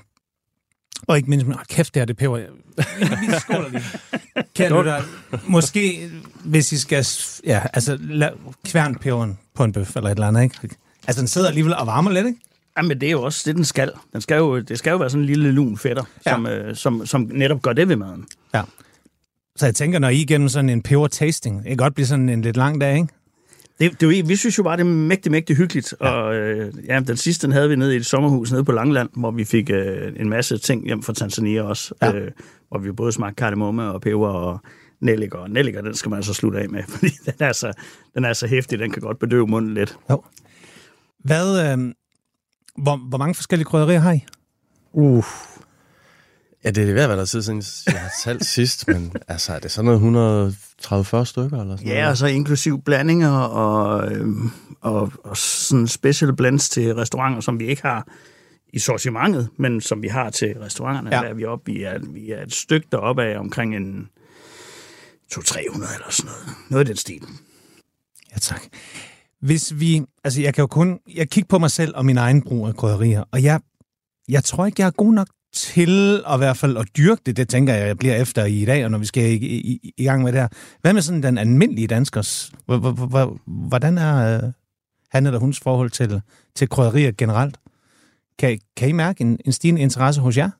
og 1.08 1.16
ikke 1.16 1.30
mindst, 1.30 1.46
men 1.46 1.54
åh, 1.56 1.60
kæft, 1.68 1.94
det 1.94 2.00
er 2.00 2.04
det 2.04 2.16
peber. 2.16 2.36
Jeg- 2.36 2.48
Vi 3.20 3.32
skåler 3.40 3.68
lige. 3.68 3.82
Kære 4.54 4.78
lytter, 4.78 5.02
måske 5.48 6.10
hvis 6.44 6.72
I 6.72 6.78
skal, 6.78 7.06
ja, 7.46 7.62
altså, 7.72 7.94
la- 7.96 8.52
kværn 8.70 8.94
peberen 8.94 9.38
på 9.54 9.64
en 9.64 9.72
bøf 9.72 9.96
eller 9.96 10.10
et 10.10 10.14
eller 10.14 10.26
andet, 10.28 10.42
ikke? 10.42 10.58
Altså, 11.06 11.20
den 11.20 11.28
sidder 11.28 11.48
alligevel 11.48 11.74
og 11.74 11.86
varmer 11.86 12.10
lidt, 12.10 12.26
ikke? 12.26 12.38
Jamen, 12.76 13.00
det 13.00 13.06
er 13.06 13.10
jo 13.10 13.22
også 13.22 13.42
det, 13.46 13.56
den 13.56 13.64
skal. 13.64 13.92
Den 14.12 14.20
skal 14.20 14.36
jo, 14.36 14.60
det 14.60 14.78
skal 14.78 14.90
jo 14.90 14.96
være 14.96 15.10
sådan 15.10 15.20
en 15.22 15.26
lille 15.26 15.52
lun 15.52 15.78
fætter, 15.78 16.04
Ja. 16.26 16.30
som, 16.30 16.46
øh, 16.46 16.76
som, 16.76 17.06
som 17.06 17.30
netop 17.34 17.62
gør 17.62 17.72
det 17.72 17.88
ved 17.88 17.96
maden. 17.96 18.26
Ja. 18.54 18.62
Så 19.56 19.66
jeg 19.66 19.74
tænker, 19.74 19.98
når 19.98 20.08
I 20.08 20.16
igennem 20.20 20.48
sådan 20.48 20.68
en 20.70 20.82
peber-tasting, 20.82 21.58
det 21.58 21.66
kan 21.66 21.76
godt 21.76 21.94
blive 21.94 22.06
sådan 22.06 22.28
en 22.28 22.42
lidt 22.42 22.56
lang 22.56 22.80
dag, 22.80 22.94
ikke? 22.96 23.08
Det, 23.80 24.00
det 24.00 24.06
er 24.06 24.18
jo, 24.18 24.24
vi 24.26 24.36
synes 24.36 24.58
jo 24.58 24.62
bare, 24.62 24.76
det 24.76 24.80
er 24.80 24.88
mægtig, 24.88 25.32
mægtig 25.32 25.56
hyggeligt. 25.56 25.94
Ja. 26.00 26.10
Og 26.10 26.34
øh, 26.34 26.72
ja, 26.88 27.00
den 27.00 27.16
sidste, 27.16 27.46
den 27.46 27.52
havde 27.52 27.68
vi 27.68 27.76
nede 27.76 27.94
i 27.94 27.96
et 27.96 28.06
sommerhus 28.06 28.52
nede 28.52 28.64
på 28.64 28.72
Langland, 28.72 29.08
hvor 29.16 29.30
vi 29.30 29.44
fik 29.44 29.70
øh, 29.70 30.12
en 30.16 30.28
masse 30.28 30.58
ting 30.58 30.86
hjem 30.86 31.02
fra 31.02 31.12
Tanzania 31.12 31.62
også. 31.62 31.94
Ja. 32.02 32.06
Ja. 32.06 32.16
Øh, 32.16 32.30
hvor 32.68 32.78
vi 32.78 32.92
både 32.92 33.12
smagte 33.12 33.36
kardemomme 33.36 33.92
og 33.92 34.00
peber 34.00 34.28
og 34.28 34.58
nelliker. 35.00 35.38
Og 35.38 35.50
nelliker, 35.50 35.82
den 35.82 35.94
skal 35.94 36.10
man 36.10 36.16
altså 36.16 36.34
slutte 36.34 36.58
af 36.58 36.68
med, 36.68 36.82
fordi 36.94 37.12
den 37.24 37.34
er, 37.38 37.52
så, 37.52 37.72
den 38.14 38.24
er 38.24 38.32
så 38.32 38.46
hæftig, 38.46 38.78
den 38.78 38.90
kan 38.90 39.02
godt 39.02 39.18
bedøve 39.18 39.46
munden 39.46 39.74
lidt. 39.74 39.96
Jo. 40.10 40.22
Hvad, 41.24 41.72
øh, 41.72 41.78
hvor, 42.82 43.08
hvor 43.08 43.18
mange 43.18 43.34
forskellige 43.34 43.66
krydderier 43.66 44.00
har 44.00 44.12
I? 44.12 44.24
Uh. 44.92 45.24
Ja, 46.64 46.70
det 46.70 46.88
er 46.88 46.94
ved 46.94 47.02
at 47.02 47.08
være 47.08 47.18
der 47.18 47.24
tid 47.24 47.42
siden, 47.42 47.62
jeg 47.86 48.00
har 48.00 48.10
talt 48.24 48.46
sidst, 48.56 48.88
men 48.88 49.12
altså, 49.28 49.52
er 49.52 49.58
det 49.58 49.70
sådan 49.70 50.00
noget 50.00 50.52
130-40 50.84 51.24
stykker 51.24 51.60
eller 51.60 51.76
sådan 51.76 51.88
Ja, 51.88 51.94
noget? 51.94 52.10
og 52.10 52.16
så 52.16 52.26
inklusiv 52.26 52.82
blandinger 52.82 53.38
og, 53.38 54.12
øhm, 54.12 54.50
og, 54.80 55.12
og 55.24 55.36
sådan 55.36 55.88
special 55.88 56.36
blends 56.36 56.68
til 56.68 56.94
restauranter, 56.94 57.40
som 57.40 57.60
vi 57.60 57.66
ikke 57.66 57.82
har 57.82 58.06
i 58.72 58.78
sortimentet, 58.78 59.48
men 59.58 59.80
som 59.80 60.02
vi 60.02 60.08
har 60.08 60.30
til 60.30 60.54
restauranterne. 60.60 61.16
Ja. 61.16 61.22
Der 61.22 61.28
er 61.28 61.34
vi 61.34 61.44
oppe, 61.44 61.72
vi 61.72 61.82
er, 61.82 61.98
vi 62.12 62.30
er 62.30 62.42
et 62.42 62.54
stykke 62.54 62.86
deroppe 62.92 63.22
af 63.22 63.38
omkring 63.38 63.76
en 63.76 64.08
200-300 65.34 65.58
eller 65.74 66.10
sådan 66.10 66.30
noget. 66.30 66.56
Noget 66.70 66.84
i 66.84 66.88
den 66.88 66.96
stil. 66.96 67.22
Ja, 68.32 68.38
tak. 68.38 68.62
Hvis 69.42 69.72
vi... 69.80 70.02
Altså, 70.24 70.40
jeg 70.42 70.54
kan 70.54 70.62
jo 70.62 70.66
kun... 70.66 70.98
Jeg 71.14 71.30
kigger 71.30 71.48
på 71.48 71.58
mig 71.58 71.70
selv 71.70 71.92
og 71.96 72.04
min 72.06 72.18
egen 72.18 72.42
brug 72.42 72.68
af 72.68 72.76
krydderier, 72.76 73.24
og 73.32 73.42
jeg, 73.42 73.60
jeg 74.28 74.44
tror 74.44 74.66
ikke, 74.66 74.80
jeg 74.82 74.86
er 74.86 74.90
god 74.90 75.12
nok 75.14 75.28
til 75.52 76.22
at 76.28 76.34
i 76.34 76.38
hvert 76.38 76.56
fald 76.56 76.76
at 76.76 76.86
dyrke 76.96 77.22
det. 77.26 77.36
Det 77.36 77.48
tænker 77.48 77.74
jeg, 77.74 77.86
jeg 77.86 77.98
bliver 77.98 78.16
efter 78.16 78.44
i 78.44 78.64
dag, 78.64 78.84
og 78.84 78.90
når 78.90 78.98
vi 78.98 79.06
skal 79.06 79.22
i, 79.22 79.34
i, 79.36 79.94
i 79.96 80.04
gang 80.04 80.22
med 80.22 80.32
det 80.32 80.40
her. 80.40 80.48
Hvad 80.80 80.92
med 80.92 81.02
sådan 81.02 81.22
den 81.22 81.38
almindelige 81.38 81.86
danskers? 81.86 82.52
Hvor- 82.66 82.78
hvor- 82.78 82.92
hvor- 83.06 83.38
Hvordan 83.46 83.98
er 83.98 84.44
øh, 84.44 84.52
han 85.10 85.26
eller 85.26 85.38
huns 85.40 85.60
forhold 85.60 85.90
til, 85.90 86.20
til 86.54 86.68
krydderier 86.68 87.12
generelt? 87.18 87.56
Kan, 88.38 88.60
kan 88.76 88.88
I 88.88 88.92
mærke 88.92 89.20
en, 89.20 89.38
en 89.44 89.52
stigende 89.52 89.80
interesse 89.80 90.20
hos 90.20 90.36
jer? 90.36 90.50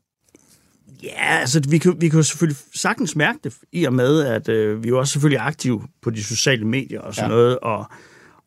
Ja, 1.03 1.38
altså 1.40 1.61
vi 1.68 1.79
kan, 1.79 1.96
vi 2.00 2.09
kan 2.09 2.18
jo 2.18 2.22
selvfølgelig 2.22 2.62
sagtens 2.74 3.16
mærke 3.16 3.38
det, 3.44 3.55
i 3.72 3.85
og 3.85 3.92
med, 3.92 4.20
at 4.22 4.48
øh, 4.48 4.83
vi 4.83 4.88
er 4.88 4.90
jo 4.90 4.98
også 4.98 5.12
selvfølgelig 5.12 5.40
aktive 5.40 5.83
på 6.03 6.11
de 6.11 6.24
sociale 6.24 6.64
medier 6.66 7.00
og 7.00 7.14
sådan 7.14 7.31
ja. 7.31 7.37
noget, 7.37 7.59
og, 7.59 7.85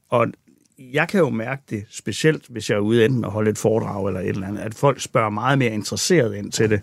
og 0.10 0.28
jeg 0.94 1.08
kan 1.08 1.20
jo 1.20 1.30
mærke 1.30 1.62
det 1.70 1.84
specielt, 1.90 2.48
hvis 2.50 2.70
jeg 2.70 2.76
er 2.76 2.80
ude 2.80 3.06
enten 3.06 3.26
at 3.26 3.32
holde 3.32 3.50
et 3.50 3.58
foredrag 3.58 4.08
eller 4.08 4.20
et 4.20 4.28
eller 4.30 4.48
andet, 4.48 4.62
at 4.62 4.74
folk 4.74 5.00
spørger 5.02 5.30
meget 5.30 5.58
mere 5.58 5.74
interesseret 5.74 6.36
ind 6.36 6.52
til 6.52 6.70
det. 6.70 6.82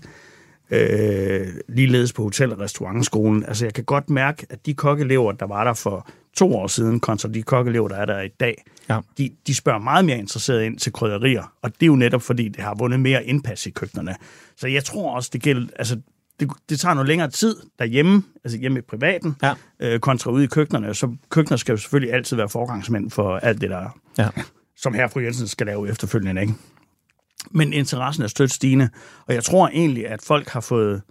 Øh, 0.73 1.47
ligeledes 1.69 2.13
på 2.13 2.23
Hotel- 2.23 2.53
og 2.53 2.61
Restaurantskolen. 2.61 3.45
Altså 3.45 3.65
jeg 3.67 3.75
kan 3.75 3.85
godt 3.85 4.11
mærke, 4.11 4.47
at 4.51 4.67
de 4.67 4.75
kokkelever, 4.75 5.33
der 5.33 5.47
var 5.47 5.65
der 5.65 5.75
for 5.75 6.09
to 6.37 6.55
år 6.57 6.67
siden, 6.67 7.01
kontra 7.01 7.29
de 7.29 7.43
kokkelever, 7.43 7.89
der 7.89 7.97
er 7.97 8.05
der 8.05 8.21
i 8.21 8.29
dag, 8.29 8.65
Ja. 8.89 9.01
de, 9.19 9.31
de 9.47 9.55
spørger 9.55 9.79
meget 9.79 10.05
mere 10.05 10.19
interesseret 10.19 10.65
ind 10.65 10.79
til 10.79 10.93
krydderier, 10.93 11.53
og 11.63 11.71
det 11.75 11.83
er 11.83 11.87
jo 11.87 11.97
netop 11.97 12.23
fordi, 12.23 12.49
det 12.49 12.61
har 12.65 12.75
vundet 12.75 13.01
mere 13.01 13.25
indpas 13.25 13.67
i 13.67 13.71
køkkenerne. 13.71 14.15
Så 14.57 14.69
jeg 14.69 14.85
tror 14.85 15.15
også, 15.15 15.31
det 15.33 15.43
gælder, 15.43 15.67
altså 15.77 16.01
det, 16.41 16.51
det 16.69 16.81
tager 16.81 16.95
noget 16.95 17.09
længere 17.09 17.31
tid 17.31 17.57
derhjemme, 17.79 18.23
altså 18.45 18.59
hjemme 18.59 18.79
i 18.79 18.83
privaten, 18.83 19.37
Ja. 19.43 19.55
øh, 19.81 20.01
kontra 20.01 20.31
ude 20.31 20.45
i 20.45 20.47
køkkenerne. 20.47 20.95
Så 20.95 21.17
køkkener 21.31 21.57
skal 21.57 21.73
jo 21.73 21.77
selvfølgelig 21.77 22.15
altid 22.15 22.37
være 22.37 22.49
forgangsmænd 22.49 23.11
for 23.11 23.37
alt 23.37 23.61
det, 23.61 23.71
der 23.71 23.99
Ja. 24.19 24.29
som 24.77 24.95
herre 24.95 25.09
fru 25.11 25.21
Jensen 25.21 25.49
skal 25.49 25.67
lave 25.67 25.89
efterfølgende, 25.91 26.41
ikke? 26.43 26.55
Men 27.51 27.73
interessen 27.73 28.25
er 28.25 28.29
stødt 28.29 28.53
stigende, 28.53 28.89
og 29.27 29.35
jeg 29.35 29.45
tror 29.45 29.69
egentlig, 29.69 30.09
at 30.09 30.23
folk 30.23 30.49
har 30.49 30.61
fået 30.61 31.03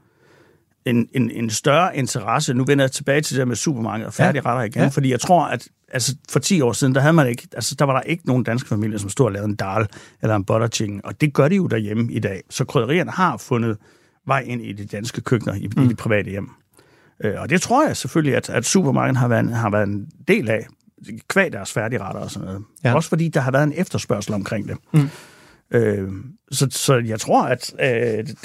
en, 0.85 1.07
en, 1.13 1.31
en 1.31 1.49
større 1.49 1.97
interesse. 1.97 2.53
Nu 2.53 2.63
vender 2.65 2.83
jeg 2.83 2.91
tilbage 2.91 3.21
til 3.21 3.37
det 3.37 3.47
med 3.47 3.55
supermarked 3.55 4.05
og 4.05 4.13
færdige 4.13 4.41
Ja. 4.45 4.49
retter 4.49 4.63
igen, 4.63 4.79
Ja. 4.79 4.83
ja. 4.83 4.87
fordi 4.89 5.11
jeg 5.11 5.19
tror, 5.19 5.43
at 5.45 5.67
altså, 5.91 6.15
for 6.29 6.39
10 6.39 6.61
år 6.61 6.71
siden, 6.73 6.95
der, 6.95 7.01
havde 7.01 7.13
man 7.13 7.27
ikke, 7.27 7.47
altså, 7.53 7.75
der 7.79 7.85
var 7.85 7.93
der 7.93 8.01
ikke 8.01 8.27
nogen 8.27 8.43
danske 8.43 8.69
familier, 8.69 8.97
som 8.97 9.09
stod 9.09 9.25
og 9.25 9.31
lavede 9.31 9.49
en 9.49 9.55
dal 9.55 9.87
eller 10.21 10.35
en 10.35 10.43
butter 10.45 10.67
chicken, 10.67 11.01
og 11.03 11.21
det 11.21 11.33
gør 11.33 11.47
de 11.47 11.55
jo 11.55 11.67
derhjemme 11.67 12.13
i 12.13 12.19
dag. 12.19 12.41
Så 12.49 12.65
krydderierne 12.65 13.11
har 13.11 13.37
fundet 13.37 13.77
vej 14.29 14.39
ind 14.47 14.61
i 14.61 14.73
de 14.73 14.85
danske 14.85 15.21
køkkener, 15.21 15.53
i, 15.55 15.69
mm. 15.77 15.83
i 15.83 15.87
de 15.87 15.95
private 15.95 16.29
hjem. 16.29 16.49
Øh, 17.23 17.33
og 17.41 17.49
det 17.49 17.61
tror 17.61 17.87
jeg 17.87 17.97
selvfølgelig, 17.97 18.35
at, 18.35 18.49
at 18.49 18.65
supermarkedet 18.65 19.17
har 19.17 19.27
været, 19.27 19.43
en- 19.43 19.49
har 19.53 19.69
været 19.69 19.87
en 19.87 20.07
del 20.27 20.49
af, 20.49 20.67
kvæg 21.27 21.51
deres 21.51 21.71
færdigretter 21.73 22.21
og 22.21 22.31
sådan 22.31 22.45
noget. 22.47 22.61
Ja. 22.83 22.89
Ja. 22.89 22.95
Også 22.95 23.09
fordi 23.09 23.27
der 23.27 23.39
har 23.41 23.51
været 23.51 23.63
en 23.63 23.73
efterspørgsel 23.75 24.33
omkring 24.33 24.67
det. 24.67 24.77
Mm. 24.93 25.09
Øh, 25.73 26.09
så, 26.51 26.67
så 26.71 26.95
jeg 27.05 27.19
tror, 27.19 27.43
at 27.43 27.73
øh, 27.81 27.87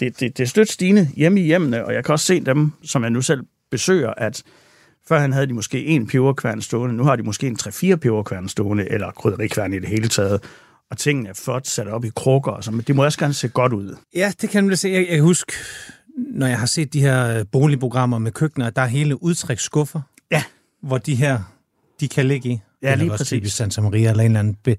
det, 0.01 0.21
det, 0.21 0.21
det 0.21 0.41
er 0.41 0.45
stødt 0.47 0.71
stigende 0.71 1.09
hjemme 1.17 1.41
i 1.41 1.45
hjemmene, 1.45 1.85
og 1.85 1.95
jeg 1.95 2.05
kan 2.05 2.13
også 2.13 2.27
se 2.27 2.41
dem, 2.41 2.73
som 2.83 3.03
jeg 3.03 3.11
nu 3.11 3.21
selv 3.23 3.41
besøger, 3.71 4.13
at 4.17 4.43
før 5.09 5.19
han 5.19 5.33
havde 5.33 5.47
de 5.47 5.53
måske 5.55 5.85
en 5.85 6.07
peberkværn 6.07 6.61
stående, 6.61 6.97
nu 6.97 7.05
har 7.05 7.17
de 7.17 7.23
måske 7.23 7.47
en 7.47 7.57
3-4 7.63 7.95
peberkværn 7.97 8.49
stående, 8.49 8.91
eller 8.91 9.11
krydderikværn 9.11 9.73
i 9.73 9.79
det 9.79 9.89
hele 9.89 10.09
taget. 10.09 10.43
Og 10.91 10.99
tingene 10.99 11.29
er 11.29 11.33
flot 11.35 11.67
sat 11.67 11.89
op 11.89 12.05
i 12.05 12.11
krukker, 12.17 12.53
og 12.53 12.65
så, 12.65 12.71
men 12.71 12.81
det 12.81 12.97
må 12.97 13.05
også 13.05 13.19
gerne 13.19 13.35
se 13.35 13.49
godt 13.49 13.73
ud. 13.73 13.97
Ja, 14.17 14.33
det 14.41 14.51
kan 14.51 14.67
man 14.67 14.77
se. 14.77 14.89
Jeg, 14.89 14.99
jeg 15.01 15.07
kan 15.17 15.23
huske, 15.23 15.53
når 16.35 16.47
jeg 16.47 16.59
har 16.59 16.67
set 16.67 16.93
de 16.93 17.01
her 17.01 17.39
øh, 17.39 17.45
boligprogrammer 17.53 18.19
med 18.19 18.33
køkkener, 18.33 18.71
der 18.71 18.83
er 18.83 18.87
hele 18.87 19.23
udtræksskuffer, 19.23 20.01
Ja. 20.31 20.43
hvor 20.83 20.99
de 20.99 21.15
her, 21.15 21.39
de 22.01 22.09
kan 22.09 22.27
ligge 22.27 22.49
i. 22.49 22.61
Ja, 22.83 22.91
Det 22.91 22.99
lige 22.99 23.13
også 23.13 23.21
præcis. 23.25 23.29
typisk 23.39 23.57
Santa 23.57 23.81
Maria 23.81 24.11
eller 24.11 24.23
en 24.23 24.31
eller 24.31 24.39
anden 24.41 24.55
be, 24.65 24.77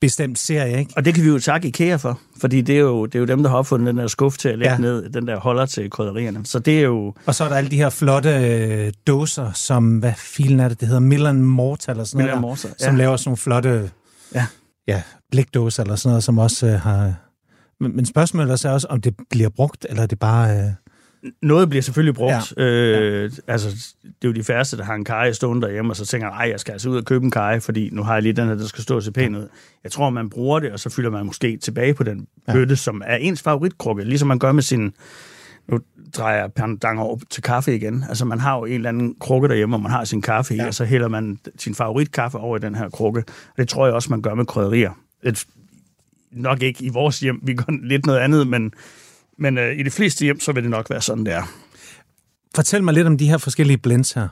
bestemt 0.00 0.38
serie, 0.38 0.78
ikke? 0.78 0.92
Og 0.96 1.04
det 1.04 1.14
kan 1.14 1.24
vi 1.24 1.28
jo 1.28 1.38
takke 1.38 1.68
IKEA 1.68 1.96
for, 1.96 2.20
fordi 2.40 2.60
det 2.60 2.74
er 2.74 2.80
jo, 2.80 3.06
det 3.06 3.14
er 3.14 3.18
jo 3.18 3.24
dem, 3.24 3.42
der 3.42 3.50
har 3.50 3.56
opfundet 3.56 3.86
den 3.86 3.98
der 3.98 4.06
skuff 4.06 4.36
til 4.38 4.48
at 4.48 4.58
lægge 4.58 4.70
Ja. 4.70 4.74
ja. 4.74 4.80
ned, 4.80 5.10
den 5.10 5.26
der 5.26 5.36
holder 5.40 5.66
til 5.66 5.90
krydderierne. 5.90 6.46
Så 6.46 6.58
det 6.58 6.78
er 6.78 6.82
jo... 6.82 7.14
Og 7.26 7.34
så 7.34 7.44
er 7.44 7.48
der 7.48 7.56
alle 7.56 7.70
de 7.70 7.76
her 7.76 7.90
flotte 7.90 8.30
øh, 8.30 8.92
dåser, 9.06 9.52
som, 9.52 9.98
hvad 9.98 10.12
filen 10.16 10.60
er 10.60 10.68
det, 10.68 10.80
det 10.80 10.88
hedder 10.88 11.00
Milan 11.00 11.42
Morta 11.42 11.90
eller 11.90 12.04
sådan 12.04 12.18
noget, 12.18 12.34
der, 12.34 12.40
Morta, 12.40 12.68
som 12.78 12.94
ja. 12.94 12.98
laver 12.98 13.16
sådan 13.16 13.28
nogle 13.28 13.36
flotte 13.36 13.90
Ja. 14.34 14.46
ja, 14.88 15.02
blikdåser 15.30 15.82
eller 15.82 15.96
sådan 15.96 16.10
noget, 16.10 16.24
som 16.24 16.38
også 16.38 16.66
øh, 16.66 16.72
har... 16.72 17.14
Men, 17.80 17.96
men 17.96 18.06
spørgsmålet 18.06 18.50
er 18.52 18.56
så 18.56 18.68
også, 18.68 18.86
om 18.90 19.00
det 19.00 19.14
bliver 19.30 19.48
brugt, 19.48 19.86
eller 19.88 20.02
er 20.02 20.06
det 20.06 20.18
bare... 20.18 20.58
Øh, 20.58 20.64
Noget 21.42 21.68
bliver 21.68 21.82
selvfølgelig 21.82 22.14
brugt. 22.14 22.54
Ja. 22.56 22.64
Øh, 22.64 23.30
altså, 23.46 23.68
det 24.02 24.08
er 24.24 24.28
jo 24.28 24.32
de 24.32 24.44
færreste, 24.44 24.76
der 24.76 24.84
har 24.84 24.94
en 24.94 25.04
kaj 25.04 25.32
stående 25.32 25.66
derhjemme, 25.66 25.92
og 25.92 25.96
så 25.96 26.06
tænker, 26.06 26.28
ej, 26.30 26.48
jeg 26.50 26.60
skal 26.60 26.72
altså 26.72 26.90
ud 26.90 26.96
og 26.96 27.04
købe 27.04 27.24
en 27.24 27.30
kaj, 27.30 27.60
fordi 27.60 27.90
nu 27.92 28.02
har 28.02 28.14
jeg 28.14 28.22
lige 28.22 28.32
den 28.32 28.48
her, 28.48 28.54
der 28.54 28.66
skal 28.66 28.82
stå 28.82 28.96
og 28.96 29.02
se 29.02 29.12
pæn 29.12 29.34
ud. 29.36 29.48
Jeg 29.84 29.92
tror, 29.92 30.10
man 30.10 30.30
bruger 30.30 30.60
det, 30.60 30.72
og 30.72 30.80
så 30.80 30.90
fylder 30.90 31.10
man 31.10 31.26
måske 31.26 31.56
tilbage 31.56 31.94
på 31.94 32.02
den 32.02 32.26
Ja. 32.48 32.52
bøtte, 32.52 32.76
som 32.76 33.02
er 33.06 33.16
ens 33.16 33.42
favoritkrukke, 33.42 34.04
ligesom 34.04 34.28
man 34.28 34.38
gør 34.38 34.52
med 34.52 34.62
sin... 34.62 34.92
Nu 35.68 35.78
drejer 36.16 36.38
jeg 36.40 36.52
pandanger 36.52 37.02
op 37.04 37.20
til 37.30 37.42
kaffe 37.42 37.76
igen. 37.76 38.04
Altså, 38.08 38.24
man 38.24 38.38
har 38.40 38.58
jo 38.58 38.64
en 38.64 38.72
eller 38.72 38.88
anden 38.88 39.14
krukke 39.20 39.48
derhjemme, 39.48 39.76
og 39.76 39.80
man 39.82 39.90
har 39.92 40.04
sin 40.04 40.22
kaffe 40.22 40.54
i, 40.54 40.56
Ja. 40.56 40.66
og 40.66 40.74
så 40.74 40.84
hælder 40.84 41.08
man 41.08 41.38
sin 41.58 41.74
favoritkaffe 41.74 42.38
over 42.38 42.56
i 42.56 42.60
den 42.60 42.74
her 42.74 42.88
krukke. 42.88 43.20
Og 43.28 43.54
det 43.58 43.68
tror 43.68 43.86
jeg 43.86 43.94
også, 43.94 44.10
man 44.10 44.22
gør 44.22 44.34
med 44.34 44.44
krydderier. 44.46 44.90
Et, 45.22 45.46
nok 46.32 46.62
ikke 46.62 46.84
i 46.84 46.88
vores 46.88 47.20
hjem, 47.20 47.40
vi 47.42 47.54
gør 47.54 47.72
lidt 47.82 48.06
noget 48.06 48.18
andet, 48.18 48.46
men, 48.46 48.72
men 49.38 49.58
øh, 49.58 49.78
i 49.78 49.82
de 49.82 49.90
fleste 49.90 50.24
hjem, 50.24 50.40
så 50.40 50.52
vil 50.52 50.62
det 50.62 50.70
nok 50.70 50.90
være 50.90 51.00
sådan, 51.00 51.26
det 51.26 51.34
er. 51.34 51.42
fortæl 52.54 52.84
mig 52.84 52.94
lidt 52.94 53.06
om 53.06 53.18
de 53.18 53.28
her 53.28 53.38
forskellige 53.38 53.78
blends 53.78 54.12
her. 54.12 54.28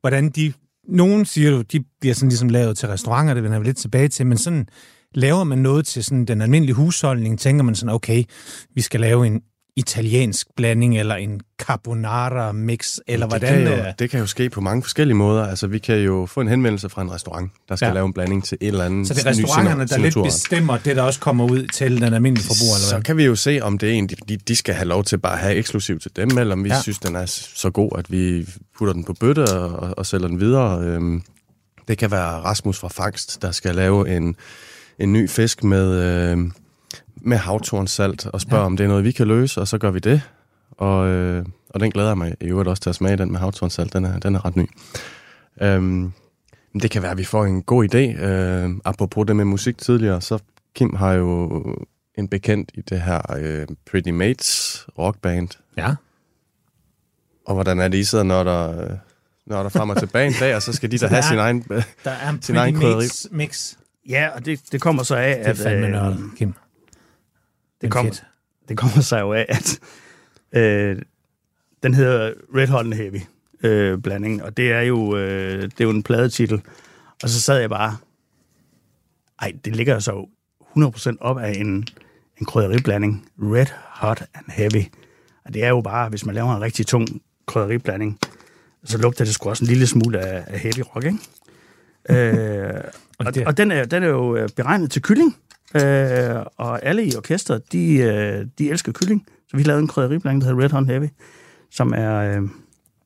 Hvordan 0.00 0.30
de... 0.30 0.52
Nogen 0.88 1.24
siger 1.24 1.50
du, 1.50 1.62
de 1.62 1.84
bliver 2.00 2.14
sådan 2.14 2.28
ligesom 2.28 2.48
lavet 2.48 2.78
til 2.78 2.88
restauranter, 2.88 3.34
det 3.34 3.42
vender 3.42 3.58
vi 3.58 3.64
lidt 3.64 3.76
tilbage 3.76 4.08
til, 4.08 4.26
men 4.26 4.38
sådan 4.38 4.68
laver 5.14 5.44
man 5.44 5.58
noget 5.58 5.86
til 5.86 6.04
sådan 6.04 6.24
den 6.24 6.42
almindelige 6.42 6.74
husholdning, 6.74 7.38
tænker 7.38 7.62
man 7.64 7.74
sådan, 7.74 7.94
okay, 7.94 8.24
vi 8.74 8.80
skal 8.80 9.00
lave 9.00 9.26
en 9.26 9.42
italiensk 9.76 10.46
blanding, 10.56 10.98
eller 10.98 11.14
en 11.14 11.40
carbonara 11.62 12.52
mix, 12.52 12.98
eller 13.06 13.26
det, 13.28 13.38
hvordan... 13.40 13.64
kan 13.64 13.72
jo, 13.76 13.78
øh, 13.86 13.92
det 13.98 14.10
kan 14.10 14.20
jo 14.20 14.26
ske 14.26 14.50
på 14.50 14.60
mange 14.60 14.82
forskellige 14.82 15.16
måder. 15.16 15.46
Altså, 15.46 15.66
vi 15.66 15.78
kan 15.78 15.98
jo 15.98 16.26
få 16.26 16.40
en 16.40 16.48
henvendelse 16.48 16.88
fra 16.88 17.02
en 17.02 17.12
restaurant, 17.12 17.50
der 17.68 17.76
skal 17.76 17.86
Ja. 17.86 17.92
lave 17.92 18.06
en 18.06 18.12
blanding 18.12 18.44
til 18.44 18.58
et 18.60 18.68
eller 18.68 18.84
andet 18.84 19.08
Så 19.08 19.14
det 19.14 19.24
er 19.24 19.30
restauranterne, 19.30 19.86
der 19.86 19.98
lidt 19.98 20.14
bestemmer 20.24 20.78
det, 20.78 20.96
der 20.96 21.02
også 21.02 21.20
kommer 21.20 21.44
ud 21.44 21.66
til 21.66 22.00
den 22.00 22.14
almindelige 22.14 22.46
forbruger, 22.46 22.74
eller 22.76 22.86
Så 22.88 22.94
hvad? 22.94 23.02
kan 23.02 23.16
vi 23.16 23.24
jo 23.24 23.34
se, 23.36 23.60
om 23.62 23.78
det 23.78 23.88
er 23.88 23.92
en, 23.92 24.06
de, 24.28 24.36
de 24.36 24.56
skal 24.56 24.74
have 24.74 24.88
lov 24.88 25.04
til 25.04 25.18
bare 25.18 25.32
at 25.32 25.38
have 25.38 25.54
eksklusivt 25.54 26.02
til 26.02 26.10
dem, 26.16 26.38
eller 26.38 26.52
om 26.54 26.64
vi 26.64 26.68
Ja. 26.68 26.80
synes, 26.82 26.98
den 26.98 27.16
er 27.16 27.26
så 27.54 27.70
god, 27.70 27.90
at 27.98 28.12
vi 28.12 28.46
putter 28.78 28.92
den 28.94 29.04
på 29.04 29.12
bøtte 29.20 29.44
og, 29.44 29.70
og, 29.88 29.94
og 29.98 30.06
sælger 30.06 30.28
den 30.28 30.40
videre. 30.40 30.80
Øhm, 30.84 31.22
det 31.88 31.98
kan 31.98 32.10
være 32.10 32.26
Rasmus 32.40 32.78
fra 32.78 32.88
Fangst, 32.88 33.42
der 33.42 33.50
skal 33.52 33.74
lave 33.74 34.16
en, 34.16 34.36
en 34.98 35.12
ny 35.12 35.30
fisk 35.30 35.64
med, 35.64 35.92
øh, 36.32 36.38
med 37.24 37.36
havtornsalt 37.36 38.26
og 38.26 38.40
spørge, 38.40 38.60
Ja. 38.60 38.66
om 38.66 38.76
det 38.76 38.84
er 38.84 38.88
noget, 38.88 39.04
vi 39.04 39.12
kan 39.12 39.26
løse, 39.28 39.60
og 39.60 39.68
så 39.68 39.78
gør 39.78 39.90
vi 39.90 39.98
det. 39.98 40.22
Og, 40.70 41.08
øh, 41.08 41.44
og 41.70 41.80
den 41.80 41.90
glæder 41.90 42.08
jeg 42.08 42.18
mig 42.18 42.34
i 42.40 42.44
øvrigt 42.44 42.68
også 42.68 42.82
til 42.82 42.90
at 42.90 42.96
smage, 42.96 43.16
den 43.16 43.32
med 43.32 43.38
havtornsalt. 43.40 43.92
Den 43.92 44.04
er, 44.04 44.18
den 44.18 44.34
er 44.34 44.44
ret 44.44 44.56
ny. 44.56 44.66
Øhm, 45.62 46.12
det 46.82 46.90
kan 46.90 47.02
være, 47.02 47.10
at 47.10 47.18
vi 47.18 47.24
får 47.24 47.44
en 47.44 47.62
god 47.62 47.94
idé. 47.94 48.24
Øh, 48.24 48.70
apropos 48.84 49.26
det 49.26 49.36
med 49.36 49.44
musik 49.44 49.78
tidligere, 49.78 50.20
så 50.20 50.38
Kim 50.74 50.94
har 50.94 51.12
jo 51.12 51.62
en 52.18 52.28
bekendt 52.28 52.70
i 52.74 52.80
det 52.80 53.00
her 53.00 53.36
øh, 53.38 53.66
Pretty 53.90 54.08
Mates 54.10 54.86
rockband. 54.98 55.48
Ja. 55.76 55.94
Og 57.46 57.54
hvordan 57.54 57.80
er 57.80 57.88
det, 57.88 57.98
I 57.98 58.04
sidder, 58.04 58.24
når 58.24 58.44
der, 58.44 58.80
øh, 58.84 58.90
når 59.46 59.62
der 59.62 59.68
frem 59.68 59.90
og 59.90 59.98
tilbage 59.98 60.26
en 60.26 60.34
dag, 60.40 60.56
og 60.56 60.62
så 60.62 60.72
skal 60.72 60.90
de 60.90 60.98
Så 60.98 61.06
da 61.08 61.10
have 61.14 61.20
der 61.22 61.26
er- 61.26 61.30
sin 61.30 61.38
egen... 61.38 61.64
Øh, 61.70 61.82
Der 62.04 62.10
er 62.10 62.30
en 62.30 62.42
Sin 62.42 62.56
egen 62.56 62.74
pretty 62.74 62.84
krydderi. 62.86 63.02
mix, 63.04 63.26
mix. 63.30 63.74
Ja, 64.08 64.28
og 64.34 64.44
det, 64.46 64.60
det 64.72 64.80
kommer 64.80 65.02
så 65.02 65.14
af, 65.16 65.36
Det 65.36 65.46
er 65.46 65.50
at... 65.50 65.58
fandme 65.58 66.08
øh, 66.08 66.14
Kim. 66.36 66.54
Det, 67.82 67.90
kommer, 67.90 68.12
det 68.68 68.76
kommer 68.78 69.00
sig 69.02 69.20
jo 69.20 69.32
af, 69.32 69.46
at 69.48 69.78
øh, 70.52 71.02
den 71.82 71.94
hedder 71.94 72.32
Red 72.56 72.68
Hot 72.68 72.84
and 72.86 72.94
Heavy 72.94 73.20
øh, 73.62 73.98
blanding, 73.98 74.42
og 74.42 74.56
det 74.56 74.72
er 74.72 74.80
jo 74.80 75.16
øh, 75.16 75.62
det 75.62 75.80
er 75.80 75.84
jo 75.84 75.90
en 75.90 76.02
pladetitel. 76.02 76.62
Og 77.22 77.28
så 77.28 77.40
sad 77.40 77.60
jeg 77.60 77.70
bare, 77.70 77.96
ej, 79.40 79.52
det 79.64 79.76
ligger 79.76 79.98
så 79.98 80.12
jo 80.12 80.28
100% 80.86 81.16
op 81.20 81.38
af 81.38 81.52
en, 81.52 81.86
en 82.40 82.46
krydderiblanding. 82.46 83.28
Red 83.38 83.66
Hot 83.88 84.22
and 84.34 84.44
Heavy. 84.48 84.84
Og 85.44 85.54
det 85.54 85.64
er 85.64 85.68
jo 85.68 85.80
bare, 85.80 86.08
hvis 86.08 86.26
man 86.26 86.34
laver 86.34 86.56
en 86.56 86.62
rigtig 86.62 86.86
tung 86.86 87.08
krydderiblanding, 87.46 88.18
så 88.84 88.98
lugter 88.98 89.24
det 89.24 89.34
sgu 89.34 89.48
også 89.48 89.64
en 89.64 89.68
lille 89.68 89.86
smule 89.86 90.18
af, 90.20 90.44
af 90.46 90.58
heavy 90.58 90.82
rock, 90.96 91.04
ikke? 91.04 91.18
øh, 92.10 92.80
og, 93.18 93.34
det- 93.34 93.46
og 93.46 93.56
den, 93.56 93.70
er, 93.70 93.84
den 93.84 94.02
er 94.02 94.08
jo 94.08 94.36
øh, 94.36 94.48
beregnet 94.56 94.90
til 94.90 95.02
kylling, 95.02 95.36
øh, 95.74 96.44
og 96.56 96.84
alle 96.84 97.04
i 97.04 97.16
orkestret, 97.16 97.72
de, 97.72 97.94
øh, 97.94 98.46
de 98.58 98.70
elsker 98.70 98.92
kylling. 98.92 99.26
Så 99.50 99.56
vi 99.56 99.62
lavede 99.62 99.82
en 99.82 99.88
krydderiblanding, 99.88 100.42
der 100.42 100.48
hedder 100.48 100.64
Red 100.64 100.70
Hot 100.70 100.86
Heavy, 100.86 101.08
som 101.70 101.92
er, 101.96 102.14
øh, 102.16 102.48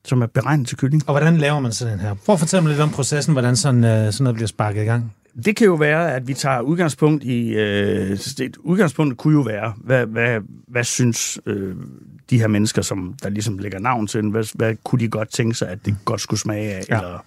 som 0.04 0.22
er 0.22 0.26
beregnet 0.26 0.68
til 0.68 0.76
kylling. 0.76 1.02
Og 1.06 1.12
hvordan 1.12 1.36
laver 1.36 1.60
man 1.60 1.72
sådan 1.72 1.98
her? 1.98 2.14
Prøv 2.14 2.32
at 2.32 2.38
fortælle 2.38 2.62
mig 2.62 2.70
lidt 2.70 2.82
om 2.82 2.90
processen, 2.90 3.32
hvordan 3.32 3.56
sådan, 3.56 3.84
øh, 3.84 4.12
sådan 4.12 4.24
noget 4.24 4.34
bliver 4.34 4.48
sparket 4.48 4.82
i 4.82 4.84
gang. 4.84 5.12
Det 5.44 5.56
kan 5.56 5.64
jo 5.66 5.74
være, 5.74 6.14
at 6.14 6.28
vi 6.28 6.34
tager 6.34 6.60
udgangspunkt 6.60 7.24
i... 7.24 7.54
Øh, 7.54 8.18
det, 8.38 8.56
udgangspunktet 8.56 9.18
kunne 9.18 9.34
jo 9.34 9.40
være, 9.40 9.74
hvad, 9.76 10.06
hvad, 10.06 10.40
hvad 10.68 10.84
synes 10.84 11.38
øh, 11.46 11.76
de 12.30 12.38
her 12.38 12.48
mennesker, 12.48 12.82
som 12.82 13.14
der 13.22 13.28
ligesom 13.28 13.58
lægger 13.58 13.78
navn 13.78 14.06
til 14.06 14.22
den, 14.22 14.30
hvad, 14.30 14.44
hvad 14.54 14.76
kunne 14.84 14.98
de 14.98 15.08
godt 15.08 15.28
tænke 15.28 15.54
sig, 15.54 15.68
at 15.68 15.78
det 15.86 15.96
godt 16.04 16.20
skulle 16.20 16.40
smage 16.40 16.74
af? 16.74 16.84
Ja. 16.88 16.96
Eller, 16.96 17.24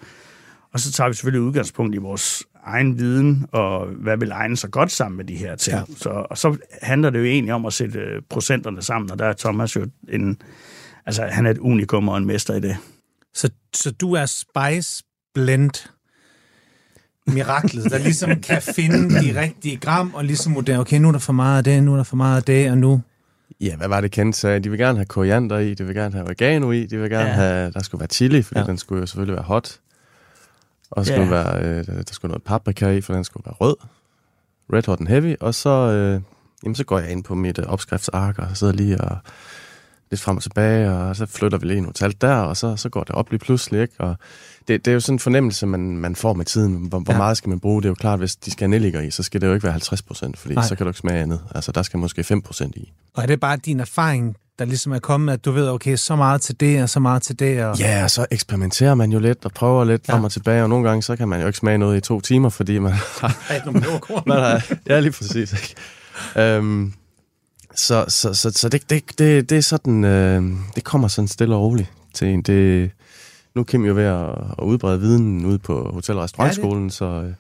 og 0.74 0.80
så 0.80 0.92
tager 0.92 1.08
vi 1.08 1.14
selvfølgelig 1.14 1.42
udgangspunkt 1.42 1.96
i 1.96 1.98
vores 1.98 2.44
egen 2.70 2.98
viden, 3.00 3.46
og 3.52 3.86
hvad 3.88 4.18
vil 4.18 4.32
egne 4.32 4.58
sig 4.58 4.72
godt 4.72 4.92
sammen 4.92 5.18
med 5.18 5.26
de 5.26 5.36
her 5.36 5.56
ting. 5.56 5.78
Ja. 5.78 5.84
Så, 5.98 6.10
og 6.10 6.38
så 6.38 6.58
handler 6.82 7.10
det 7.10 7.20
jo 7.20 7.24
egentlig 7.26 7.54
om 7.54 7.66
at 7.66 7.74
sætte 7.74 8.00
øh, 8.00 8.22
procenterne 8.30 8.82
sammen, 8.82 9.12
og 9.12 9.20
der 9.20 9.26
er 9.26 9.34
Thomas 9.34 9.76
jo 9.76 9.86
en... 10.10 10.42
Altså, 11.06 11.24
han 11.24 11.46
er 11.46 11.52
et 11.52 11.58
unikum 11.58 12.10
og 12.10 12.18
en 12.18 12.26
mester 12.26 12.54
i 12.56 12.60
det. 12.60 12.78
Så, 13.34 13.50
så 13.76 13.92
du 13.92 14.14
er 14.14 14.26
Spice 14.26 15.04
Blend 15.34 15.90
miraklet, 17.28 17.92
der 17.92 17.98
ligesom 17.98 18.30
kan 18.50 18.62
finde 18.62 19.10
de 19.22 19.42
rigtige 19.42 19.78
gram, 19.78 20.14
og 20.14 20.26
ligesom 20.26 20.56
vurdere, 20.56 20.80
okay, 20.80 20.98
nu 21.00 21.08
er 21.08 21.12
der 21.12 21.20
for 21.20 21.34
meget 21.34 21.58
af 21.58 21.64
det, 21.64 21.84
nu 21.84 21.92
er 21.94 21.96
der 21.98 22.04
for 22.04 22.16
meget 22.16 22.38
af 22.38 22.44
det, 22.44 22.72
og 22.72 22.78
nu... 22.78 23.02
Ja, 23.62 23.76
hvad 23.76 23.88
var 23.88 24.02
det 24.02 24.12
kendt 24.12 24.36
sagde? 24.36 24.60
De 24.60 24.70
vil 24.70 24.80
gerne 24.80 24.98
have 24.98 25.06
koriander 25.06 25.58
i, 25.58 25.74
de 25.74 25.86
vil 25.86 25.96
gerne 25.96 26.14
have 26.14 26.26
oregano 26.26 26.72
i, 26.72 26.86
de 26.86 26.98
vil 26.98 27.10
gerne 27.10 27.30
Ja. 27.30 27.34
have, 27.36 27.72
der 27.72 27.84
skulle 27.84 28.00
være 28.00 28.08
chili, 28.08 28.42
fordi 28.42 28.60
Ja. 28.60 28.64
ja. 28.66 28.70
den 28.70 28.78
skulle 28.78 29.00
jo 29.00 29.06
selvfølgelig 29.06 29.36
være 29.36 29.44
hot. 29.46 29.80
Og 30.92 31.08
Ja. 31.08 31.14
skulle 31.16 31.32
være, 31.32 31.64
øh, 31.64 31.86
der 31.88 32.04
skulle 32.12 32.30
noget 32.30 32.44
paprika 32.44 32.90
i, 32.92 33.02
for 33.02 33.14
den 33.14 33.24
skulle 33.24 33.46
være 33.46 33.56
rød. 33.56 33.76
Red 34.74 34.84
hot 34.86 35.00
and 35.00 35.08
heavy. 35.08 35.36
Og 35.40 35.56
så, 35.56 35.70
øh, 35.70 36.22
jamen, 36.64 36.76
så 36.76 36.84
går 36.84 37.00
jeg 37.00 37.12
ind 37.12 37.24
på 37.24 37.36
mit 37.36 37.60
øh, 37.60 37.66
opskriftsark, 37.66 38.40
og 38.40 38.58
sidder 38.58 38.74
lige 38.74 39.02
og 39.02 39.18
lidt 40.12 40.22
frem 40.22 40.38
og 40.38 40.44
tilbage, 40.44 40.92
og 40.92 41.16
så 41.16 41.26
flytter 41.26 41.58
vi 41.58 41.66
lige 41.68 41.82
nogle 41.82 41.94
tal 41.94 42.16
der, 42.22 42.36
og 42.36 42.58
så, 42.58 42.76
så 42.76 42.90
går 42.90 43.04
det 43.04 43.16
op 43.16 43.30
lige 43.32 43.40
pludselig, 43.40 43.82
ikke? 43.82 43.94
Og 44.00 44.16
det, 44.68 44.86
det 44.86 44.92
er 44.92 44.94
jo 44.94 45.00
sådan 45.00 45.16
en 45.16 45.20
fornemmelse, 45.20 45.66
man, 45.68 45.98
man 45.98 46.16
får 46.16 46.34
med 46.34 46.46
tiden. 46.46 46.76
Hvor, 46.76 47.00
hvor 47.00 47.14
Ja. 47.14 47.18
meget 47.18 47.38
skal 47.38 47.50
man 47.50 47.60
bruge? 47.60 47.82
Det 47.82 47.86
er 47.86 47.90
jo 47.90 47.96
klart, 47.96 48.20
hvis 48.20 48.36
de 48.36 48.52
skal 48.52 48.64
have 48.66 48.70
nelliker 48.70 49.02
i, 49.02 49.12
så 49.12 49.24
skal 49.24 49.42
det 49.42 49.48
jo 49.48 49.54
ikke 49.54 49.64
være 49.64 49.72
50 49.72 50.02
procent, 50.02 50.38
fordi. 50.38 50.56
Nej. 50.56 50.66
så 50.66 50.76
kan 50.76 50.86
du 50.86 50.90
ikke 50.90 51.00
smage 51.00 51.22
andet. 51.22 51.42
Altså, 51.56 51.72
der 51.72 51.82
skal 51.82 52.00
måske 52.00 52.24
5 52.24 52.42
procent 52.42 52.76
i. 52.76 52.92
Og 53.14 53.24
er 53.24 53.28
det 53.28 53.40
bare 53.40 53.58
din 53.58 53.80
erfaring, 53.80 54.36
der 54.60 54.66
ligesom 54.66 54.92
er 54.92 55.00
kommet, 55.00 55.34
at 55.34 55.46
du 55.46 55.52
ved, 55.52 55.70
okay, 55.70 55.96
så 55.96 56.16
meget 56.16 56.42
til 56.42 56.60
det, 56.60 56.84
og 56.84 56.90
så 56.90 57.00
meget 57.00 57.22
til 57.22 57.40
det, 57.40 57.64
og... 57.66 57.80
Ja, 57.80 58.04
og 58.04 58.12
så 58.12 58.26
eksperimenterer 58.32 58.96
man 58.96 59.12
jo 59.12 59.20
lidt 59.20 59.46
og 59.46 59.52
prøver 59.52 59.84
lidt 59.86 60.08
Ja. 60.08 60.14
frem 60.14 60.24
og 60.24 60.32
tilbage, 60.32 60.64
og 60.64 60.70
nogle 60.70 60.88
gange 60.90 61.04
så 61.04 61.16
kan 61.16 61.28
man 61.28 61.42
jo 61.42 61.48
ikke 61.48 61.60
smage 61.60 61.78
noget 61.78 61.98
i 61.98 62.02
to 62.02 62.22
timer, 62.22 62.50
fordi 62.50 62.80
man 62.80 62.92
har... 63.22 63.72
Man 64.28 64.38
har 64.38 64.66
ja, 64.88 65.00
lige 65.00 65.12
præcis. 65.12 65.54
Ikke? 65.54 65.76
Øhm, 66.56 66.94
så 67.76 68.06
så, 68.08 68.34
så, 68.34 68.52
så 68.52 68.70
det, 68.70 68.90
det, 68.90 69.04
det, 69.20 69.50
det 69.50 69.58
er 69.58 69.62
sådan, 69.62 70.04
øh, 70.04 70.44
det 70.76 70.84
kommer 70.84 71.08
sådan 71.08 71.28
stille 71.28 71.56
og 71.56 71.62
roligt 71.62 71.92
til 72.14 72.28
en. 72.28 72.42
Det, 72.42 72.92
nu 73.56 73.62
er 73.62 73.66
Kim 73.66 73.86
jo 73.86 73.94
ved 73.94 74.04
at, 74.04 74.30
at 74.60 74.64
udbrede 74.64 75.00
viden 75.00 75.46
ude 75.46 75.60
på 75.60 75.90
Hotel- 75.94 76.18
og 76.18 76.24
Restaurantskolen, 76.24 76.90
så, 76.90 77.06
øh, 77.06 77.34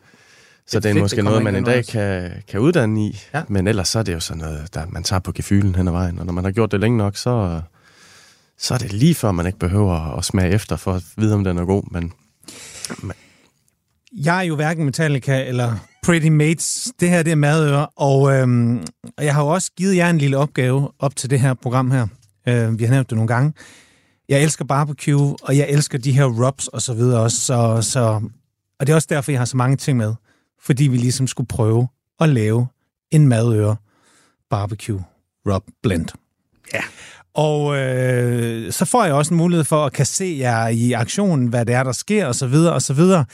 så 0.72 0.80
det 0.80 0.90
er 0.90 0.94
fedt, 0.94 1.04
måske 1.04 1.16
det 1.16 1.24
noget, 1.24 1.44
man 1.44 1.56
en 1.56 1.64
dag 1.64 1.86
kan, 1.86 2.32
kan 2.48 2.60
uddanne 2.60 3.06
i. 3.06 3.20
Ja. 3.34 3.44
Men 3.48 3.68
ellers 3.68 3.88
så 3.88 4.00
er 4.00 4.04
det 4.04 4.14
jo 4.14 4.20
sådan 4.20 4.42
noget, 4.42 4.74
der 4.74 4.86
man 4.90 5.04
tager 5.04 5.20
på 5.20 5.32
gefylen 5.32 5.76
hen 5.76 5.88
ad 5.88 5.92
vejen. 5.92 6.20
Og 6.20 6.26
når 6.26 6.34
man 6.34 6.44
har 6.44 6.52
gjort 6.52 6.72
det 6.72 6.80
længe 6.80 6.98
nok, 6.98 7.18
så, 7.18 7.62
så 8.58 8.74
er 8.74 8.78
det 8.78 8.94
lige 8.94 9.16
før, 9.16 9.32
man 9.32 9.46
ikke 9.46 9.60
behøver 9.60 10.18
at 10.18 10.26
smage 10.26 10.54
efter 10.54 10.76
for 10.76 10.94
at 10.94 11.04
vide, 11.18 11.34
om 11.34 11.44
den 11.44 11.58
er 11.58 11.66
god. 11.66 11.84
Men 11.92 12.14
Jeg 14.18 14.38
er 14.38 14.42
jo 14.42 14.56
hverken 14.56 14.86
Metallica 14.86 15.46
eller 15.46 15.76
Pretty 16.04 16.28
Mates. 16.28 16.92
Det 17.00 17.10
her, 17.10 17.24
det 17.24 17.32
er 17.32 17.36
madøre, 17.36 17.88
og 17.96 18.34
øhm, 18.34 18.84
jeg 19.22 19.36
har 19.36 19.44
jo 19.44 19.48
også 19.48 19.72
givet 19.78 19.96
jer 19.96 20.10
en 20.10 20.18
lille 20.18 20.38
opgave 20.38 20.92
op 21.00 21.16
til 21.16 21.30
det 21.30 21.40
her 21.40 21.54
program 21.54 21.92
her. 21.92 22.08
Øh, 22.48 22.80
vi 22.80 22.84
har 22.84 22.92
nævnt 22.92 23.10
det 23.10 23.16
nogle 23.16 23.28
gange. 23.28 23.54
Jeg 24.30 24.44
elsker 24.44 24.66
barbecue, 24.66 25.36
og 25.42 25.58
jeg 25.58 25.70
elsker 25.70 25.98
de 25.98 26.12
her 26.12 26.26
rubs 26.26 26.68
og 26.68 26.82
så 26.82 26.94
videre 26.94 27.22
også. 27.22 27.38
Så, 27.38 27.82
så, 27.82 28.02
og 28.80 28.88
det 28.88 28.90
er 28.90 28.96
også 28.96 29.08
derfor, 29.12 29.32
jeg 29.32 29.40
har 29.40 29.46
så 29.46 29.58
mange 29.58 29.78
ting 29.78 29.98
med. 29.98 30.14
Fordi 30.62 30.88
vi 30.88 30.98
ligesom 30.98 31.28
skulle 31.28 31.48
prøve 31.48 31.88
at 32.20 32.30
lave 32.30 32.68
en 33.12 33.28
madøre 33.28 33.76
barbecue 34.50 35.04
rub 35.48 35.64
blend. 35.84 36.08
Ja. 36.74 36.82
Og 37.34 37.78
øh, 37.78 38.72
så 38.72 38.86
får 38.86 39.06
jeg 39.06 39.14
også 39.14 39.34
en 39.34 39.38
mulighed 39.38 39.64
for 39.64 39.86
at 39.86 39.94
kan 39.94 40.06
se 40.06 40.38
jer 40.40 40.68
i 40.68 40.92
aktionen, 40.92 41.48
hvad 41.48 41.66
det 41.66 41.76
er, 41.76 41.84
der 41.84 41.92
sker, 41.92 42.26
og 42.26 42.36
så 42.36 42.48
videre, 42.48 42.74
og 42.74 42.82
så 42.82 42.94
videre. 42.94 43.26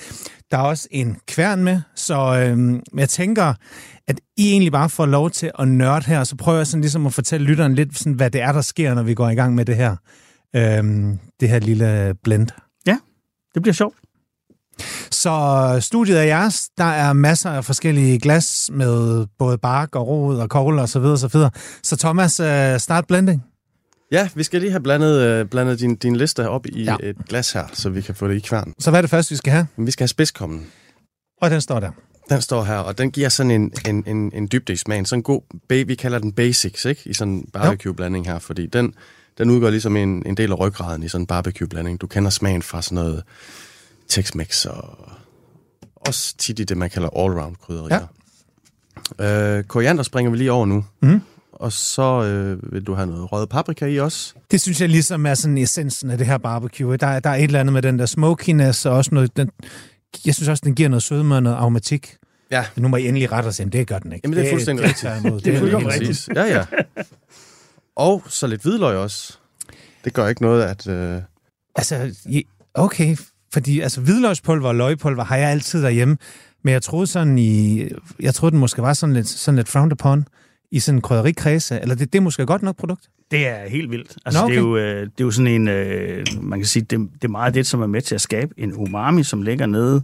Der 0.51 0.57
er 0.57 0.61
også 0.61 0.87
en 0.91 1.17
kværn 1.27 1.63
med, 1.63 1.81
så 1.95 2.15
øh, 2.17 2.79
jeg 2.99 3.09
tænker, 3.09 3.53
at 4.07 4.21
I 4.37 4.51
egentlig 4.51 4.71
bare 4.71 4.89
får 4.89 5.05
lov 5.05 5.31
til 5.31 5.51
at 5.59 5.67
nørde 5.67 6.05
her, 6.05 6.19
og 6.19 6.27
så 6.27 6.35
prøver 6.35 6.57
jeg 6.57 6.67
sådan 6.67 6.81
ligesom 6.81 7.05
at 7.05 7.13
fortælle 7.13 7.47
lytteren 7.47 7.75
lidt, 7.75 7.97
sådan, 7.97 8.13
hvad 8.13 8.31
det 8.31 8.41
er, 8.41 8.51
der 8.51 8.61
sker, 8.61 8.93
når 8.93 9.03
vi 9.03 9.13
går 9.13 9.29
i 9.29 9.35
gang 9.35 9.55
med 9.55 9.65
det 9.65 9.75
her, 9.75 9.95
øh, 10.55 10.83
det 11.39 11.49
her 11.49 11.59
lille 11.59 12.15
blend. 12.23 12.47
Det 13.53 13.61
bliver 13.61 13.73
sjovt. 13.73 13.95
Så 15.11 15.77
studiet 15.81 16.19
er 16.19 16.23
jeres. 16.23 16.69
Der 16.77 16.83
er 16.83 17.13
masser 17.13 17.49
af 17.49 17.65
forskellige 17.65 18.19
glas 18.19 18.69
med 18.73 19.25
både 19.39 19.57
bark 19.57 19.95
og 19.95 20.07
rod 20.07 20.37
og 20.39 20.49
kogle 20.49 20.81
og 20.81 20.89
så 20.89 20.99
videre, 20.99 21.17
så 21.17 21.27
videre. 21.27 21.51
Så 21.83 21.97
Thomas, 21.97 22.39
øh, 22.39 22.79
start 22.79 23.07
blending. 23.07 23.43
ja, 24.11 24.29
vi 24.35 24.43
skal 24.43 24.61
lige 24.61 24.71
have 24.71 24.83
blandet, 24.83 25.21
øh, 25.21 25.45
blandet 25.45 25.79
din, 25.79 25.95
din 25.95 26.15
liste 26.15 26.49
op 26.49 26.65
i 26.65 26.83
Ja. 26.83 26.95
et 27.03 27.15
glas 27.29 27.51
her, 27.51 27.63
så 27.73 27.89
vi 27.89 28.01
kan 28.01 28.15
få 28.15 28.27
det 28.27 28.35
i 28.35 28.39
kværn. 28.39 28.73
Så 28.79 28.89
hvad 28.89 28.99
er 28.99 29.01
det 29.01 29.09
første, 29.09 29.29
vi 29.31 29.35
skal 29.37 29.53
have? 29.53 29.67
Vi 29.77 29.91
skal 29.91 30.03
have 30.03 30.07
spidskommen. 30.07 30.65
Og 31.41 31.49
den 31.51 31.61
står 31.61 31.79
der. 31.79 31.91
Den 32.29 32.41
står 32.41 32.63
her, 32.63 32.77
og 32.77 32.97
den 32.97 33.11
giver 33.11 33.29
sådan 33.29 33.51
en, 33.51 33.71
en, 33.87 34.03
en, 34.07 34.31
en 34.33 34.47
dybde 34.51 34.73
i 34.73 34.75
smagen. 34.75 35.05
Sådan 35.05 35.19
en 35.19 35.23
god, 35.23 35.41
vi 35.85 35.95
kalder 35.95 36.19
den 36.19 36.31
basics, 36.31 36.85
ikke? 36.85 37.01
I 37.05 37.13
sådan 37.13 37.33
en 37.33 37.45
barbecue-blanding 37.53 38.25
her, 38.25 38.39
fordi 38.39 38.65
den, 38.65 38.93
den 39.37 39.49
udgør 39.49 39.69
ligesom 39.69 39.95
en, 39.97 40.23
en 40.25 40.37
del 40.37 40.51
af 40.51 40.59
ryggraden 40.59 41.03
i 41.03 41.07
sådan 41.07 41.21
en 41.23 41.27
barbecue-blanding. 41.27 42.01
Du 42.01 42.07
kender 42.07 42.29
smagen 42.29 42.61
fra 42.61 42.81
sådan 42.81 42.95
noget 42.95 43.23
Tex-Mex 44.13 44.69
og 44.69 45.09
også 45.95 46.35
tit 46.37 46.59
i 46.59 46.63
det, 46.63 46.77
man 46.77 46.89
kalder 46.89 47.09
all-round 47.09 47.55
krydderier. 47.65 48.07
Ja. 49.19 49.57
Øh, 49.57 49.63
koriander 49.63 50.03
springer 50.03 50.31
vi 50.31 50.37
lige 50.37 50.51
over 50.51 50.65
nu. 50.65 50.85
Mhm. 51.01 51.21
Og 51.53 51.71
så 51.73 52.23
øh, 52.23 52.73
vil 52.73 52.83
du 52.83 52.93
have 52.93 53.07
noget 53.07 53.31
rød 53.31 53.47
paprika 53.47 53.85
i 53.85 53.99
også. 53.99 54.33
Det 54.51 54.61
synes 54.61 54.81
jeg 54.81 54.89
ligesom 54.89 55.25
er 55.25 55.33
sådan 55.33 55.57
essensen 55.57 56.09
af 56.09 56.17
det 56.17 56.27
her 56.27 56.37
barbecue. 56.37 56.97
Der, 56.97 57.07
er- 57.07 57.19
der 57.19 57.29
er 57.29 57.35
et 57.35 57.43
eller 57.43 57.59
andet 57.59 57.73
med 57.73 57.81
den 57.81 57.99
der 57.99 58.05
smokiness, 58.05 58.85
og 58.85 58.93
også 58.95 59.09
noget... 59.15 59.37
Den, 59.37 59.49
jeg 60.25 60.35
synes 60.35 60.47
også, 60.49 60.61
den 60.65 60.75
giver 60.75 60.89
noget 60.89 61.03
sødme 61.03 61.35
og 61.35 61.43
noget 61.43 61.55
aromatik. 61.57 62.15
Ja, 62.51 62.65
Nu 62.75 62.87
må 62.87 62.97
I 62.97 63.07
endelig 63.07 63.31
rette 63.31 63.47
os, 63.47 63.59
jamen 63.59 63.71
det 63.71 63.87
gør 63.87 63.99
den 63.99 64.13
ikke. 64.13 64.21
Jamen, 64.25 64.37
det 64.37 64.45
er 64.47 64.51
fuldstændig 64.51 64.83
det, 64.83 64.89
rigtigt. 65.03 65.23
Det, 65.23 65.33
det, 65.33 65.61
Det 65.61 65.73
er 65.73 65.77
helt 65.79 65.87
rigtigt. 65.87 66.29
Ja, 66.35 66.43
ja. 66.43 66.65
Og 67.95 68.23
så 68.29 68.47
lidt 68.47 68.61
hvidløg 68.61 68.97
også. 68.97 69.37
Det 70.05 70.13
gør 70.13 70.27
ikke 70.27 70.41
noget, 70.41 70.63
at... 70.63 70.87
Øh, 70.87 71.21
Altså, 71.75 72.15
okay, 72.73 73.17
fordi 73.55 73.79
altså, 73.79 74.01
hvidløgspulver 74.01 74.67
og 74.67 74.75
løgpulver 74.75 75.23
har 75.23 75.37
jeg 75.37 75.49
altid 75.49 75.83
derhjemme, 75.83 76.17
men 76.63 76.73
jeg 76.73 76.81
troede 76.81 77.07
sådan 77.07 77.37
i... 77.37 77.81
Jeg 78.19 78.33
troede, 78.33 78.51
den 78.51 78.59
måske 78.59 78.81
var 78.81 78.93
sådan 78.93 79.15
lidt, 79.15 79.27
sådan 79.27 79.55
lidt 79.55 79.69
frowned 79.69 79.91
upon 79.91 80.27
i 80.71 80.79
sådan 80.79 80.97
en 80.97 81.01
krydderikredse, 81.01 81.79
eller 81.81 81.95
det, 81.95 82.13
det 82.13 82.19
er 82.19 82.23
måske 82.23 82.45
godt 82.45 82.61
nok 82.61 82.77
produkt. 82.77 83.09
Det 83.31 83.47
er 83.47 83.69
helt 83.69 83.91
vildt. 83.91 84.17
Altså, 84.25 84.41
Nå, 84.41 84.45
okay. 84.45 84.53
det, 84.55 84.59
er 84.59 84.63
jo, 84.63 84.77
øh, 84.77 85.01
det 85.01 85.19
er 85.19 85.25
jo 85.25 85.31
sådan 85.31 85.51
en, 85.51 85.67
øh, 85.67 86.25
man 86.41 86.59
kan 86.59 86.65
sige, 86.65 86.83
det, 86.83 86.99
det 86.99 87.23
er 87.23 87.27
meget 87.27 87.53
det, 87.53 87.67
som 87.67 87.81
er 87.81 87.87
med 87.87 88.01
til 88.01 88.15
at 88.15 88.21
skabe 88.21 88.53
en 88.57 88.73
umami, 88.73 89.23
som 89.23 89.41
ligger 89.41 89.65
nede 89.65 90.03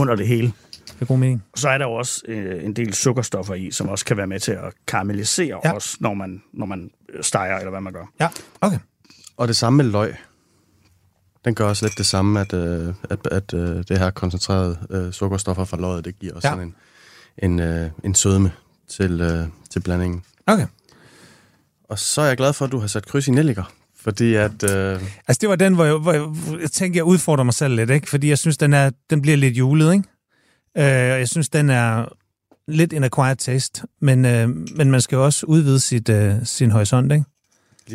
under 0.00 0.14
det 0.16 0.26
hele. 0.26 0.52
Det 0.86 1.00
er 1.00 1.04
god 1.04 1.18
mening. 1.18 1.42
Og 1.52 1.58
så 1.58 1.68
er 1.68 1.78
der 1.78 1.84
jo 1.84 1.92
også 1.92 2.22
øh, 2.28 2.64
en 2.64 2.72
del 2.72 2.94
sukkerstoffer 2.94 3.54
i, 3.54 3.70
som 3.70 3.88
også 3.88 4.04
kan 4.04 4.16
være 4.16 4.26
med 4.26 4.40
til 4.40 4.52
at 4.52 4.72
karamellisere 4.86 5.60
ja. 5.64 5.76
os, 5.76 6.00
når 6.00 6.14
man, 6.14 6.42
når 6.52 6.66
man 6.66 6.90
steger, 7.20 7.56
eller 7.56 7.70
hvad 7.70 7.80
man 7.80 7.92
gør. 7.92 8.12
Ja, 8.20 8.28
okay. 8.60 8.78
Og 9.36 9.48
det 9.48 9.56
samme 9.56 9.76
med 9.76 9.92
løg. 9.92 10.14
Den 11.44 11.54
gør 11.54 11.64
også 11.68 11.86
lidt 11.86 11.98
det 11.98 12.06
samme, 12.06 12.40
at, 12.40 12.52
øh, 12.54 12.94
at, 13.10 13.18
at 13.30 13.54
øh, 13.54 13.84
det 13.88 13.98
her 13.98 14.10
koncentrerede 14.10 14.78
øh, 14.90 15.12
sukkerstoffer 15.12 15.64
fra 15.64 15.76
løget, 15.76 16.04
det 16.04 16.18
giver 16.18 16.34
også 16.34 16.48
Ja. 16.48 16.52
sådan 16.54 16.74
en, 17.42 17.50
en, 17.50 17.60
øh, 17.60 17.90
en 18.04 18.14
sødme 18.14 18.52
til, 18.88 19.20
øh, 19.20 19.46
til 19.70 19.80
blandingen. 19.80 20.22
Okay. 20.46 20.66
Og 21.88 21.98
så 21.98 22.20
er 22.22 22.26
jeg 22.26 22.36
glad 22.36 22.52
for, 22.52 22.64
at 22.64 22.72
du 22.72 22.78
har 22.78 22.86
sat 22.86 23.06
kryds 23.06 23.28
i 23.28 23.30
nelliker. 23.30 23.72
Fordi 24.00 24.34
at... 24.34 24.70
Øh, 24.70 25.00
Altså, 25.28 25.38
det 25.40 25.48
var 25.48 25.56
den, 25.56 25.74
hvor 25.74 25.84
jeg, 25.84 25.94
hvor 25.94 26.12
jeg, 26.12 26.22
jeg 26.60 26.70
tænkte, 26.70 26.96
jeg 26.96 27.04
udfordrer 27.04 27.44
mig 27.44 27.54
selv 27.54 27.74
lidt, 27.74 27.90
ikke? 27.90 28.10
Fordi 28.10 28.28
jeg 28.28 28.38
synes, 28.38 28.56
den, 28.58 28.72
er, 28.72 28.90
den 29.10 29.22
bliver 29.22 29.36
lidt 29.36 29.56
julet, 29.58 29.92
ikke? 29.92 30.04
Øh, 30.78 31.12
og 31.12 31.18
jeg 31.18 31.28
synes, 31.28 31.48
den 31.48 31.70
er 31.70 32.04
lidt 32.68 32.92
en 32.92 33.04
acquired 33.04 33.36
taste, 33.36 33.82
men, 34.00 34.24
øh, 34.24 34.48
men 34.76 34.90
man 34.90 35.00
skal 35.00 35.16
jo 35.16 35.24
også 35.24 35.46
udvide 35.46 35.80
sit, 35.80 36.08
øh, 36.08 36.34
sin 36.44 36.70
horisont, 36.70 37.12
ikke? 37.12 37.24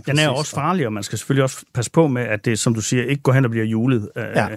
Den 0.05 0.19
er 0.19 0.27
også 0.29 0.55
farlig, 0.55 0.85
og 0.85 0.93
man 0.93 1.03
skal 1.03 1.17
selvfølgelig 1.17 1.43
også 1.43 1.65
passe 1.73 1.91
på 1.91 2.07
med, 2.07 2.21
at 2.21 2.45
det, 2.45 2.59
som 2.59 2.73
du 2.73 2.81
siger, 2.81 3.03
ikke 3.03 3.21
går 3.21 3.31
hen 3.33 3.45
og 3.45 3.51
bliver 3.51 3.65
julet. 3.65 4.09
Øh, 4.17 4.23
Ja. 4.35 4.47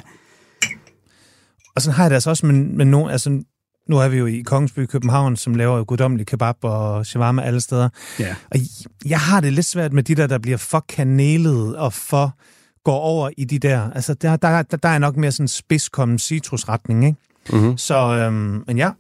Og 1.76 1.82
sådan 1.82 1.94
har 1.94 2.04
jeg 2.04 2.10
det 2.10 2.14
altså 2.14 2.30
også 2.30 2.46
med, 2.46 2.54
med 2.54 2.84
nogen, 2.84 3.10
altså 3.10 3.42
nu 3.88 3.98
er 3.98 4.08
vi 4.08 4.16
jo 4.18 4.26
i 4.26 4.40
Kongensby, 4.46 4.86
København, 4.86 5.36
som 5.36 5.54
laver 5.54 5.84
guddommelig 5.84 6.26
kebab 6.26 6.54
og 6.62 7.06
shawarma 7.06 7.42
alle 7.42 7.60
steder. 7.60 7.88
ja. 8.18 8.34
Og 8.50 8.56
jeg 9.06 9.20
har 9.20 9.40
det 9.40 9.52
lidt 9.52 9.66
svært 9.66 9.92
med 9.92 10.02
de 10.02 10.14
der, 10.14 10.26
der 10.26 10.38
bliver 10.38 10.56
for 10.58 10.84
kanelet 10.88 11.76
og 11.76 11.92
for 11.92 12.36
går 12.84 12.98
over 12.98 13.30
i 13.36 13.44
de 13.44 13.58
der. 13.58 13.90
Altså, 13.90 14.14
der, 14.14 14.36
der, 14.36 14.62
der, 14.62 14.76
der 14.76 14.88
er 14.88 14.98
nok 14.98 15.16
mere 15.16 15.32
sådan 15.32 15.48
spidskommen 15.48 16.18
citrusretning, 16.18 17.04
ikke? 17.06 17.18
Mhm. 17.52 17.78
Så, 17.78 17.96
øhm, 17.96 18.64
men 18.66 18.78
ja. 18.78 18.90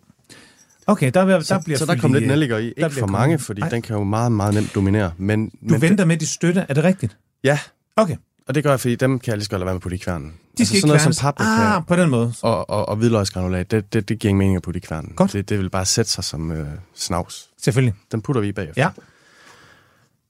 Okay, 0.90 1.10
der, 1.14 1.24
der 1.24 1.40
Så, 1.40 1.60
bliver 1.64 1.78
så 1.78 1.86
der 1.86 1.92
fyldt 1.92 2.02
kom 2.02 2.10
i, 2.14 2.18
lidt 2.18 2.26
nelliker 2.28 2.58
i. 2.58 2.72
der 2.78 2.86
Ikke 2.86 2.98
for 2.98 3.06
mange, 3.06 3.24
kommet- 3.34 3.40
fordi 3.46 3.60
Ej. 3.62 3.68
den 3.68 3.82
kan 3.82 3.96
jo 3.96 4.04
meget, 4.04 4.32
meget 4.32 4.54
nemt 4.54 4.74
dominere. 4.74 5.12
Men, 5.18 5.48
Du 5.48 5.54
men 5.60 5.82
venter 5.82 6.04
med 6.04 6.16
de 6.16 6.26
støtte, 6.26 6.66
er 6.68 6.74
det 6.74 6.84
rigtigt? 6.84 7.16
Ja, 7.44 7.58
Okay. 7.96 8.16
og 8.48 8.54
det 8.54 8.62
gør 8.62 8.70
jeg, 8.70 8.80
fordi 8.80 8.96
dem 8.96 9.18
kan 9.18 9.30
jeg 9.30 9.36
lige 9.36 9.44
så 9.44 9.50
godt 9.50 9.60
lade 9.60 9.66
være 9.66 9.74
med 9.74 9.80
putte 9.80 9.94
i 9.94 9.98
kværnen. 9.98 10.26
De 10.26 10.32
skal 10.32 10.62
altså, 10.62 10.80
sådan 10.80 10.88
noget 10.88 11.06
ikke 11.06 11.14
som 11.14 11.22
kværnes. 11.22 11.36
paprika 11.38 11.76
Ah, 11.76 11.82
på 11.86 11.96
den 11.96 12.10
måde. 12.10 12.32
og, 12.42 12.70
og, 12.70 12.88
og 12.88 12.96
hvidløgsgranulat, 12.96 13.70
det, 13.70 13.92
det, 13.92 14.08
det 14.08 14.18
giver 14.18 14.28
ingen 14.30 14.38
mening 14.38 14.56
at 14.56 14.62
putte 14.62 14.78
i 14.78 14.80
kværnen. 14.80 15.12
Godt. 15.16 15.32
Det, 15.32 15.48
det 15.48 15.58
vil 15.58 15.70
bare 15.70 15.84
sætte 15.84 16.10
sig 16.10 16.24
som 16.24 16.52
øh, 16.52 16.66
snavs. 16.94 17.48
Selvfølgelig. 17.62 17.94
Den 18.12 18.22
putter 18.22 18.40
vi 18.42 18.48
i 18.48 18.52
bagefter. 18.52 18.82
Ja. 18.82 18.88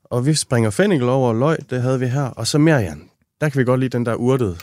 Og 0.04 0.26
vi 0.26 0.34
springer 0.34 0.70
fennikel 0.70 1.08
over 1.08 1.32
løg, 1.32 1.56
det 1.70 1.82
havde 1.82 2.00
vi 2.00 2.06
her. 2.06 2.22
Og 2.22 2.46
så 2.46 2.58
merian. 2.58 3.02
Der 3.40 3.48
kan 3.48 3.58
vi 3.58 3.64
godt 3.64 3.80
lide 3.80 3.90
den 3.98 4.06
der 4.06 4.14
urtede, 4.14 4.56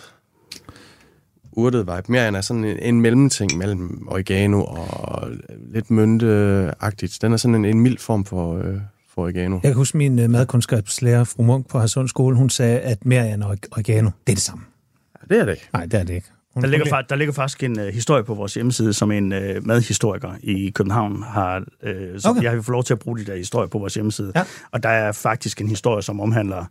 urtede 1.57 1.85
vibe. 1.85 2.11
Merian 2.11 2.35
er 2.35 2.41
sådan 2.41 2.63
en, 2.63 2.77
en 2.79 3.01
mellemting 3.01 3.57
mellem 3.57 4.07
oregano 4.11 4.63
og 4.63 5.29
lidt 5.73 5.91
mynteagtigt. 5.91 7.17
Den 7.21 7.33
er 7.33 7.37
sådan 7.37 7.55
en, 7.55 7.65
en 7.65 7.79
mild 7.79 7.97
form 7.97 8.25
for, 8.25 8.57
øh, 8.57 8.75
for 9.09 9.21
oregano. 9.21 9.55
Jeg 9.63 9.69
kan 9.69 9.73
huske 9.73 9.97
min 9.97 10.19
uh, 10.19 10.29
madkundskabslærer, 10.29 11.23
fru 11.23 11.43
Munk 11.43 11.67
på 11.67 11.79
Hadsund 11.79 12.07
Skole, 12.07 12.37
hun 12.37 12.49
sagde, 12.49 12.79
at 12.79 13.05
merian 13.05 13.43
og 13.43 13.57
oregano, 13.71 14.09
det 14.27 14.33
er 14.33 14.35
det 14.35 14.43
samme. 14.43 14.63
Ja, 15.15 15.35
det 15.35 15.41
er 15.41 15.45
det 15.45 15.51
ikke. 15.51 15.69
Nej, 15.73 15.85
det 15.85 15.99
er 15.99 16.03
det 16.03 16.13
ikke. 16.13 16.27
Hun, 16.57 16.63
Der 16.63 16.69
ligger, 16.69 17.01
der 17.01 17.15
ligger 17.15 17.33
faktisk 17.33 17.63
en 17.63 17.79
uh, 17.79 17.85
historie 17.85 18.23
på 18.23 18.33
vores 18.33 18.53
hjemmeside, 18.53 18.93
som 18.93 19.11
en 19.11 19.31
uh, 19.31 19.39
madhistoriker 19.67 20.31
i 20.43 20.69
København 20.69 21.23
har... 21.23 21.59
Uh, 21.59 21.65
så 22.17 22.29
Okay. 22.29 22.43
Jeg 22.43 22.51
har 22.51 22.61
fået 22.61 22.73
lov 22.73 22.83
til 22.83 22.93
at 22.93 22.99
bruge 22.99 23.19
de 23.19 23.25
der 23.25 23.35
historier 23.35 23.67
på 23.67 23.79
vores 23.79 23.93
hjemmeside. 23.93 24.31
Ja. 24.35 24.43
Og 24.71 24.83
der 24.83 24.89
er 24.89 25.11
faktisk 25.11 25.61
en 25.61 25.67
historie, 25.67 26.01
som 26.01 26.19
omhandler... 26.19 26.65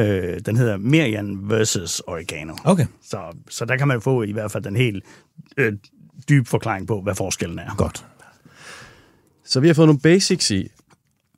Uh, 0.00 0.04
den 0.46 0.56
hedder 0.56 0.76
Merian 0.76 1.38
versus 1.42 2.00
Oregano. 2.00 2.54
Okay, 2.64 2.86
Så, 3.02 3.18
så 3.50 3.64
der 3.64 3.76
kan 3.76 3.88
man 3.88 4.00
få 4.00 4.22
i 4.22 4.32
hvert 4.32 4.50
fald 4.50 4.64
den 4.64 4.76
helt 4.76 5.04
øh, 5.56 5.72
dybe 6.28 6.48
forklaring 6.48 6.86
på, 6.86 7.00
hvad 7.00 7.14
forskellen 7.14 7.58
er. 7.58 7.74
godt. 7.76 8.06
Så 9.44 9.60
vi 9.60 9.66
har 9.66 9.74
fået 9.74 9.88
nogle 9.88 10.00
basics 10.00 10.50
i, 10.50 10.68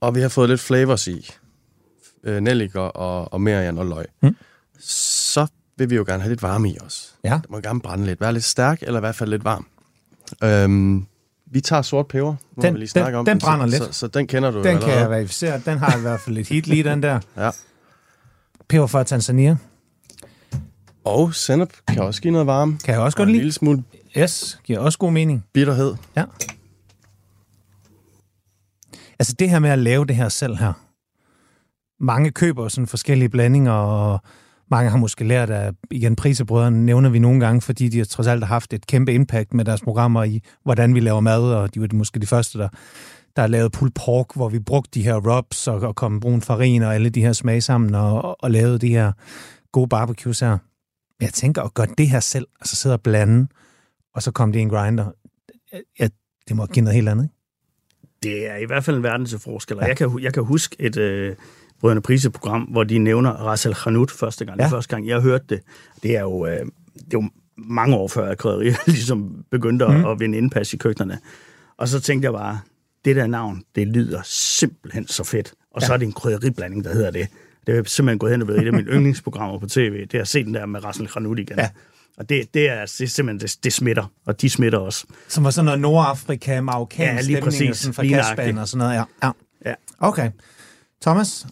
og 0.00 0.14
vi 0.14 0.20
har 0.20 0.28
fået 0.28 0.48
lidt 0.48 0.60
flavors 0.60 1.06
i. 1.06 1.30
Øh, 2.24 2.40
nelliker 2.40 2.80
og, 2.80 3.32
og 3.32 3.40
merian 3.40 3.78
og 3.78 3.86
løg. 3.86 4.06
Mm. 4.22 4.36
Så 5.74 5.78
vil 5.78 5.90
vi 5.90 5.94
jo 5.96 6.04
gerne 6.06 6.22
have 6.22 6.30
lidt 6.30 6.42
varme 6.42 6.70
i 6.70 6.78
os. 6.80 7.14
Ja. 7.24 7.38
Det 7.42 7.50
må 7.50 7.60
gerne 7.60 7.80
brænde 7.80 8.06
lidt. 8.06 8.20
Være 8.20 8.32
lidt 8.32 8.44
stærk, 8.44 8.82
eller 8.82 8.98
i 8.98 9.00
hvert 9.00 9.14
fald 9.14 9.30
lidt 9.30 9.44
varm. 9.44 9.66
Øhm, 10.44 11.06
vi 11.46 11.60
tager 11.60 11.82
sort 11.82 12.08
peber. 12.08 12.34
Nu 12.56 12.62
Den- 12.62 12.74
vi 12.74 12.78
lige 12.78 12.90
den- 13.04 13.14
om 13.14 13.24
den 13.24 13.40
så- 13.40 13.46
brænder 13.46 13.66
lidt. 13.66 13.82
Så, 13.84 13.92
så 13.92 14.06
den 14.06 14.26
kender 14.26 14.50
du 14.50 14.56
Den 14.56 14.64
kan 14.64 14.74
allerede. 14.74 15.00
jeg 15.00 15.10
verificere. 15.10 15.60
Den 15.64 15.78
har 15.78 15.98
i 15.98 16.00
hvert 16.00 16.20
fald 16.20 16.34
lidt 16.36 16.48
hit 16.48 16.66
lige, 16.66 16.84
den 16.84 17.02
der. 17.02 17.20
Ja. 17.36 17.50
Peber 18.68 18.86
fra 18.86 19.02
Tanzania. 19.04 19.56
Og 21.04 21.34
sennep 21.34 21.72
kan 21.88 22.02
også 22.02 22.22
give 22.22 22.32
noget 22.32 22.46
varme. 22.46 22.78
Kan 22.84 22.94
jeg 22.94 23.02
også 23.02 23.16
Og 23.16 23.18
godt 23.18 23.26
en 23.28 23.32
lide. 23.32 23.40
lille 23.42 23.52
smule 23.52 23.84
Yes, 24.18 24.60
giver 24.64 24.78
også 24.78 24.98
god 24.98 25.12
mening. 25.12 25.44
bitterhed. 25.52 25.94
Ja. 26.16 26.24
Altså 29.18 29.34
det 29.38 29.50
her 29.50 29.58
med 29.58 29.70
at 29.70 29.78
lave 29.78 30.04
det 30.04 30.16
her 30.16 30.28
selv 30.28 30.56
her. 30.56 30.72
Mange 32.00 32.30
køber 32.30 32.68
sådan 32.68 32.86
forskellige 32.86 33.28
blandinger, 33.28 33.72
og 33.72 34.18
mange 34.70 34.90
har 34.90 34.98
måske 34.98 35.24
lært 35.24 35.50
af, 35.50 35.72
igen, 35.90 36.16
prisebrødrene 36.16 36.86
nævner 36.86 37.10
vi 37.10 37.18
nogle 37.18 37.40
gange, 37.40 37.60
fordi 37.60 37.88
de 37.88 37.98
har 37.98 38.04
trods 38.04 38.26
alt 38.26 38.42
har 38.42 38.54
haft 38.54 38.72
et 38.72 38.86
kæmpe 38.86 39.12
impact 39.12 39.54
med 39.54 39.64
deres 39.64 39.80
programmer 39.80 40.24
i, 40.24 40.40
hvordan 40.62 40.94
vi 40.94 41.00
laver 41.00 41.20
mad, 41.20 41.42
og 41.42 41.74
de 41.74 41.80
var 41.80 41.88
måske 41.92 42.20
de 42.20 42.26
første, 42.26 42.58
der, 42.58 42.68
der 43.36 43.46
lavet 43.46 43.72
pulled 43.72 43.92
pork, 43.92 44.26
hvor 44.34 44.48
vi 44.48 44.58
brugte 44.58 44.90
de 44.94 45.04
her 45.04 45.36
rubs 45.36 45.68
og, 45.68 45.80
og 45.80 45.94
kom 45.94 46.20
brun 46.20 46.40
farin 46.40 46.82
og 46.82 46.94
alle 46.94 47.10
de 47.10 47.20
her 47.20 47.32
smag 47.32 47.62
sammen, 47.62 47.94
og, 47.94 48.42
og 48.44 48.50
lavede 48.50 48.78
de 48.78 48.88
her 48.88 49.12
gode 49.72 49.88
barbecues 49.88 50.40
her. 50.40 50.58
Jeg 51.20 51.32
tænker 51.32 51.62
at 51.62 51.74
gøre 51.74 51.86
det 51.98 52.08
her 52.08 52.20
selv, 52.20 52.46
altså 52.60 52.76
sidde 52.76 52.94
og 52.94 53.00
blande, 53.00 53.48
og 54.14 54.22
så 54.22 54.30
komme 54.30 54.52
det 54.52 54.58
i 54.58 54.62
en 54.62 54.68
grinder. 54.68 55.10
Ja, 56.00 56.08
det 56.48 56.56
må 56.56 56.66
give 56.66 56.84
noget 56.84 56.94
helt 56.94 57.08
andet, 57.08 57.24
ikke? 57.24 57.34
Det 58.22 58.50
er 58.50 58.56
i 58.56 58.64
hvert 58.64 58.84
fald 58.84 58.96
en 58.96 59.02
verden 59.02 59.26
til 59.26 59.38
forskel. 59.38 59.76
Ja. 59.80 59.86
Jeg, 59.86 59.96
kan, 59.96 60.18
jeg 60.22 60.34
kan 60.34 60.44
huske 60.44 60.76
et 60.78 60.96
øh, 60.96 61.36
Brødrene 61.80 62.02
Prise-program, 62.02 62.62
hvor 62.62 62.84
de 62.84 62.98
nævner 62.98 63.30
Ras 63.30 63.66
Khanut 63.74 64.10
første 64.10 64.44
gang. 64.44 64.58
Ja. 64.58 64.64
Det 64.64 64.70
første 64.70 64.96
gang, 64.96 65.08
jeg 65.08 65.20
hørte 65.20 65.44
det. 65.48 65.60
Det 66.02 66.16
er 66.16 66.20
jo, 66.20 66.46
øh, 66.46 66.52
det 66.52 66.60
er 66.60 66.68
jo 67.12 67.30
mange 67.56 67.96
år 67.96 68.08
før, 68.08 68.30
at 68.30 68.38
krydderier 68.38 68.74
ligesom 68.86 69.44
begyndte 69.50 69.88
mm. 69.88 70.04
at 70.04 70.20
vinde 70.20 70.38
indpas 70.38 70.72
i 70.72 70.76
køkkenerne. 70.76 71.18
Og 71.76 71.88
så 71.88 72.00
tænkte 72.00 72.26
jeg 72.26 72.32
bare, 72.32 72.60
det 73.04 73.16
der 73.16 73.26
navn, 73.26 73.62
det 73.74 73.88
lyder 73.88 74.20
simpelthen 74.24 75.08
så 75.08 75.24
fedt. 75.24 75.54
Og 75.70 75.80
ja. 75.80 75.86
så 75.86 75.92
er 75.92 75.96
det 75.96 76.06
en 76.06 76.12
krydderiblanding, 76.12 76.84
der 76.84 76.92
hedder 76.92 77.10
det. 77.10 77.28
Det 77.66 77.78
er 77.78 77.82
simpelthen 77.84 78.18
gået 78.18 78.32
hen 78.32 78.40
og 78.40 78.46
blevet 78.46 78.62
et 78.62 78.66
af 78.66 78.72
mine 78.72 78.90
yndlingsprogrammer 78.94 79.58
på 79.58 79.66
tv. 79.66 80.00
Det 80.00 80.14
er 80.14 80.20
at 80.20 80.28
se 80.28 80.44
den 80.44 80.54
der 80.54 80.66
med 80.66 80.84
Ras 80.84 81.00
Khanut 81.06 81.38
igen. 81.38 81.58
Ja. 81.58 81.68
Og 82.16 82.28
det, 82.28 82.54
det, 82.54 82.68
er, 82.68 82.86
det 82.86 83.00
er 83.00 83.06
simpelthen, 83.06 83.40
det, 83.40 83.64
det 83.64 83.72
smitter, 83.72 84.12
og 84.26 84.40
de 84.40 84.50
smitter 84.50 84.78
også. 84.78 85.06
Som 85.28 85.44
var 85.44 85.50
sådan 85.50 85.64
noget 85.64 85.80
Nordafrika, 85.80 86.60
marokkansk 86.60 87.00
Ja, 87.00 87.12
lige 87.12 87.22
stemning, 87.22 87.44
præcis. 87.44 87.76
sådan 87.76 87.94
fra 87.94 88.02
nøjagtigt. 88.02 88.58
og 88.58 88.68
sådan 88.68 88.78
noget. 88.78 88.94
Ja. 88.94 89.04
ja. 89.22 89.30
Ja. 89.66 89.74
Okay. 89.98 90.30
Thomas? 91.02 91.46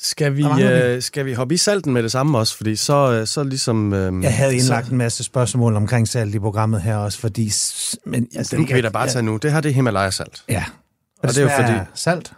Skal 0.00 0.36
vi, 0.36 0.44
øh, 0.62 1.02
skal 1.02 1.26
vi 1.26 1.32
hoppe 1.32 1.54
i 1.54 1.56
salten 1.56 1.92
med 1.92 2.02
det 2.02 2.12
samme 2.12 2.38
også? 2.38 2.56
Fordi 2.56 2.76
så, 2.76 3.12
øh, 3.12 3.26
så 3.26 3.42
ligesom... 3.44 3.92
Øh, 3.92 4.22
Jeg 4.22 4.36
havde 4.36 4.56
indlagt 4.56 4.86
så, 4.86 4.92
en 4.92 4.98
masse 4.98 5.24
spørgsmål 5.24 5.76
omkring 5.76 6.08
salt 6.08 6.34
i 6.34 6.38
programmet 6.38 6.82
her 6.82 6.96
også, 6.96 7.18
fordi... 7.18 7.52
Men, 8.06 8.28
Ja, 8.34 8.42
dem 8.42 8.66
kan 8.66 8.76
vi 8.76 8.80
da 8.80 8.88
bare 8.88 9.08
tage 9.08 9.22
nu. 9.22 9.36
Det 9.36 9.52
her 9.52 9.60
det 9.60 9.68
er 9.68 9.74
Himalaya-salt. 9.74 10.42
Ja. 10.48 10.64
Og 11.22 11.28
det 11.28 11.38
er 11.38 11.42
jo 11.42 11.48
fordi- 11.48 11.78
Salt? 11.94 12.32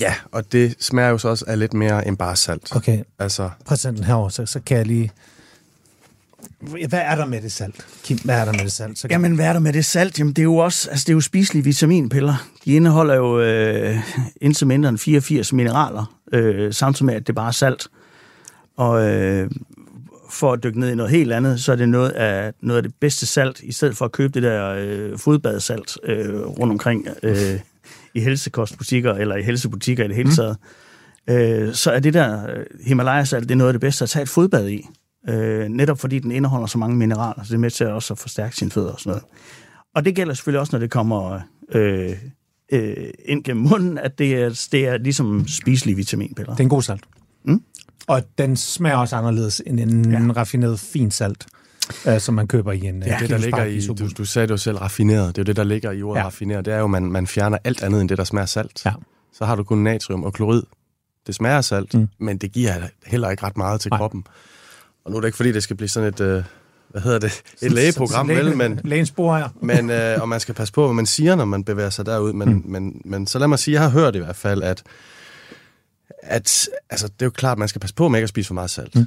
Ja, 0.00 0.14
og 0.32 0.52
det 0.52 0.74
smager 0.80 1.08
jo 1.08 1.18
så 1.18 1.28
også 1.28 1.44
af 1.48 1.58
lidt 1.58 1.74
mere 1.74 2.06
end 2.08 2.16
bare 2.16 2.36
salt. 2.36 2.76
Okay, 2.76 3.02
Altså, 3.18 3.50
prøv 3.64 3.72
at 3.74 3.82
den 3.82 4.04
herover, 4.04 4.28
så, 4.28 4.46
så 4.46 4.60
kan 4.66 4.76
jeg 4.76 4.86
lige... 4.86 5.10
Hvad 6.88 7.00
er 7.04 7.14
der 7.14 7.26
med 7.26 7.42
det 7.42 7.52
salt? 7.52 7.86
Kim, 8.04 8.18
hvad 8.24 8.40
er 8.40 8.44
der 8.44 8.52
med 8.52 8.60
det 8.60 8.72
salt? 8.72 8.98
Så. 8.98 9.08
Jamen, 9.10 9.34
hvad 9.34 9.46
er 9.46 9.52
der 9.52 9.60
med 9.60 9.72
det 9.72 9.84
salt? 9.84 10.18
Jamen, 10.18 10.32
det 10.32 10.42
er 10.42 10.44
jo 10.44 10.56
også, 10.56 10.90
altså, 10.90 11.04
det 11.04 11.12
er 11.12 11.14
jo 11.14 11.20
spiselige 11.20 11.64
vitaminpiller. 11.64 12.48
De 12.64 12.72
indeholder 12.72 13.14
jo 13.14 13.40
øh, 13.40 13.98
indtil 14.40 14.66
mindre 14.66 14.88
end 14.88 14.98
84 14.98 15.52
mineraler, 15.52 16.14
øh, 16.32 16.72
samtidig 16.72 17.06
med, 17.06 17.14
at 17.14 17.26
det 17.26 17.34
bare 17.34 17.48
er 17.48 17.52
salt. 17.52 17.88
Og 18.76 19.02
øh, 19.08 19.50
for 20.30 20.52
at 20.52 20.62
dykke 20.64 20.80
ned 20.80 20.90
i 20.90 20.94
noget 20.94 21.10
helt 21.10 21.32
andet, 21.32 21.60
så 21.60 21.72
er 21.72 21.76
det 21.76 21.88
noget 21.88 22.10
af, 22.10 22.52
noget 22.60 22.76
af 22.76 22.82
det 22.82 22.94
bedste 23.00 23.26
salt, 23.26 23.60
i 23.62 23.72
stedet 23.72 23.96
for 23.96 24.04
at 24.04 24.12
købe 24.12 24.32
det 24.32 24.42
der 24.42 24.74
øh, 24.78 25.18
fodbadsalt 25.18 25.98
øh, 26.04 26.40
rundt 26.40 26.72
omkring 26.72 27.08
øh, 27.22 27.60
i 28.14 28.20
helsekostbutikker, 28.20 29.14
eller 29.14 29.36
i 29.36 29.42
helsebutikker 29.42 30.04
i 30.04 30.08
det 30.08 30.16
hele 30.16 30.30
taget. 30.34 30.56
Øh, 31.30 31.74
så 31.74 31.90
er 31.90 31.98
det 32.00 32.14
der 32.14 32.50
øh, 32.50 32.64
Himalaya-salt, 32.84 33.42
det 33.42 33.50
er 33.50 33.56
noget 33.56 33.68
af 33.68 33.74
det 33.74 33.80
bedste 33.80 34.02
at 34.02 34.10
tage 34.10 34.22
et 34.22 34.28
fodbad 34.28 34.68
i. 34.68 34.88
Øh, 35.28 35.68
netop 35.68 35.98
fordi 36.00 36.18
den 36.18 36.30
indeholder 36.30 36.66
så 36.66 36.78
mange 36.78 36.96
mineraler, 36.96 37.42
så 37.44 37.48
det 37.48 37.54
er 37.54 37.58
med 37.58 37.70
til 37.70 37.86
også 37.86 38.14
at 38.14 38.18
forstærke 38.18 38.56
sine 38.56 38.70
fødder 38.70 38.92
og 38.92 39.00
sådan 39.00 39.10
noget. 39.10 39.24
Og 39.94 40.04
det 40.04 40.14
gælder 40.14 40.34
selvfølgelig 40.34 40.60
også, 40.60 40.72
når 40.76 40.80
det 40.80 40.90
kommer 40.90 41.40
øh, 41.72 42.10
øh, 42.72 42.96
ind 43.24 43.44
gennem 43.44 43.66
munden, 43.66 43.98
at 43.98 44.18
det 44.18 44.34
er, 44.34 44.68
det 44.72 44.86
er 44.88 44.98
ligesom 44.98 45.48
spiselige 45.48 45.96
vitaminpiller. 45.96 46.52
Det 46.52 46.60
er 46.60 46.64
en 46.64 46.68
god 46.68 46.82
salt. 46.82 47.04
Mm. 47.44 47.62
Og 48.06 48.22
den 48.38 48.56
smager 48.56 48.96
også 48.96 49.16
anderledes 49.16 49.62
end 49.66 49.80
en 49.80 50.10
ja. 50.12 50.18
Raffineret 50.36 50.80
fin 50.80 51.10
salt, 51.10 51.46
øh, 52.08 52.20
som 52.20 52.34
man 52.34 52.46
køber 52.48 52.72
i 52.72 52.80
en... 52.80 53.02
ja, 53.02 53.16
det 53.20 53.30
der 53.30 53.38
ligger 53.38 53.64
i, 53.64 53.80
du, 53.86 54.08
du 54.18 54.24
sagde 54.24 54.46
det 54.46 54.52
jo 54.52 54.56
selv, 54.56 54.76
raffineret. 54.76 55.36
Det 55.36 55.38
er 55.38 55.42
jo 55.42 55.46
det, 55.46 55.56
der 55.56 55.64
ligger 55.64 55.90
i 55.92 56.02
ordet 56.02 56.20
Ja. 56.20 56.24
raffineret. 56.26 56.64
Det 56.64 56.74
er 56.74 56.78
jo, 56.78 56.84
at 56.84 56.90
man, 56.90 57.02
man 57.12 57.26
fjerner 57.26 57.58
alt 57.64 57.82
andet 57.82 58.00
end 58.00 58.08
det, 58.08 58.18
der 58.18 58.24
smager 58.24 58.46
salt. 58.46 58.82
Ja. 58.86 58.92
Så 59.32 59.44
har 59.44 59.56
du 59.56 59.62
kun 59.64 59.78
natrium 59.78 60.24
og 60.24 60.32
klorid. 60.32 60.62
Det 61.26 61.34
smager 61.34 61.60
salt, 61.60 61.94
Mm. 61.94 62.08
men 62.18 62.38
det 62.38 62.52
giver 62.52 62.72
heller 63.06 63.30
ikke 63.30 63.42
ret 63.42 63.56
meget 63.56 63.80
til. 63.80 63.88
Nej. 63.90 63.98
kroppen. 63.98 64.24
Og 65.04 65.10
nu 65.10 65.16
er 65.16 65.20
det 65.20 65.28
ikke, 65.28 65.36
fordi 65.36 65.52
det 65.52 65.62
skal 65.62 65.76
blive 65.76 65.88
sådan 65.88 66.08
et, 66.08 66.20
øh, 66.20 66.44
hvad 66.88 67.02
hedder 67.02 67.18
det, 67.18 67.42
et 67.62 67.72
lægeprogram, 67.72 68.28
vel, 68.28 68.56
men, 68.56 68.80
Lægens 68.84 69.12
her. 69.16 69.48
men 69.60 69.90
øh, 69.90 70.20
og 70.20 70.28
man 70.28 70.40
skal 70.40 70.54
passe 70.54 70.74
på, 70.74 70.86
hvad 70.86 70.94
man 70.94 71.06
siger, 71.06 71.34
når 71.34 71.44
man 71.44 71.64
bevæger 71.64 71.90
sig 71.90 72.06
derud. 72.06 72.32
Men, 72.32 72.48
mm. 72.48 72.62
men, 72.64 73.02
men 73.04 73.26
så 73.26 73.38
lad 73.38 73.48
mig 73.48 73.58
sige, 73.58 73.72
jeg 73.72 73.82
har 73.82 73.88
hørt 73.88 74.14
i 74.14 74.18
hvert 74.18 74.36
fald, 74.36 74.62
at, 74.62 74.82
at 76.22 76.68
altså, 76.90 77.06
det 77.06 77.22
er 77.22 77.26
jo 77.26 77.30
klart, 77.30 77.52
at 77.52 77.58
man 77.58 77.68
skal 77.68 77.80
passe 77.80 77.94
på 77.94 78.08
med 78.08 78.18
ikke 78.18 78.24
at 78.24 78.28
spise 78.28 78.46
for 78.46 78.54
meget 78.54 78.70
salt. 78.70 78.94
Mm. 78.94 79.06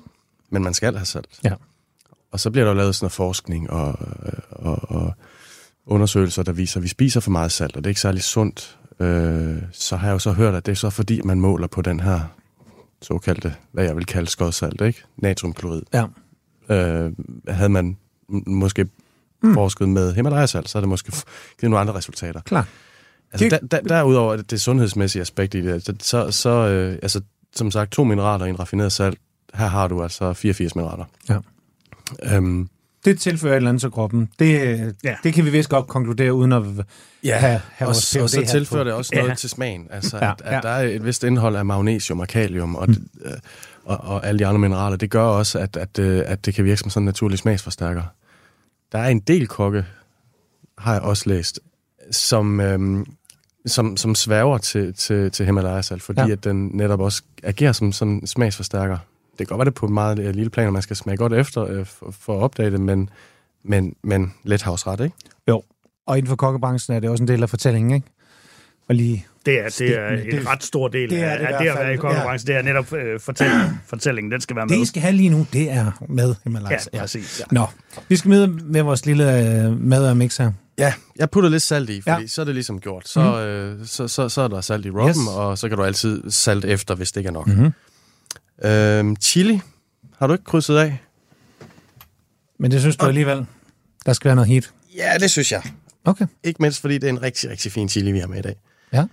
Men 0.50 0.64
man 0.64 0.74
skal 0.74 0.96
have 0.96 1.06
salt. 1.06 1.40
Ja. 1.44 1.54
Og 2.32 2.40
så 2.40 2.52
bliver 2.52 2.66
der 2.66 2.72
jo 2.72 2.78
lavet 2.78 2.96
sådan 2.96 3.04
noget 3.04 3.14
forskning 3.14 3.70
og, 3.70 4.00
og, 4.50 4.92
og 4.92 5.14
undersøgelser, 5.86 6.44
der 6.44 6.52
viser, 6.52 6.78
at 6.80 6.84
vi 6.84 6.88
spiser 6.88 7.20
for 7.20 7.32
meget 7.32 7.52
salt, 7.52 7.76
og 7.76 7.84
det 7.84 7.88
er 7.88 7.92
ikke 7.92 8.02
særlig 8.02 8.24
sundt. 8.24 8.78
Øh, 9.00 9.58
så 9.72 9.96
har 9.96 10.08
jeg 10.08 10.14
jo 10.14 10.20
så 10.20 10.32
hørt, 10.32 10.56
at 10.56 10.66
det 10.66 10.72
er 10.72 10.76
så 10.76 10.90
fordi, 10.90 11.22
man 11.22 11.40
måler 11.40 11.68
på 11.68 11.82
den 11.82 12.00
her 12.00 12.20
såkaldte, 13.06 13.56
hvad 13.72 13.84
jeg 13.84 13.96
vil 13.96 14.06
kalde 14.06 14.30
skodsalt, 14.30 14.82
ikke? 14.82 15.04
Natriumklorid. 15.18 15.82
Ja. 15.94 16.06
Øh, 16.70 17.12
havde 17.48 17.70
man 17.70 17.98
måske 18.48 18.86
mm. 19.44 19.54
forsket 19.54 19.90
med 19.90 20.14
Himalaya-salt, 20.14 20.70
så 20.70 20.78
havde 20.78 20.84
det 20.84 20.90
måske 20.90 21.12
givet 21.12 21.24
nogle 21.62 21.80
andre 21.80 21.94
resultater. 21.94 22.42
Klar. 22.42 22.68
Altså, 23.32 23.50
der, 23.50 23.68
der, 23.68 23.82
derudover 23.82 24.36
det, 24.36 24.52
det 24.52 24.62
sundhedsmæssige 24.62 25.22
aspekt 25.22 25.54
i 25.56 25.62
det, 25.62 25.88
det- 25.88 26.04
så, 26.04 26.32
så 26.32 26.50
øh, 26.50 27.00
altså, 27.02 27.22
som 27.56 27.72
sagt, 27.72 27.92
to 27.92 28.04
mineraler 28.04 28.46
i 28.46 28.50
en 28.50 28.60
raffineret 28.60 28.92
salt, 28.92 29.18
her 29.54 29.68
har 29.68 29.88
du 29.88 30.04
altså 30.04 30.34
84 30.34 30.76
mineraler. 30.76 31.06
Ja. 31.30 31.38
Øhm, 32.24 32.70
Det 33.06 33.20
tilfører 33.20 33.54
et 33.54 33.58
eller 33.58 33.70
andet 33.70 33.82
til 33.82 33.92
kroppen. 33.92 34.30
Det, 34.40 34.54
ja. 34.54 34.92
Ja. 35.04 35.16
det 35.24 35.34
kan 35.34 35.46
vi 35.46 35.50
vist 35.50 35.70
godt 35.70 35.88
konkludere, 35.88 36.34
uden 36.34 36.52
at 36.54 36.64
Ja, 37.24 37.38
have, 37.38 37.62
have 37.74 37.88
og, 37.90 37.94
vores 37.94 38.16
og 38.16 38.30
så 38.30 38.46
tilfører 38.52 38.84
på. 38.84 38.88
det 38.90 38.94
også 38.94 39.12
noget 39.16 39.30
Ja. 39.30 39.36
til 39.36 39.50
smagen. 39.50 39.88
Altså, 39.92 40.18
Ja, 40.18 40.32
at, 40.32 40.42
at 40.46 40.54
ja. 40.54 40.60
der 40.62 40.70
er 40.70 40.82
et 40.88 41.06
vist 41.06 41.24
indhold 41.24 41.56
af 41.56 41.66
magnesium 41.66 42.20
og 42.20 42.28
kalium 42.28 42.76
og, 42.76 42.90
mm. 42.90 43.08
øh, 43.26 43.32
og, 43.86 43.98
og 43.98 44.28
alle 44.28 44.40
de 44.40 44.46
andre 44.46 44.60
mineraler. 44.60 44.98
Det 44.98 45.10
gør 45.10 45.24
også, 45.24 45.60
at, 45.60 45.78
at, 45.78 46.00
øh, 46.00 46.24
at 46.26 46.46
det 46.46 46.54
kan 46.54 46.66
virke 46.66 46.80
som 46.82 46.90
sådan 46.90 47.02
en 47.02 47.06
naturlig 47.06 47.40
smagsforstærker. 47.40 48.02
Der 48.92 49.00
er 49.00 49.08
en 49.08 49.20
del 49.20 49.48
kokke, 49.48 49.86
har 50.78 50.94
jeg 50.94 51.02
også 51.02 51.30
læst, 51.30 51.60
som, 52.12 52.60
øhm, 52.60 53.06
som, 53.66 53.98
som 53.98 54.16
sværger 54.16 54.58
til, 54.58 54.94
til, 54.94 55.32
til 55.32 55.46
Himalaya-salt, 55.46 56.04
fordi 56.04 56.22
ja. 56.22 56.30
at 56.30 56.44
den 56.44 56.70
netop 56.74 57.00
også 57.00 57.22
agerer 57.44 57.72
som 57.72 57.92
sådan 57.92 58.14
en 58.14 58.28
smagsforstærker. 58.28 58.98
Det 59.40 59.48
kan 59.48 59.58
godt 59.58 59.60
være 59.60 59.66
det 59.66 59.74
på 59.74 59.88
meget 59.88 60.20
øh, 60.20 60.36
lille 60.36 60.50
plan, 60.50 60.68
og 60.68 60.74
man 60.74 60.82
skal 60.82 60.96
smage 60.96 61.18
godt 61.18 61.34
efter 61.34 61.66
øh, 61.72 61.86
for, 61.86 62.14
for 62.20 62.38
at 62.38 62.44
opdage 62.44 62.72
det, 62.72 62.82
men, 62.82 63.10
men, 63.64 63.96
men 64.04 64.34
let 64.44 64.62
havsret, 64.62 65.00
ikke? 65.00 65.16
Jo. 65.50 65.64
Og 66.08 66.18
inden 66.18 66.30
for 66.30 66.36
kokkebranchen 66.36 66.96
er 66.96 67.00
det 67.00 67.10
også 67.10 67.24
en 67.24 67.28
del 67.28 67.44
af 67.44 67.50
fortællingen, 67.50 67.96
ikke? 67.96 68.08
Og 68.90 68.96
lige... 68.96 69.26
Det 69.46 69.60
er, 69.66 69.70
det 69.80 70.00
er 70.00 70.08
en 70.10 70.32
Det- 70.32 70.48
ret 70.48 70.64
stor 70.64 70.88
del 70.88 71.10
det 71.10 71.20
er 71.20 71.30
af, 71.30 71.40
det 71.40 71.46
af 71.46 71.52
hvert 71.52 71.62
det 71.62 71.70
at 71.70 71.86
være 71.86 71.94
i 71.94 71.98
konkurrence. 71.98 72.48
Det 72.48 72.56
er 72.56 72.62
netop 72.62 72.94
øh, 72.94 73.20
fortællingen. 73.20 73.80
fortællingen. 73.90 74.32
Den 74.32 74.42
skal 74.42 74.56
være 74.56 74.66
med. 74.66 74.76
Det, 74.76 74.82
I 74.82 74.86
skal 74.86 75.02
have 75.02 75.12
lige 75.14 75.30
nu, 75.30 75.46
det 75.54 75.72
er 75.72 75.92
med 76.10 76.36
Himalaya. 76.44 76.78
Ja, 76.94 77.00
præcis. 77.00 77.40
Ja. 77.40 77.46
Nå, 77.52 77.66
vi 78.10 78.16
skal 78.16 78.30
med 78.30 78.48
med 78.48 78.82
vores 78.82 79.06
lille 79.06 79.40
øh, 79.66 79.80
mad 79.82 80.10
og 80.10 80.18
mix 80.18 80.38
her. 80.38 80.52
Ja, 80.78 80.94
jeg 81.16 81.30
putter 81.30 81.50
lidt 81.50 81.64
salt 81.64 81.90
i, 81.90 82.02
fordi 82.02 82.12
Ja. 82.16 82.20
ja. 82.22 82.28
så 82.28 82.42
er 82.42 82.46
det 82.46 82.54
ligesom 82.54 82.80
gjort. 82.80 83.08
Så, 83.08 83.20
mm. 83.22 83.28
øh, 83.82 83.86
så, 83.88 84.08
så, 84.08 84.30
så 84.30 84.42
er 84.42 84.48
der 84.48 84.62
salt 84.62 84.86
i 84.86 84.90
rubben, 84.90 85.10
Yes. 85.10 85.18
og 85.36 85.58
så 85.58 85.70
kan 85.70 85.78
du 85.78 85.84
altid 85.84 86.32
salt 86.32 86.66
efter, 86.66 86.96
hvis 86.96 87.12
det 87.12 87.20
ikke 87.22 87.28
er 87.28 87.32
nok. 87.32 87.48
Mhm. 87.48 87.72
Øhm, 88.64 89.16
chili, 89.16 89.62
har 90.18 90.28
du 90.28 90.34
ikke 90.34 90.46
krydset 90.46 90.78
af? 90.78 90.98
Men 92.60 92.72
det 92.72 92.80
synes 92.82 92.96
du 92.98 93.06
alligevel, 93.06 93.46
der 94.06 94.14
skal 94.14 94.26
være 94.30 94.36
noget 94.36 94.50
heat. 94.50 94.72
Ja, 94.96 95.14
det 95.20 95.32
synes 95.32 95.52
jeg. 95.52 95.62
Okay. 96.06 96.26
Ikke 96.44 96.62
mindst, 96.62 96.82
fordi 96.82 96.94
det 96.94 97.04
er 97.04 97.10
en 97.10 97.22
rigtig, 97.22 97.50
rigtig 97.50 97.72
fin 97.72 97.90
chili, 97.90 98.12
vi 98.12 98.20
har 98.20 98.28
med 98.28 98.38
i 98.38 98.42
dag. 98.42 98.56
Ja. 98.94 99.06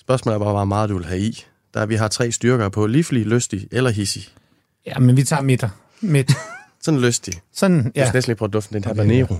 Spørgsmålet 0.00 0.34
er 0.34 0.38
bare, 0.38 0.52
hvor 0.52 0.64
meget 0.64 0.90
du 0.90 0.96
vil 0.96 1.06
have 1.06 1.20
i. 1.20 1.44
Der 1.74 1.86
vi 1.86 1.94
har 1.94 2.08
tre 2.08 2.32
styrker 2.32 2.68
på, 2.68 2.86
livlig, 2.86 3.26
lystig 3.26 3.68
eller 3.72 3.90
hissig. 3.90 4.28
Ja, 4.86 4.98
men 4.98 5.16
vi 5.16 5.22
tager 5.24 5.42
midter. 5.42 5.68
Midt. 6.00 6.32
Sådan 6.82 7.00
lystig. 7.00 7.34
Sådan, 7.54 7.92
Ja. 7.94 8.00
Ja. 8.00 8.06
skal 8.06 8.16
næsten 8.16 8.30
lige 8.30 8.36
prøve 8.36 8.48
duften. 8.50 8.74
Det 8.76 8.86
er 8.86 8.90
en 8.90 9.00
Okay, 9.00 9.10
habanero. 9.10 9.36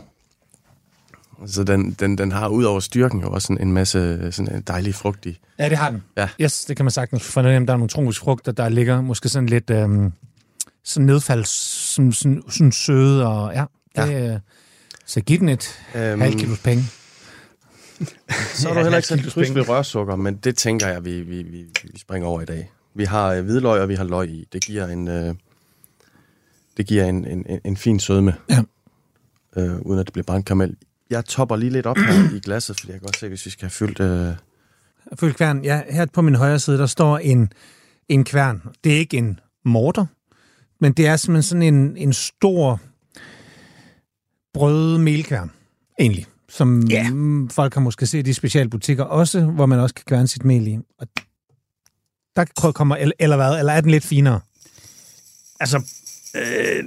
Så 1.47 1.65
den, 1.65 1.91
den, 1.93 2.19
den 2.19 2.33
har 2.33 2.49
ud 2.49 2.65
over 2.65 2.81
styrken 2.81 3.21
jo 3.21 3.31
også 3.31 3.53
en, 3.53 3.61
en 3.61 3.73
masse 3.73 4.33
sådan 4.33 4.55
en 4.55 4.63
dejlig 4.63 4.95
frugt 4.95 5.27
i. 5.27 5.39
Ja, 5.59 5.69
det 5.69 5.77
har 5.79 5.91
den. 5.91 6.03
Ja. 6.17 6.29
Yes, 6.41 6.65
det 6.65 6.77
kan 6.77 6.85
man 6.85 6.91
sagtens 6.93 7.23
fornemme. 7.23 7.67
Der 7.67 7.73
er 7.73 7.77
nogle 7.77 7.89
tropiske 7.89 8.23
frugter, 8.25 8.53
der 8.53 8.69
ligger 8.69 9.01
måske 9.01 9.29
sådan 9.29 9.49
lidt 9.49 9.71
øhm, 9.71 10.13
sådan 10.85 11.07
nedfald, 11.07 11.45
sådan, 11.45 12.13
sådan, 12.13 12.43
sådan 12.49 12.73
søde, 12.73 13.27
og 13.27 13.53
ja, 13.55 13.65
det, 13.97 14.11
ja. 14.13 14.39
så 15.07 15.21
giv 15.21 15.39
den 15.39 15.49
et 15.49 15.81
Øhm, 15.95 16.21
halvt 16.21 16.39
kilos 16.39 16.59
penge. 16.59 16.85
Så 18.55 18.69
Ja, 18.69 18.75
du 18.75 18.81
heller 18.81 18.97
ikke 18.99 19.09
kilos 19.09 19.35
kryds 19.35 19.55
ved 19.55 19.69
rørsukker, 19.69 20.17
men 20.17 20.37
det 20.37 20.57
tænker 20.57 20.89
jeg, 20.89 21.05
vi, 21.05 21.21
vi, 21.21 21.43
vi, 21.43 21.65
vi 21.93 21.99
springer 21.99 22.29
over 22.29 22.41
i 22.41 22.45
dag. 22.45 22.71
Vi 22.95 23.05
har 23.05 23.27
øh, 23.33 23.45
hvidløg, 23.45 23.81
og 23.81 23.89
vi 23.89 23.95
har 23.95 24.05
løg 24.05 24.29
i. 24.31 24.49
Det 24.53 24.65
giver 24.65 24.87
en, 24.87 25.09
øh, 25.09 25.35
det 26.77 26.87
giver 26.87 27.05
en, 27.05 27.25
en, 27.27 27.47
en, 27.49 27.61
en 27.65 27.77
fin 27.77 28.01
sødme, 28.01 28.35
Ja. 28.51 28.63
øh, 29.57 29.81
uden 29.81 30.01
at 30.01 30.07
det 30.07 30.13
bliver 30.13 30.25
brændt 30.25 30.47
karamel. 30.47 30.77
Jeg 31.11 31.25
topper 31.25 31.57
lige 31.57 31.71
lidt 31.71 31.87
op 31.87 31.97
her 31.97 32.37
i 32.37 32.41
glasset, 32.41 32.81
fordi 32.81 32.93
jeg 32.93 33.01
kan 33.01 33.07
godt 33.07 33.19
se, 33.19 33.29
hvis 33.29 33.47
vi 33.47 33.51
skal 33.51 33.63
have 33.63 33.71
fyldt... 33.71 34.01
Øh, 34.01 34.35
Følg 35.19 35.37
kværn. 35.37 35.65
Ja, 35.65 35.83
her 35.91 36.07
på 36.07 36.23
min 36.23 36.35
højre 36.35 36.59
side, 36.59 36.79
der 36.79 36.87
står 36.87 37.19
en, 37.19 37.53
en 38.09 38.25
kværn. 38.25 38.63
Det 38.85 38.95
er 38.95 38.99
ikke 38.99 39.17
en 39.17 39.41
morter, 39.65 40.07
men 40.81 40.93
det 40.93 41.07
er 41.07 41.17
simpelthen 41.17 41.43
sådan 41.43 41.75
en, 41.75 41.97
en 41.97 42.13
stor 42.13 42.81
brødmelkværn, 44.55 45.51
egentlig. 46.01 46.27
Som 46.49 46.89
yeah. 46.93 47.07
folk 47.51 47.75
har 47.75 47.81
måske 47.81 48.07
set 48.07 48.27
i 48.27 48.33
specialbutikker 48.33 49.05
også, 49.05 49.41
hvor 49.41 49.67
man 49.67 49.79
også 49.79 49.95
kan 49.95 50.05
kværne 50.07 50.29
sit 50.29 50.45
mel 50.45 50.67
i. 50.67 50.79
Og 50.99 51.07
der 52.37 52.73
kommer, 52.73 52.97
eller, 52.97 53.13
eller 53.19 53.37
hvad, 53.37 53.59
eller 53.59 53.73
er 53.73 53.81
den 53.81 53.91
lidt 53.91 54.05
finere? 54.05 54.41
Altså, 55.61 55.83
øh, 56.37 56.85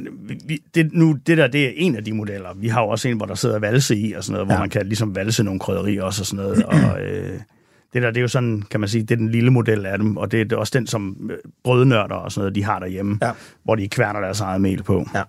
vi, 0.47 0.63
det, 0.75 0.89
nu, 0.93 1.17
det 1.27 1.37
der, 1.37 1.47
det 1.47 1.65
er 1.65 1.71
en 1.75 1.95
af 1.95 2.03
de 2.03 2.13
modeller. 2.13 2.49
Vi 2.55 2.67
har 2.67 2.81
jo 2.81 2.87
også 2.87 3.07
en, 3.09 3.17
hvor 3.17 3.25
der 3.25 3.35
sidder 3.35 3.59
valse 3.59 3.95
i, 3.95 4.13
og 4.13 4.23
sådan 4.23 4.33
noget, 4.33 4.47
hvor 4.47 4.53
Ja. 4.53 4.59
man 4.59 4.69
kan 4.69 4.85
ligesom 4.85 5.15
valse 5.15 5.43
nogle 5.43 5.59
krydderier 5.59 6.03
også 6.03 6.21
og 6.21 6.25
sådan 6.25 6.45
noget. 6.45 6.63
Og, 6.65 7.01
øh, 7.01 7.39
det 7.93 8.01
der, 8.01 8.07
det 8.09 8.17
er 8.17 8.21
jo 8.21 8.27
sådan, 8.27 8.63
kan 8.71 8.79
man 8.79 8.89
sige, 8.89 9.01
det 9.01 9.11
er 9.11 9.15
den 9.15 9.29
lille 9.29 9.49
model 9.49 9.85
af 9.85 9.97
dem, 9.97 10.17
og 10.17 10.31
det 10.31 10.51
er 10.51 10.57
også 10.57 10.71
den, 10.79 10.87
som 10.87 11.29
øh, 11.31 11.37
brødnørder 11.63 12.15
og 12.15 12.31
sådan 12.31 12.41
noget, 12.41 12.55
de 12.55 12.63
har 12.63 12.79
derhjemme, 12.79 13.17
Ja. 13.21 13.31
hvor 13.63 13.75
de 13.75 13.87
kværner 13.89 14.19
deres 14.19 14.39
eget 14.41 14.61
mel 14.61 14.83
på. 14.83 15.07
Ja. 15.15 15.21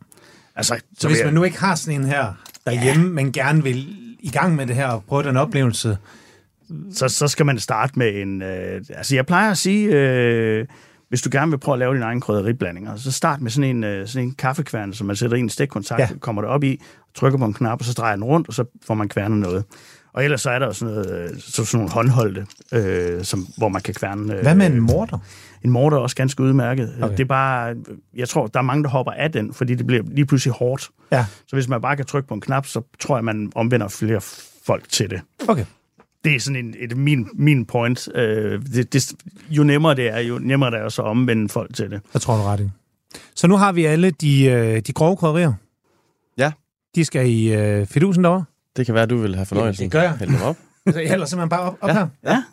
Altså, 0.57 0.75
Så, 0.75 0.81
så 0.99 1.09
hvis 1.09 1.19
jeg- 1.19 1.27
man 1.27 1.35
nu 1.35 1.43
ikke 1.45 1.61
har 1.61 1.75
sådan 1.75 2.01
en 2.01 2.07
her 2.07 2.43
derhjemme, 2.67 3.05
ja. 3.07 3.11
men 3.13 3.33
gerne 3.33 3.63
vil 3.63 3.87
i 4.21 4.31
gang 4.31 4.57
med 4.57 4.67
det 4.67 4.77
her 4.77 4.87
og 4.87 5.05
prøve 5.09 5.23
den 5.23 5.37
oplevelse, 5.37 5.99
så, 6.93 7.09
så 7.09 7.29
skal 7.29 7.47
man 7.47 7.59
starte 7.59 7.93
med 7.99 8.23
en... 8.23 8.43
Øh, 8.43 8.81
altså, 8.91 9.15
jeg 9.15 9.27
plejer 9.27 9.51
at 9.51 9.59
sige, 9.59 9.87
øh, 9.89 10.67
hvis 11.15 11.23
du 11.23 11.29
gerne 11.33 11.51
vil 11.51 11.59
prøve 11.59 11.75
at 11.75 11.79
lave 11.79 11.95
dine 11.95 12.05
egne 12.05 12.21
krydderiblandinger, 12.21 12.97
så 12.97 13.13
start 13.13 13.41
med 13.41 13.51
sådan 13.51 13.77
en, 13.77 13.85
øh, 13.85 14.09
sådan 14.09 14.29
en 14.29 14.35
kaffekværn, 14.35 14.93
som 14.93 15.07
man 15.07 15.17
sætter 15.17 15.37
i 15.37 15.41
en 15.41 15.49
stikkontakt, 15.49 16.01
Ja. 16.01 16.09
kommer 16.21 16.43
der 16.43 16.49
op 16.49 16.65
i, 16.65 16.81
trykker 17.15 17.39
på 17.39 17.45
en 17.45 17.53
knap, 17.55 17.81
og 17.81 17.85
så 17.85 17.93
drejer 17.93 18.17
den 18.17 18.25
rundt, 18.25 18.49
og 18.49 18.55
så 18.55 18.65
får 18.87 18.95
man 18.95 19.09
kværnet 19.09 19.39
noget. 19.39 19.65
Og 20.13 20.25
ellers 20.25 20.41
så 20.41 20.51
er 20.51 20.59
der 20.59 20.67
jo 20.67 20.73
sådan, 20.73 20.95
noget, 20.95 21.31
øh, 21.31 21.41
så 21.41 21.65
sådan 21.65 21.79
nogle 21.79 21.93
håndholdte, 21.93 22.47
øh, 22.73 23.25
som, 23.25 23.47
hvor 23.57 23.69
man 23.69 23.83
kan 23.83 23.95
kværne... 23.95 24.35
Øh, 24.35 24.43
hvad 24.43 24.55
med 24.55 24.67
en 24.67 24.81
morter? 24.81 25.19
En 25.65 25.71
morter 25.71 25.97
er 25.97 26.01
også 26.01 26.17
ganske 26.17 26.43
udmærket. 26.43 26.95
Okay. 27.03 27.13
Det 27.17 27.21
er 27.21 27.29
bare... 27.29 27.75
Jeg 28.17 28.29
tror, 28.29 28.47
der 28.47 28.59
er 28.59 28.63
mange, 28.63 28.85
der 28.85 28.91
hopper 28.91 29.13
af 29.13 29.33
den, 29.33 29.55
fordi 29.55 29.75
det 29.75 29.87
bliver 29.87 30.03
lige 30.07 30.27
pludselig 30.27 30.55
hårdt. 30.55 30.89
Ja, 31.13 31.27
Så 31.47 31.57
hvis 31.57 31.69
man 31.69 31.81
bare 31.81 31.97
kan 31.97 32.05
trykke 32.05 32.29
på 32.29 32.35
en 32.35 32.41
knap, 32.41 32.67
så 32.67 32.83
tror 33.01 33.17
jeg, 33.17 33.25
man 33.25 33.53
omvender 33.55 33.89
flere 33.89 34.21
folk 34.67 34.89
til 34.89 35.11
det 35.11 35.21
okay. 35.49 35.65
Det 36.25 36.35
er 36.35 36.41
sådan 36.41 36.57
en, 36.65 36.75
et, 36.79 36.97
min, 36.97 37.29
min 37.35 37.65
point. 37.67 38.09
Øh, 38.15 38.63
det, 38.67 38.93
det, 38.93 39.13
jo 39.51 39.65
nemmere 39.65 39.95
det 39.95 40.09
er, 40.09 40.19
jo 40.19 40.39
nemmere 40.39 40.71
det 40.71 40.79
er 40.81 40.89
så 40.89 41.03
at 41.03 41.09
omvende 41.09 41.49
folk 41.49 41.75
til 41.75 41.91
det. 41.91 42.01
Jeg 42.15 42.23
tror, 42.23 42.37
du 42.37 42.43
ret 42.43 42.61
i. 42.61 42.71
Så 43.35 43.47
nu 43.47 43.57
har 43.57 43.73
vi 43.73 43.85
alle 43.85 44.11
de, 44.11 44.45
øh, 44.45 44.81
de 44.81 44.93
grove 44.93 45.17
krydderier. 45.17 45.53
Ja. 46.39 46.53
De 46.95 47.05
skal 47.05 47.31
i 47.31 47.55
øh, 47.55 47.87
fidusen 47.87 48.25
derovre. 48.25 48.45
det 48.77 48.87
kan 48.87 48.95
være, 48.95 49.07
du 49.07 49.17
vil 49.17 49.35
have 49.35 49.47
fornøjelsen. 49.47 49.83
Jamen, 49.83 49.91
det 49.91 49.93
gør 49.93 50.03
jeg. 50.03 50.17
Hælde 50.19 50.33
dem 50.33 50.43
op. 50.43 50.57
Så 50.93 51.01
jeg 51.01 51.09
hælder 51.11 51.27
simpelthen 51.27 51.49
bare 51.49 51.61
op, 51.61 51.77
op 51.81 51.89
Ja. 51.89 51.95
her. 51.95 52.09
Ja, 52.25 52.45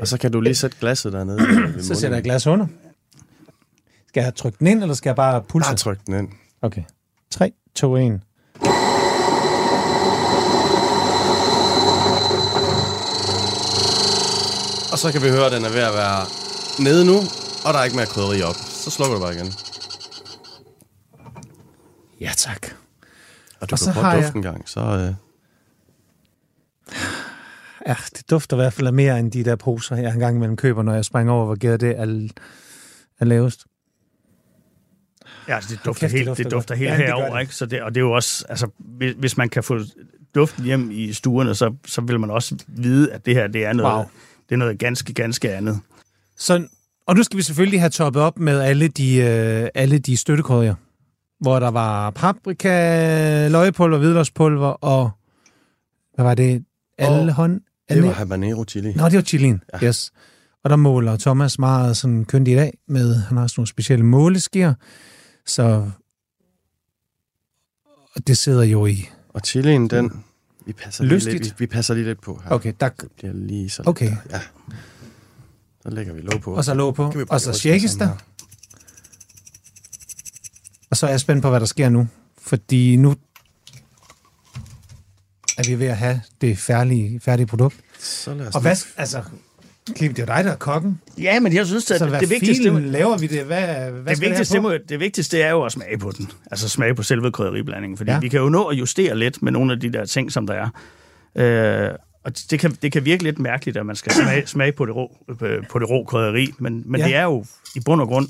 Og 0.00 0.08
så 0.08 0.18
kan 0.18 0.32
du 0.32 0.40
lige 0.40 0.54
sætte 0.54 0.76
glasset 0.80 1.12
dernede. 1.12 1.82
Så 1.82 1.94
sætter 2.00 2.16
jeg 2.16 2.24
glas 2.24 2.46
under. 2.46 2.66
Skal 4.08 4.22
jeg 4.22 4.34
trykke 4.34 4.56
den 4.58 4.66
ind, 4.66 4.82
eller 4.82 4.94
skal 4.94 5.08
jeg 5.10 5.16
bare 5.16 5.42
pulse? 5.42 5.68
Bare 5.68 5.76
tryk 5.76 5.98
den 6.06 6.14
ind. 6.14 6.28
Okay. 6.62 6.82
3, 7.30 7.52
2, 7.74 7.96
1. 7.96 8.20
så 15.02 15.12
kan 15.12 15.22
vi 15.22 15.28
høre, 15.28 15.46
at 15.46 15.52
den 15.52 15.64
er 15.64 15.68
ved 15.78 15.84
at 15.90 15.94
være 15.94 16.20
nede 16.86 17.02
nu, 17.10 17.16
og 17.66 17.68
der 17.72 17.78
er 17.80 17.84
ikke 17.84 17.96
mere 17.96 18.06
krydderi 18.06 18.42
op. 18.42 18.54
Så 18.84 18.90
slukker 18.90 19.14
du 19.16 19.20
bare 19.24 19.34
igen. 19.34 19.52
Ja, 22.20 22.30
tak. 22.36 22.66
Og 23.60 23.70
du 23.70 23.74
Og 23.74 23.78
kan 23.78 23.78
så 23.78 23.92
prøve 23.92 24.04
har 24.04 24.10
at 24.12 24.16
jeg- 24.16 24.24
dufte 24.24 24.36
en 24.36 24.42
gang. 24.42 24.68
Så, 24.68 24.80
øh, 24.80 25.14
Ja, 27.86 27.94
det 28.16 28.30
dufter 28.30 28.56
i 28.56 28.60
hvert 28.60 28.72
fald 28.72 28.92
mere 28.92 29.18
end 29.18 29.32
de 29.32 29.44
der 29.44 29.56
poser, 29.56 29.96
jeg 29.96 30.12
engang 30.12 30.36
imellem 30.36 30.56
køber, 30.56 30.82
når 30.82 30.94
jeg 30.94 31.04
springer 31.04 31.32
over, 31.32 31.44
hvor 31.44 31.54
gæret 31.54 31.80
det 31.80 31.90
er, 31.98 32.28
er 33.20 33.24
lavest. 33.24 33.64
ja 35.48 35.54
altså, 35.54 35.70
det 35.74 35.84
dufter 35.84 36.00
kæft, 36.08 36.12
det 36.12 36.18
helt, 36.18 36.28
dufter 36.28 36.44
det 36.44 36.52
dufter 36.52 36.74
helt 36.74 36.90
Ja, 36.90 36.96
det 36.96 37.04
herover, 37.06 37.34
det. 37.34 37.40
ikke? 37.40 37.54
Så 37.54 37.66
det, 37.66 37.82
og 37.82 37.94
det 37.94 38.00
er 38.00 38.04
jo 38.04 38.12
også, 38.12 38.44
altså, 38.48 38.68
hvis, 38.78 39.14
hvis 39.18 39.36
man 39.36 39.48
kan 39.48 39.64
få 39.64 39.78
duften 40.34 40.64
hjem 40.64 40.90
i 40.90 41.12
stuerne, 41.12 41.54
så, 41.54 41.74
så 41.86 42.00
vil 42.00 42.20
man 42.20 42.30
også 42.30 42.56
vide, 42.68 43.12
at 43.12 43.26
det 43.26 43.34
her, 43.34 43.46
det 43.46 43.64
er 43.64 43.72
noget, 43.72 43.94
Wow. 43.96 44.04
Det 44.50 44.54
er 44.54 44.58
noget 44.58 44.78
ganske, 44.78 45.12
ganske 45.14 45.52
andet. 45.54 45.80
Så, 46.38 46.66
og 47.06 47.16
nu 47.16 47.22
skal 47.22 47.36
vi 47.36 47.42
selvfølgelig 47.42 47.80
have 47.80 47.90
toppet 47.90 48.22
op 48.22 48.38
med 48.38 48.60
alle 48.60 48.88
de, 48.88 49.16
øh, 49.16 49.68
alle 49.74 49.98
de 49.98 50.16
støttekrydderier, 50.16 50.74
hvor 51.40 51.60
der 51.60 51.68
var 51.68 52.10
paprika, 52.10 53.48
løgpulver, 53.48 53.98
hvidløgspulver 53.98 54.66
og 54.68 55.10
hvad 56.14 56.24
var 56.24 56.34
det? 56.34 56.64
Alle 56.98 57.30
Og 57.30 57.34
hånd? 57.34 57.52
det 57.54 57.62
alle- 57.88 58.06
var 58.06 58.12
habanero 58.12 58.64
chili. 58.68 58.92
Nå, 58.92 59.04
det 59.04 59.14
var 59.16 59.22
chilien, 59.22 59.62
ja. 59.72 59.86
yes. 59.86 60.12
Og 60.64 60.70
der 60.70 60.76
måler 60.76 61.16
Thomas 61.16 61.58
meget 61.58 61.96
sådan 61.96 62.24
kyndigt 62.24 62.58
af 62.58 62.78
med, 62.88 63.14
han 63.14 63.36
har 63.38 63.46
sådan 63.46 63.60
nogle 63.60 63.68
specielle 63.68 64.04
måleskier, 64.06 64.74
så 65.46 65.90
og 68.14 68.26
det 68.26 68.38
sidder 68.38 68.62
jo 68.64 68.86
i. 68.86 69.08
Og 69.28 69.40
chilien, 69.44 69.90
den... 69.90 70.24
Vi 70.70 70.74
passer, 70.74 71.04
lige 71.04 71.18
lidt, 71.18 71.44
vi, 71.44 71.52
vi 71.58 71.66
passer 71.66 71.94
lige 71.94 72.06
lidt 72.06 72.20
på 72.20 72.40
her. 72.44 72.50
Okay, 72.50 72.72
der, 72.80 72.88
Det 72.88 73.08
bliver 73.16 73.32
lige 73.34 73.70
så 73.70 73.82
Okay. 73.86 74.10
der. 74.10 74.16
Ja. 74.30 74.40
Så 75.82 75.90
lægger 75.90 76.12
vi 76.12 76.20
låg 76.20 76.40
på. 76.40 76.54
og 76.54 76.64
så 76.64 76.74
låg 76.74 76.94
på, 76.94 77.12
og 77.30 77.40
så 77.40 77.52
shakes 77.52 77.94
der. 77.94 78.16
Og 80.90 80.96
så 80.96 81.06
er 81.06 81.10
jeg 81.10 81.20
spændt 81.20 81.42
på, 81.42 81.50
hvad 81.50 81.60
der 81.60 81.66
sker 81.66 81.88
nu. 81.88 82.08
Fordi 82.38 82.96
nu 82.96 83.10
er 85.58 85.66
vi 85.66 85.78
ved 85.78 85.86
at 85.86 85.96
have 85.96 86.20
det 86.40 86.58
færdige, 86.58 87.20
færdige 87.20 87.46
produkt. 87.46 87.76
Så 87.98 88.34
lad 88.34 88.46
os 88.46 88.54
Og 88.54 88.60
hvad, 88.60 88.76
altså, 88.96 89.22
Kim, 89.96 90.14
det 90.14 90.22
er 90.22 90.32
jo 90.32 90.36
dig, 90.36 90.44
der 90.44 90.50
er 90.52 90.56
kokken. 90.56 91.00
Ja, 91.18 91.40
men 91.40 91.54
jeg 91.54 91.66
synes, 91.66 91.90
at 91.90 91.98
Så 91.98 92.06
det, 92.06 92.20
det 92.20 92.30
vigtigste... 92.30 92.62
filen 92.64 92.84
laver 92.84 93.18
vi 93.18 93.26
det? 93.26 93.44
Hvad, 93.44 93.90
hvad 93.90 94.14
Det 94.14 94.20
vigtigste, 94.20 94.44
det 94.44 94.52
det, 94.52 94.62
må, 94.62 94.72
det 94.88 95.00
vigtigste 95.00 95.40
er 95.40 95.50
jo 95.50 95.62
at 95.62 95.72
smage 95.72 95.98
på 95.98 96.10
den. 96.18 96.30
Altså 96.50 96.68
smage 96.68 96.94
på 96.94 97.02
selve 97.02 97.32
krydderiblandingen. 97.32 97.96
Fordi 97.96 98.10
Ja. 98.10 98.18
vi 98.20 98.28
kan 98.28 98.40
jo 98.40 98.48
nå 98.48 98.64
at 98.64 98.78
justere 98.78 99.18
lidt 99.18 99.42
med 99.42 99.52
nogle 99.52 99.72
af 99.72 99.80
de 99.80 99.92
der 99.92 100.04
ting, 100.04 100.32
som 100.32 100.46
der 100.46 100.54
er. 101.34 101.88
Øh, 101.88 101.94
og 102.24 102.32
det 102.50 102.58
kan, 102.60 102.70
det 102.82 102.92
kan 102.92 103.04
virke 103.04 103.22
lidt 103.22 103.38
mærkeligt, 103.38 103.76
at 103.76 103.86
man 103.86 103.96
skal 103.96 104.12
smage, 104.12 104.46
smage 104.56 104.72
på, 104.72 104.86
det 104.86 104.96
rå, 104.96 105.16
på, 105.70 105.78
det 105.78 105.90
rå 105.90 106.04
krydderi. 106.04 106.48
Men, 106.58 106.82
men 106.86 107.00
Ja. 107.00 107.06
det 107.06 107.16
er 107.16 107.22
jo 107.22 107.44
i 107.76 107.80
bund 107.84 108.00
og 108.00 108.08
grund 108.08 108.26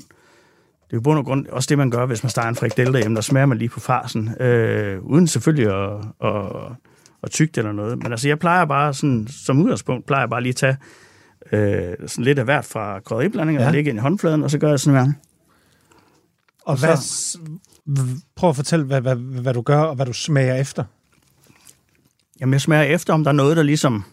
det 0.89 0.97
er 0.97 1.01
i 1.01 1.03
bund 1.03 1.19
og 1.19 1.25
grund 1.25 1.47
også 1.47 1.67
det, 1.69 1.77
man 1.77 1.91
gør, 1.91 2.05
hvis 2.05 2.23
man 2.23 2.29
starter 2.29 2.49
en 2.49 2.55
frikadelle 2.55 2.93
derhjemme. 2.93 3.15
Der 3.15 3.21
smager 3.21 3.45
man 3.45 3.57
lige 3.57 3.69
på 3.69 3.79
farsen, 3.79 4.41
øh, 4.41 4.99
uden 5.03 5.27
selvfølgelig 5.27 5.67
at, 5.67 5.91
at, 6.23 6.31
hvor 7.19 7.29
tykt 7.29 7.57
eller 7.57 7.71
noget. 7.71 7.97
Men 8.03 8.11
altså, 8.11 8.27
jeg 8.27 8.39
plejer 8.39 8.65
bare 8.65 8.93
sådan, 8.93 9.27
som 9.45 9.61
udgangspunkt, 9.61 10.05
plejer 10.05 10.21
jeg 10.21 10.29
bare 10.29 10.41
lige 10.41 10.49
at 10.51 10.55
tage 10.55 10.77
øh, 11.51 11.93
sådan 12.07 12.25
lidt 12.25 12.39
af 12.39 12.45
hvert 12.45 12.65
fra 12.65 12.99
krydderiblandingen 12.99 13.61
ja. 13.61 13.67
Og 13.67 13.73
lægge 13.73 13.89
ind 13.89 13.97
i 13.99 14.01
håndfladen, 14.01 14.43
og 14.43 14.51
så 14.51 14.57
gør 14.57 14.69
jeg 14.69 14.79
sådan 14.79 15.05
her. 15.05 15.13
Og 16.65 16.77
så- 16.79 16.85
hvad, 16.87 16.97
s- 16.97 17.37
v- 17.99 18.21
prøv 18.35 18.49
at 18.49 18.55
fortælle, 18.55 18.85
hvad, 18.85 19.01
hvad, 19.01 19.15
hvad 19.15 19.53
du 19.53 19.61
gør, 19.61 19.79
og 19.81 19.95
hvad 19.95 20.05
du 20.05 20.13
smager 20.13 20.55
efter. 20.55 20.83
Jamen, 22.39 22.53
jeg 22.53 22.61
smager 22.61 22.83
efter, 22.83 23.13
om 23.13 23.23
der 23.23 23.31
er 23.31 23.35
noget, 23.35 23.57
der 23.57 23.63
ligesom, 23.63 24.03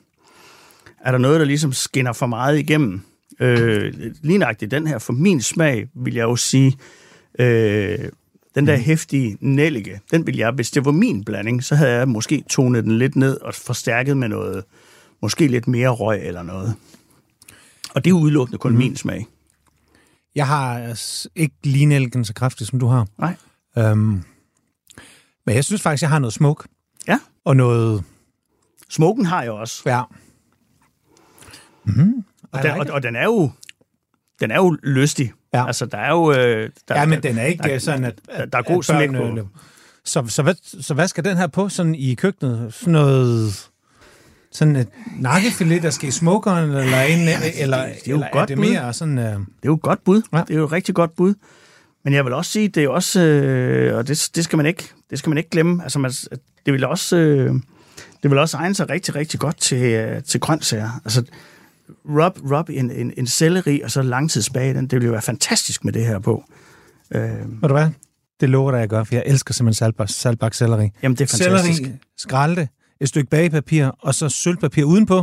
er 1.05 1.11
der 1.11 1.19
noget, 1.19 1.41
der 1.41 1.47
ligesom 1.47 1.73
skinner 1.73 2.13
for 2.13 2.27
meget 2.27 2.59
igennem. 2.59 3.01
Øh, 3.41 3.95
lige 4.23 4.39
nøjagtigt 4.39 4.71
den 4.71 4.87
her, 4.87 4.99
for 4.99 5.13
min 5.13 5.43
smag, 5.43 5.89
vil 5.95 6.15
jeg 6.15 6.23
jo 6.23 6.37
sige, 6.37 6.77
øh, 7.39 7.99
den 8.55 8.67
der 8.67 8.77
hæftige 8.77 9.39
nellike, 9.41 10.01
den 10.11 10.27
vil 10.27 10.37
jeg, 10.37 10.51
hvis 10.51 10.71
det 10.71 10.85
var 10.85 10.93
min 10.93 11.25
blanding, 11.25 11.65
så 11.65 11.75
havde 11.75 11.91
jeg 11.93 12.09
måske 12.09 12.45
tonet 12.51 12.85
den 12.85 12.99
lidt 12.99 13.17
ned 13.17 13.41
og 13.41 13.55
forstærket 13.55 14.17
med 14.17 14.29
noget, 14.29 14.65
måske 15.23 15.47
lidt 15.47 15.69
mere 15.69 15.89
røg 15.89 16.21
eller 16.27 16.43
noget. 16.43 16.75
Og 17.95 18.05
det 18.05 18.11
er 18.11 18.15
udelukkende 18.15 18.59
kun 18.59 18.73
mm. 18.73 18.79
min 18.79 18.97
smag. 18.97 19.27
Jeg 20.35 20.47
har 20.47 20.97
ikke 21.35 21.55
linelken 21.65 22.25
så 22.25 22.35
kraftigt, 22.35 22.71
som 22.71 22.79
du 22.79 22.87
har. 22.87 23.07
Nej. 23.19 23.35
Øhm, 23.79 24.23
men 25.47 25.55
jeg 25.55 25.65
synes 25.65 25.83
faktisk, 25.83 26.03
jeg 26.03 26.11
har 26.11 26.19
noget 26.19 26.33
smoke. 26.33 26.69
Ja. 27.09 27.19
Og 27.45 27.57
noget... 27.57 28.05
Smoken 28.91 29.27
har 29.27 29.43
jeg 29.43 29.51
også. 29.53 29.83
Ja. 29.87 30.03
Og 32.53 32.63
den, 32.63 32.71
og, 32.71 32.87
og 32.91 33.03
den 33.03 33.17
er 33.17 33.25
jo 33.25 33.51
den 34.41 34.51
er 34.51 34.57
jo 34.57 34.71
lystig. 34.83 35.33
Ja. 35.55 35.67
Altså, 35.67 35.87
der 35.87 35.99
er 35.99 36.11
jo... 36.11 36.33
Øh, 36.33 36.71
der, 36.89 36.99
Ja, 37.01 37.07
men 37.07 37.23
den 37.23 37.39
er 37.39 37.45
ikke 37.45 37.63
der, 37.63 37.69
der, 37.69 37.79
sådan, 37.79 38.05
at, 38.05 38.19
der- 38.27 38.33
at 38.33 38.53
der 38.53 38.59
er 38.59 38.63
god 38.63 38.79
at 38.91 39.11
børn, 39.11 39.35
på. 39.35 39.41
øh, 39.41 39.47
Så, 40.05 40.27
så, 40.27 40.43
hvad, 40.43 40.55
så 40.83 40.95
hvad 40.95 41.09
skal 41.09 41.25
den 41.25 41.37
her 41.37 41.47
på 41.47 41.69
sådan 41.69 41.95
i 41.95 42.15
køkkenet? 42.15 42.75
Sådan 42.75 42.93
noget... 42.93 43.71
Sådan 44.53 44.77
et 44.77 44.89
nakkefilet, 45.19 45.83
der 45.83 45.91
skal 45.91 46.09
i 46.09 46.13
smokeren, 46.13 46.71
eller, 46.71 47.01
en, 47.01 47.19
eller, 47.19 47.39
det 47.39 47.59
er 47.59 48.01
jo 48.09 48.15
eller 48.15 48.29
godt 48.33 48.43
er 48.43 48.47
det 48.47 48.57
bud. 48.57 48.65
mere 48.71 48.93
sådan... 48.93 49.19
Øh, 49.19 49.25
Det 49.25 49.31
er 49.33 49.41
jo 49.67 49.75
et 49.75 49.83
godt 49.83 50.05
bud. 50.05 50.23
Ja. 50.33 50.39
Ja. 50.39 50.45
Det 50.49 50.55
er 50.55 50.59
jo 50.59 50.65
et 50.65 50.73
rigtig 50.73 50.95
godt 50.95 51.17
bud. 51.17 51.35
Men 52.05 52.15
jeg 52.15 52.25
vil 52.25 52.33
også 52.33 52.51
sige, 52.51 52.69
det 52.69 52.85
er 52.85 52.89
også, 52.89 53.21
øh, 53.21 53.97
og 53.97 54.09
det, 54.09 54.31
det, 54.35 54.45
skal 54.45 54.57
man 54.57 54.67
ikke, 54.67 54.85
det 55.11 55.19
skal 55.19 55.31
man 55.31 55.39
ikke 55.39 55.51
glemme, 55.51 55.83
altså 55.83 55.99
man, 55.99 56.11
det 56.67 56.73
vil 56.75 56.85
også, 56.85 57.17
øh, 57.17 57.55
det 58.23 58.31
vil 58.31 58.39
også 58.39 58.57
egne 58.57 58.75
sig 58.75 58.91
rigtig, 58.91 59.15
rigtig 59.15 59.41
godt 59.41 59.61
til, 59.61 59.83
øh, 59.83 60.23
til 60.23 60.41
grøntsager. 60.41 61.01
Altså, 61.05 61.23
rub, 62.09 62.51
rub 62.51 62.69
en, 62.71 62.91
en, 62.91 63.13
en 63.17 63.27
selleri, 63.27 63.81
og 63.81 63.91
så 63.91 64.03
langtidsbage 64.03 64.75
den, 64.75 64.87
det 64.87 65.01
vil 65.01 65.07
jo 65.07 65.13
være 65.13 65.23
fantastisk 65.23 65.85
med 65.85 65.93
det 65.93 66.05
her 66.07 66.19
på. 66.19 66.45
Øh, 67.15 67.23
ved 67.63 67.69
du 67.69 67.75
hvad? 67.75 67.89
Det 68.41 68.49
lover 68.49 68.71
dig, 68.73 68.79
jeg 68.79 68.89
gør, 68.89 69.05
for 69.05 69.15
jeg 69.15 69.23
elsker 69.27 69.55
simpelthen 69.55 69.79
saltbak, 69.79 70.09
saltbak 70.11 70.55
selleri. 70.55 70.91
jamen, 71.03 71.17
det 71.17 71.33
er 71.33 71.39
fantastisk. 71.39 71.77
Selleri, 71.77 71.99
skrald 72.19 72.57
det, 72.57 72.69
et 73.01 73.09
stykke 73.09 73.31
bagepapir, 73.31 73.87
og 73.87 74.15
så 74.15 74.29
sølvpapir 74.29 74.85
udenpå, 74.85 75.19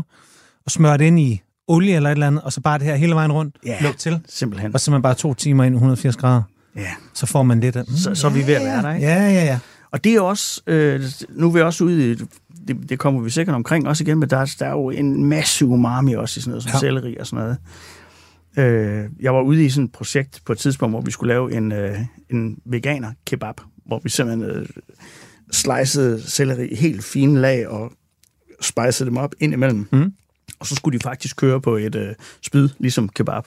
og 0.65 0.71
smør 0.71 0.97
det 0.97 1.05
ind 1.05 1.19
i 1.19 1.41
olie 1.67 1.95
eller 1.95 2.09
et 2.09 2.13
eller 2.13 2.27
andet, 2.27 2.41
og 2.43 2.53
så 2.53 2.61
bare 2.61 2.77
det 2.79 2.87
her 2.87 2.95
hele 2.95 3.15
vejen 3.15 3.31
rundt, 3.31 3.55
Ja. 3.65 3.77
luk 3.81 3.97
til, 3.97 4.19
Simpelthen. 4.27 4.73
og 4.73 4.79
så 4.79 4.91
man 4.91 5.01
bare 5.01 5.13
to 5.15 5.33
timer 5.33 5.63
ind 5.63 5.75
i 5.75 5.77
180 5.77 6.17
grader. 6.17 6.41
Ja. 6.75 6.89
Så 7.13 7.25
får 7.25 7.43
man 7.43 7.59
lidt 7.59 7.75
af... 7.75 7.83
Mm, 7.87 7.95
Så, 7.95 8.15
så 8.15 8.27
er 8.27 8.31
vi 8.31 8.47
ved 8.47 8.53
at 8.53 8.61
være 8.65 8.81
der, 8.81 8.93
ikke? 8.93 9.07
ja, 9.07 9.15
ja, 9.29 9.43
ja. 9.45 9.59
Og 9.91 10.03
det 10.03 10.13
er 10.15 10.21
også, 10.21 10.61
øh, 10.67 11.03
nu 11.29 11.47
er 11.47 11.51
vi 11.51 11.61
også 11.61 11.83
ude 11.83 12.11
i, 12.11 12.15
det, 12.67 12.89
det 12.89 12.99
kommer 12.99 13.21
vi 13.21 13.29
sikkert 13.29 13.55
omkring 13.55 13.87
også 13.87 14.03
igen, 14.03 14.17
men 14.19 14.29
der, 14.29 14.37
er- 14.37 14.55
der 14.59 14.65
er 14.65 14.71
jo 14.71 14.89
en 14.89 15.25
masse 15.25 15.65
umami 15.65 16.13
også 16.13 16.37
i 16.37 16.41
sådan 16.41 16.49
noget 16.51 16.63
som 16.63 16.71
ja. 16.73 16.79
selleri 16.79 17.17
og 17.17 17.27
sådan 17.27 17.43
noget. 17.45 17.57
Øh, 18.57 19.09
jeg 19.21 19.33
var 19.33 19.41
ude 19.41 19.65
i 19.65 19.69
sådan 19.69 19.85
et 19.85 19.91
projekt 19.91 20.41
på 20.45 20.51
et 20.51 20.57
tidspunkt, 20.57 20.91
hvor 20.93 21.01
vi 21.01 21.11
skulle 21.11 21.33
lave 21.33 21.53
en, 21.53 21.71
øh, 21.71 21.97
en 22.29 22.57
veganer 22.65 23.11
kebab, 23.25 23.55
hvor 23.85 23.99
vi 24.03 24.09
simpelthen 24.09 24.49
øh, 24.49 24.65
slicede 25.55 26.21
selleri 26.21 26.67
i 26.67 26.75
helt 26.75 27.03
fine 27.03 27.41
lag 27.41 27.67
og 27.67 27.91
spejsede 28.61 29.09
dem 29.09 29.17
op 29.17 29.33
ind 29.39 29.53
imellem. 29.53 29.87
Mm. 29.91 30.13
Og 30.59 30.67
så 30.67 30.75
skulle 30.75 30.99
de 30.99 31.03
faktisk 31.03 31.37
køre 31.37 31.61
på 31.61 31.77
et 31.77 31.95
øh, 31.95 32.13
spyd, 32.41 32.69
ligesom 32.79 33.09
kebab. 33.09 33.43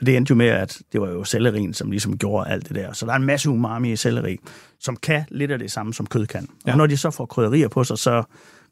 Og 0.00 0.06
det 0.06 0.16
endte 0.16 0.30
jo 0.30 0.34
med, 0.34 0.46
at 0.46 0.78
det 0.92 1.00
var 1.00 1.08
jo 1.08 1.24
sellerien, 1.24 1.74
som 1.74 1.90
ligesom 1.90 2.18
gjorde 2.18 2.50
alt 2.50 2.68
det 2.68 2.76
der. 2.76 2.92
Så 2.92 3.06
der 3.06 3.12
er 3.12 3.16
en 3.16 3.26
masse 3.26 3.50
umami 3.50 3.92
i 3.92 3.96
selleri, 3.96 4.38
som 4.80 4.96
kan 4.96 5.24
lidt 5.28 5.50
af 5.50 5.58
det 5.58 5.72
samme, 5.72 5.94
som 5.94 6.06
kød 6.06 6.26
kan. 6.26 6.48
Ja. 6.66 6.72
Og 6.72 6.78
når 6.78 6.86
de 6.86 6.96
så 6.96 7.10
får 7.10 7.26
krydderier 7.26 7.68
på 7.68 7.84
sig, 7.84 7.98
så 7.98 8.22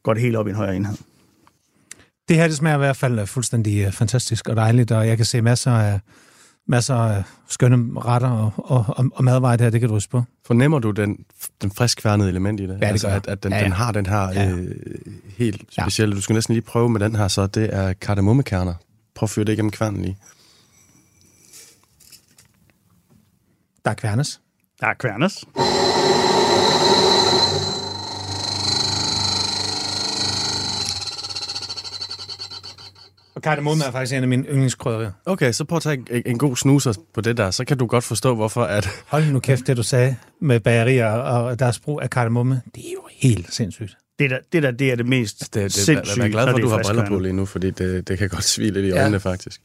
går 0.02 0.14
det 0.14 0.22
helt 0.22 0.36
op 0.36 0.46
i 0.46 0.50
en 0.50 0.56
højere 0.56 0.76
enhed. 0.76 0.96
Det 2.28 2.36
her, 2.36 2.48
det 2.48 2.56
smager 2.56 2.76
i 2.76 2.78
hvert 2.78 2.96
fald 2.96 3.18
øh, 3.18 3.26
fuldstændig 3.26 3.84
øh, 3.86 3.92
fantastisk 3.92 4.48
og 4.48 4.56
dejligt, 4.56 4.90
og 4.90 5.08
jeg 5.08 5.16
kan 5.16 5.26
se 5.26 5.42
masser 5.42 5.72
af, 5.72 6.00
masser 6.68 6.94
af 6.94 7.22
skønne 7.48 8.00
retter 8.00 8.28
og, 8.28 8.52
og, 8.56 8.84
og, 8.88 9.06
og 9.12 9.24
madvarer 9.24 9.56
der, 9.56 9.70
det 9.70 9.80
kan 9.80 9.88
du 9.88 9.94
huske 9.94 10.10
på. 10.10 10.22
Fornemmer 10.46 10.78
du 10.78 10.90
den, 10.90 11.24
den 11.62 11.70
friskværnede 11.70 12.28
element 12.28 12.60
i 12.60 12.62
det? 12.66 12.80
det 12.80 12.86
altså, 12.86 13.06
gør 13.06 13.12
jeg. 13.14 13.16
at, 13.16 13.26
at 13.26 13.42
den, 13.42 13.52
Ja, 13.52 13.56
ja, 13.56 13.60
ja. 13.60 13.64
ja. 13.64 13.68
den 13.68 13.76
har 13.76 13.92
den 13.92 14.06
her 14.06 14.28
Ja. 14.32 14.50
øh, 14.50 14.74
helt 15.38 15.62
specielle... 15.82 16.14
Du 16.16 16.20
skal 16.20 16.34
næsten 16.34 16.54
lige 16.54 16.62
prøve 16.62 16.88
med 16.90 17.00
den 17.00 17.16
her, 17.16 17.28
så 17.28 17.46
det 17.46 17.74
er 17.74 17.92
kardemommekerner. 17.92 18.74
Prøv 19.14 19.24
at 19.26 19.30
fyre 19.30 19.44
det 19.44 19.52
igennem 19.52 19.70
kværnen 19.70 20.02
lige. 20.02 20.16
Der 23.84 23.90
er 23.90 23.94
kværnes. 23.94 24.40
Der 24.80 24.86
er 24.86 24.94
kværnes. 24.94 25.44
Og 33.38 33.42
kardemomme 33.42 33.84
er 33.84 33.90
faktisk 33.90 34.16
en 34.16 34.22
af 34.22 34.28
mine 34.28 34.44
yndlingskrydderier. 34.44 35.10
Okay, 35.26 35.52
så 35.52 35.64
prøv 35.64 35.76
at 35.76 35.82
tage 35.82 36.04
en, 36.10 36.22
en 36.26 36.38
god 36.38 36.56
snuser 36.56 36.92
på 37.14 37.20
det 37.20 37.36
der, 37.36 37.50
så 37.50 37.64
kan 37.64 37.78
du 37.78 37.86
godt 37.86 38.04
forstå, 38.04 38.34
hvorfor 38.34 38.64
at... 38.64 38.88
Hold 39.06 39.24
nu 39.24 39.40
kæft, 39.40 39.66
det 39.66 39.76
du 39.76 39.82
sagde 39.82 40.16
med 40.40 40.60
bagerier 40.60 41.06
og 41.06 41.58
deres 41.58 41.78
brug 41.78 42.02
af 42.02 42.10
kardemomme, 42.10 42.62
det 42.74 42.86
er 42.86 42.92
jo 42.92 43.02
helt 43.12 43.54
sindssygt. 43.54 43.96
Det 44.18 44.30
der, 44.30 44.38
det 44.52 44.62
der, 44.62 44.70
det 44.70 44.90
er 44.92 44.96
det 44.96 45.06
mest 45.06 45.54
Det, 45.54 45.62
det, 45.62 45.72
sindssyge, 45.72 46.22
jeg 46.22 46.28
er 46.28 46.32
glad 46.32 46.46
for, 46.46 46.56
at 46.56 46.62
du 46.62 46.68
er 46.68 46.76
har 46.76 46.82
briller 46.82 47.06
på 47.06 47.18
lige 47.18 47.32
nu, 47.32 47.46
fordi 47.46 47.70
det, 47.70 48.08
det 48.08 48.18
kan 48.18 48.28
godt 48.28 48.44
svile 48.44 48.72
lidt 48.80 48.86
i 48.86 48.88
Ja. 48.88 49.02
øjnene, 49.02 49.20
faktisk. 49.20 49.60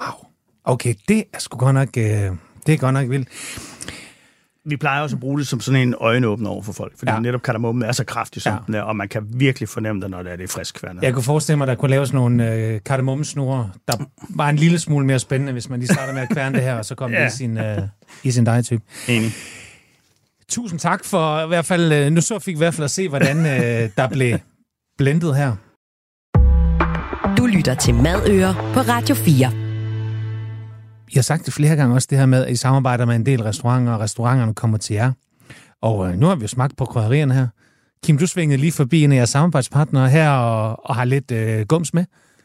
Wow. 0.00 0.26
Okay, 0.64 0.94
det 1.08 1.24
er 1.32 1.38
sgu 1.38 1.58
godt 1.58 1.74
nok, 1.74 1.88
øh, 1.96 2.04
det 2.66 2.74
er 2.74 2.76
godt 2.76 2.92
nok 2.92 3.10
vildt. 3.10 3.28
Vi 4.68 4.76
plejer 4.76 5.02
også 5.02 5.16
at 5.16 5.20
bruge 5.20 5.38
det 5.38 5.46
som 5.46 5.60
sådan 5.60 5.80
en 5.80 5.94
øjenåbner 6.00 6.50
over 6.50 6.62
for 6.62 6.72
folk, 6.72 6.92
fordi 6.98 7.12
Ja. 7.12 7.18
netop 7.20 7.42
kardemommen 7.42 7.84
er 7.84 7.92
så 7.92 8.04
kraftig, 8.04 8.42
som 8.42 8.52
Ja. 8.52 8.58
den 8.66 8.74
er, 8.74 8.82
og 8.82 8.96
man 8.96 9.08
kan 9.08 9.22
virkelig 9.34 9.68
fornemme 9.68 10.02
det, 10.02 10.10
når 10.10 10.22
det 10.22 10.32
er 10.32 10.36
det 10.36 10.50
friskværnet. 10.50 11.02
Jeg 11.02 11.14
kunne 11.14 11.22
forestille 11.22 11.56
mig, 11.56 11.64
at 11.64 11.68
der 11.68 11.74
kunne 11.74 11.90
laves 11.90 12.12
nogle 12.12 12.52
øh, 12.54 12.80
kardemommesnore, 12.84 13.70
der 13.88 13.94
var 14.30 14.48
en 14.48 14.56
lille 14.56 14.78
smule 14.78 15.06
mere 15.06 15.18
spændende, 15.18 15.52
hvis 15.52 15.68
man 15.70 15.78
lige 15.80 15.88
starter 15.94 16.12
med 16.14 16.22
at 16.22 16.28
kværne 16.28 16.54
det 16.56 16.64
her, 16.64 16.74
og 16.74 16.84
så 16.84 16.94
kom 16.94 17.12
ja. 17.12 17.24
Det 17.24 17.32
i 17.34 17.36
sin, 17.36 17.58
øh, 17.58 17.78
i 18.24 18.30
sin 18.30 18.46
dejetype. 18.46 18.82
Enig. 19.08 19.30
Tusind 20.48 20.80
tak 20.80 21.04
for 21.04 21.44
i 21.44 21.46
hvert 21.46 21.64
fald, 21.66 21.92
øh, 21.92 22.10
nu 22.12 22.20
så 22.20 22.38
fik 22.38 22.46
vi 22.54 22.56
i 22.56 22.58
hvert 22.58 22.74
fald 22.74 22.84
at 22.84 22.90
se, 22.90 23.08
hvordan 23.08 23.38
øh, 23.38 23.90
der 23.96 24.08
blev 24.08 24.38
blendet 24.98 25.36
her. 25.36 25.52
Du 27.38 27.46
lytter 27.46 27.74
til 27.74 27.94
Madøer 27.94 28.52
på 28.74 28.80
Radio 28.80 29.14
4. 29.14 29.65
I 31.08 31.14
har 31.14 31.22
sagt 31.22 31.46
det 31.46 31.54
flere 31.54 31.76
gange 31.76 31.94
også, 31.94 32.08
det 32.10 32.18
her 32.18 32.26
med, 32.26 32.44
at 32.44 32.52
I 32.52 32.56
samarbejder 32.56 33.04
med 33.04 33.16
en 33.16 33.26
del 33.26 33.42
restauranter, 33.42 33.92
og 33.92 34.00
restauranterne 34.00 34.54
kommer 34.54 34.78
til 34.78 34.94
jer. 34.94 35.12
Og 35.80 36.08
øh, 36.08 36.18
nu 36.18 36.26
har 36.26 36.34
vi 36.34 36.42
jo 36.42 36.48
smagt 36.48 36.76
på 36.76 36.84
krydderierne 36.84 37.34
her. 37.34 37.46
Kim, 38.04 38.18
du 38.18 38.26
svingede 38.26 38.60
lige 38.60 38.72
forbi 38.72 39.04
en 39.04 39.12
af 39.12 39.16
jeres 39.16 39.30
samarbejdspartnere 39.30 40.08
her 40.08 40.30
og, 40.30 40.86
og 40.88 40.96
har 40.96 41.04
lidt 41.04 41.30
øh, 41.30 41.66
gums 41.66 41.94
med. 41.94 42.04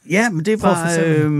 Ja, 0.09 0.29
men 0.29 0.45
det 0.45 0.61
var, 0.61 0.91
øh, 1.05 1.31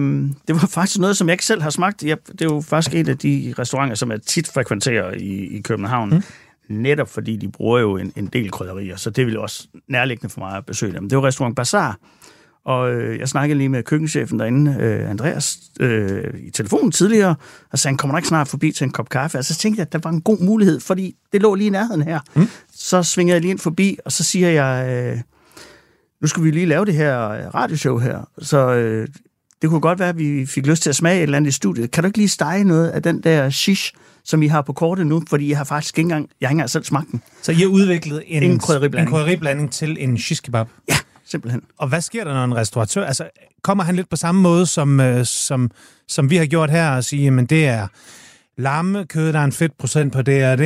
det 0.48 0.56
var 0.56 0.68
faktisk 0.68 1.00
noget, 1.00 1.18
som 1.18 1.28
jeg 1.28 1.34
ikke 1.34 1.46
selv 1.46 1.62
har 1.62 1.70
smagt. 1.70 2.04
Jeg, 2.04 2.18
det 2.32 2.42
er 2.42 2.46
jo 2.46 2.62
faktisk 2.62 2.96
en 2.96 3.10
af 3.10 3.18
de 3.18 3.54
restauranter, 3.60 3.96
som 3.96 4.12
jeg 4.12 4.22
tit 4.22 4.48
frekventerer 4.48 5.14
i, 5.14 5.58
i 5.58 5.62
København. 5.62 6.10
Mm. 6.10 6.24
Netop 6.70 7.10
fordi 7.10 7.36
de 7.36 7.48
bruger 7.48 7.80
jo 7.80 7.98
en, 7.98 8.14
en 8.16 8.28
del 8.28 8.52
krydderier, 8.52 8.96
så 8.96 9.10
det 9.10 9.26
ville 9.26 9.40
også 9.40 9.68
nærliggende 9.88 10.30
for 10.30 10.40
mig 10.40 10.58
at 10.58 10.66
besøge 10.66 10.94
dem. 10.94 11.10
Det 11.10 11.18
var 11.18 11.24
restaurant 11.24 11.56
Bazaar, 11.56 11.98
og 12.66 12.92
øh, 12.94 13.20
jeg 13.20 13.30
snakkede 13.30 13.58
lige 13.58 13.70
med 13.70 13.84
køkkenchefen 13.84 14.40
derinde, 14.40 14.78
øh, 14.80 15.10
Andreas, 15.10 15.58
øh, 15.80 16.24
i 16.48 16.50
telefonen 16.50 16.92
tidligere, 16.92 17.36
og 17.72 17.80
sagde, 17.80 17.92
han 17.92 17.98
kommer 17.98 18.18
ikke 18.18 18.28
snart 18.28 18.48
forbi 18.48 18.72
til 18.72 18.86
en 18.86 18.92
kop 18.92 19.10
kaffe. 19.10 19.38
Og 19.38 19.46
så 19.46 19.56
tænkte 19.56 19.80
jeg, 19.80 19.86
at 19.88 19.94
der 19.94 20.00
var 20.04 20.10
en 20.10 20.22
god 20.22 20.40
mulighed, 20.40 20.80
fordi 20.80 21.16
det 21.34 21.42
lå 21.42 21.56
lige 21.56 21.68
i 21.68 21.70
nærheden 21.70 22.02
her. 22.02 22.20
Mm. 22.36 22.48
Så 22.74 23.04
svingede 23.04 23.34
jeg 23.34 23.42
lige 23.42 23.52
ind 23.52 23.60
forbi, 23.60 23.98
og 24.06 24.12
så 24.12 24.24
siger 24.24 24.50
jeg, 24.50 24.90
øh, 24.90 25.22
nu 26.22 26.28
skal 26.28 26.44
vi 26.44 26.52
lige 26.52 26.66
lave 26.66 26.86
det 26.86 26.94
her 26.94 27.30
øh, 27.30 27.48
radioshow 27.56 27.98
her, 27.98 28.30
så 28.42 28.72
øh, 28.74 29.08
det 29.62 29.70
kunne 29.70 29.82
godt 29.82 30.00
være, 30.00 30.10
at 30.10 30.18
vi 30.18 30.46
fik 30.46 30.66
lyst 30.68 30.84
til 30.84 30.90
at 30.90 30.96
smage 30.96 31.18
et 31.18 31.24
eller 31.24 31.38
andet 31.38 31.50
i 31.50 31.54
studiet. 31.54 31.92
Kan 31.92 32.04
du 32.04 32.08
ikke 32.08 32.18
lige 32.18 32.30
stege 32.30 32.64
noget 32.64 32.90
af 32.90 33.04
den 33.04 33.22
der 33.24 33.50
shish, 33.50 33.94
som 34.24 34.42
I 34.44 34.48
har 34.48 34.62
på 34.62 34.74
kortet 34.74 35.08
nu? 35.08 35.24
Fordi 35.30 35.50
jeg 35.50 35.58
har 35.58 35.64
faktisk 35.64 35.98
ikke 35.98 36.06
engang, 36.06 36.30
jeg 36.42 36.48
har 36.48 36.52
ikke 36.52 36.56
engang 36.56 36.70
selv 36.70 36.84
smagt 36.84 37.12
den. 37.12 37.22
Så 37.42 37.52
I 37.52 37.56
har 37.56 37.66
udviklet 37.68 38.24
en, 38.28 38.44
En 38.44 38.60
krydderiblanding. 38.60 39.10
en 39.10 39.14
krydderiblanding 39.16 39.72
til 39.72 39.98
en 40.00 40.18
shish 40.18 40.42
kebab. 40.44 40.68
Ja, 40.90 40.96
simpelthen. 41.32 41.62
Og 41.78 41.88
hvad 41.88 42.02
sker 42.02 42.24
der, 42.24 42.34
når 42.34 42.44
en 42.44 42.56
restauratør... 42.56 43.06
Altså, 43.06 43.30
kommer 43.62 43.84
han 43.84 43.96
lidt 43.96 44.10
på 44.10 44.16
samme 44.16 44.42
måde, 44.42 44.66
som, 44.66 45.00
øh, 45.00 45.26
som, 45.26 45.72
som 46.08 46.30
vi 46.30 46.36
har 46.36 46.46
gjort 46.46 46.70
her, 46.70 46.90
og 46.90 47.04
sige, 47.04 47.32
men 47.32 47.46
det 47.46 47.68
er 47.68 47.88
lammekød, 48.58 49.34
der 49.34 49.40
er 49.40 49.44
en 49.44 49.52
fedtprocent 49.52 50.14
på 50.14 50.22
det, 50.22 50.46
og 50.46 50.58
det, 50.58 50.66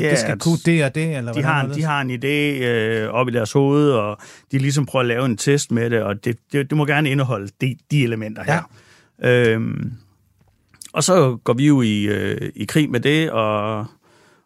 Ja, 0.00 0.10
det 0.10 0.18
skal 0.18 0.38
kunne 0.38 0.58
det 0.66 0.84
og 0.84 0.94
det, 0.94 1.16
eller 1.16 1.32
De 1.32 1.42
har, 1.42 1.64
en, 1.64 1.74
de 1.74 1.82
har 1.82 2.00
en 2.00 2.10
idé 2.10 2.64
øh, 2.64 3.08
op 3.08 3.28
i 3.28 3.32
deres 3.32 3.52
hoved, 3.52 3.90
og 3.90 4.18
de 4.52 4.58
ligesom 4.58 4.86
prøver 4.86 5.00
at 5.00 5.06
lave 5.06 5.24
en 5.24 5.36
test 5.36 5.70
med 5.70 5.90
det, 5.90 6.02
og 6.02 6.24
det, 6.24 6.38
det, 6.52 6.70
det 6.70 6.78
må 6.78 6.84
gerne 6.84 7.10
indeholde 7.10 7.48
de, 7.60 7.76
de 7.90 8.04
elementer 8.04 8.44
her. 8.44 8.62
Ja. 9.22 9.50
Øhm, 9.50 9.92
og 10.92 11.04
så 11.04 11.36
går 11.44 11.52
vi 11.52 11.66
jo 11.66 11.82
i, 11.82 12.02
øh, 12.02 12.52
i 12.54 12.64
krig 12.64 12.90
med 12.90 13.00
det, 13.00 13.30
og, 13.30 13.86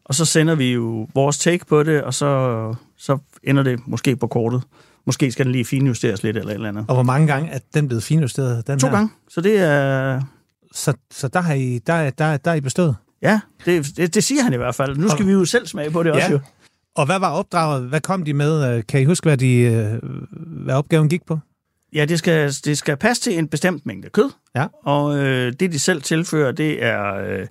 og 0.04 0.14
så 0.14 0.24
sender 0.24 0.54
vi 0.54 0.72
jo 0.72 1.08
vores 1.14 1.38
take 1.38 1.66
på 1.66 1.82
det, 1.82 2.02
og 2.02 2.14
så, 2.14 2.74
så 2.96 3.18
ender 3.42 3.62
det 3.62 3.80
måske 3.86 4.16
på 4.16 4.26
kortet. 4.26 4.62
Måske 5.08 5.32
skal 5.32 5.44
den 5.44 5.52
lige 5.52 5.64
finjusteres 5.64 6.22
lidt 6.22 6.36
eller 6.36 6.50
et 6.50 6.54
eller 6.54 6.68
andet. 6.68 6.84
Og 6.88 6.94
hvor 6.94 7.02
mange 7.02 7.26
gange 7.26 7.50
er 7.50 7.58
den 7.74 7.88
blevet 7.88 8.02
finjusteret? 8.02 8.66
Den 8.66 8.78
To 8.78 8.86
her? 8.86 8.94
gange, 8.94 9.10
så 9.28 9.40
det 9.40 9.58
er... 9.58 10.20
Så, 10.72 10.92
så 11.10 11.28
der 11.28 11.40
har 11.40 11.54
I, 11.54 11.78
der, 11.86 12.10
der, 12.10 12.36
der 12.36 12.50
er 12.50 12.54
I 12.54 12.60
bestået? 12.60 12.96
Ja, 13.22 13.40
det, 13.64 13.86
det, 13.96 14.14
det 14.14 14.24
siger 14.24 14.42
han 14.42 14.52
i 14.52 14.56
hvert 14.56 14.74
fald. 14.74 14.96
Nu 14.96 15.08
skal 15.08 15.26
vi 15.26 15.32
jo 15.32 15.44
selv 15.44 15.66
smage 15.66 15.90
på 15.90 16.02
det 16.02 16.12
også 16.12 16.30
jo. 16.32 16.40
Og 16.96 17.06
hvad 17.06 17.18
var 17.18 17.30
opdraget? 17.30 17.88
Hvad 17.88 18.00
kom 18.00 18.24
de 18.24 18.32
med? 18.34 18.76
Øh, 18.76 18.82
Kan 18.88 19.00
I 19.00 19.04
huske, 19.04 19.24
hvad, 19.24 19.36
de, 19.36 19.56
øh, 19.58 19.98
hvad 20.64 20.74
opgaven 20.74 21.08
gik 21.08 21.26
på? 21.26 21.38
Ja, 21.94 22.04
det 22.04 22.18
skal, 22.18 22.52
det 22.64 22.78
skal 22.78 22.96
passe 22.96 23.22
til 23.22 23.38
en 23.38 23.48
bestemt 23.48 23.86
mængde 23.86 24.08
kød. 24.10 24.30
Ja. 24.56 24.66
Og 24.84 25.18
øh, 25.18 25.52
det, 25.60 25.72
de 25.72 25.78
selv 25.78 26.02
tilfører, 26.02 26.52
det 26.52 26.84
er, 26.84 27.14
øh, 27.14 27.46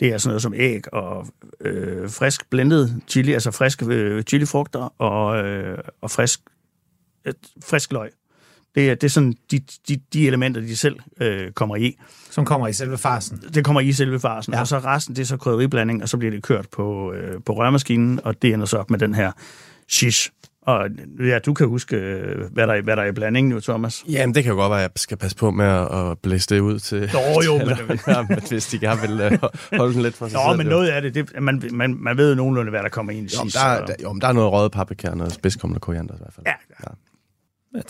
det 0.00 0.08
er 0.08 0.18
sådan 0.18 0.28
noget 0.30 0.42
som 0.42 0.54
æg 0.56 0.94
og 0.94 1.26
øh, 1.60 2.10
frisk 2.10 2.50
blendet 2.50 3.00
chili, 3.08 3.32
altså 3.32 3.50
friske 3.50 3.86
øh, 3.86 4.22
chilifrugter 4.22 4.94
og, 5.02 5.44
øh, 5.44 5.78
og 6.02 6.10
frisk, 6.10 6.40
frisk 7.64 7.92
løg. 7.92 8.10
Det 8.74 8.90
er, 8.90 8.94
det 8.94 9.04
er 9.04 9.08
sådan 9.08 9.34
de, 9.50 9.60
de, 9.88 10.00
de 10.12 10.26
elementer, 10.26 10.60
de 10.60 10.76
selv 10.76 10.96
øh, 11.20 11.52
kommer 11.52 11.76
i. 11.76 11.96
Som 12.30 12.44
kommer 12.44 12.68
i 12.68 12.72
selve 12.72 12.98
farsen. 12.98 13.42
Det 13.54 13.64
kommer 13.64 13.80
i 13.80 13.92
selve 13.92 14.20
farsen, 14.20 14.52
Ja. 14.54 14.60
og 14.60 14.66
så 14.66 14.78
resten, 14.78 15.16
det 15.16 15.22
er 15.22 15.26
så 15.26 15.36
krydderiblanding, 15.36 16.02
og 16.02 16.08
så 16.08 16.16
bliver 16.16 16.30
det 16.30 16.42
kørt 16.42 16.66
på, 16.72 17.12
øh, 17.12 17.40
på 17.46 17.52
rørmaskinen, 17.52 18.20
og 18.24 18.42
det 18.42 18.54
ender 18.54 18.66
så 18.66 18.76
op 18.76 18.90
med 18.90 18.98
den 18.98 19.14
her 19.14 19.32
shish. 19.88 20.30
Og 20.62 20.88
ja, 21.20 21.38
du 21.38 21.54
kan 21.54 21.66
huske, 21.68 21.96
øh, 21.96 22.52
hvad 22.52 22.66
der, 22.66 22.74
er- 22.74 22.82
hvad 22.82 22.96
der 22.96 23.02
er 23.02 23.06
i 23.06 23.12
blandingen 23.12 23.50
nu, 23.52 23.60
Thomas. 23.60 24.04
Jamen, 24.08 24.34
det 24.34 24.44
kan 24.44 24.50
jo 24.52 24.56
godt 24.58 24.70
være, 24.70 24.78
at 24.78 24.82
jeg 24.82 24.90
skal 24.96 25.16
passe 25.16 25.36
på 25.36 25.50
med 25.50 25.66
at, 25.66 25.94
at 26.10 26.18
blæse 26.18 26.54
det 26.54 26.60
ud 26.60 26.78
til... 26.78 27.10
Nå, 27.12 27.42
jo, 27.46 27.58
men- 27.58 28.26
men 28.28 28.40
hvis 28.48 28.66
de 28.66 28.78
gerne 28.78 29.00
vil 29.00 29.32
uh, 29.42 29.48
holde 29.78 29.94
den 29.94 30.02
lidt 30.02 30.14
for 30.16 30.28
sig 30.28 30.36
Nå, 30.36 30.50
selv. 30.50 30.56
men 30.58 30.66
jo. 30.66 30.70
noget 30.70 30.88
af 30.88 31.02
det, 31.02 31.14
det 31.14 31.42
man, 31.42 31.62
man, 31.72 31.94
man 32.00 32.16
ved 32.16 32.28
jo 32.30 32.34
nogenlunde, 32.36 32.70
hvad 32.70 32.82
der 32.82 32.88
kommer 32.88 33.12
ind 33.12 33.30
i 33.30 33.34
Jo, 33.36 33.42
sidst. 33.42 33.56
der, 33.56 33.62
er- 33.64 33.78
så- 33.78 33.84
der, 33.86 33.94
jo, 34.02 34.12
men 34.12 34.20
der 34.20 34.28
er 34.28 34.32
noget 34.32 34.52
røget 34.52 34.72
paprika 34.72 35.08
og 35.10 35.16
noget 35.16 35.32
spidskommet 35.32 35.80
koriander 35.80 36.14
i 36.14 36.18
hvert 36.18 36.32
fald. 36.34 36.46
Ja, 36.46 36.52
ja. 36.84 36.92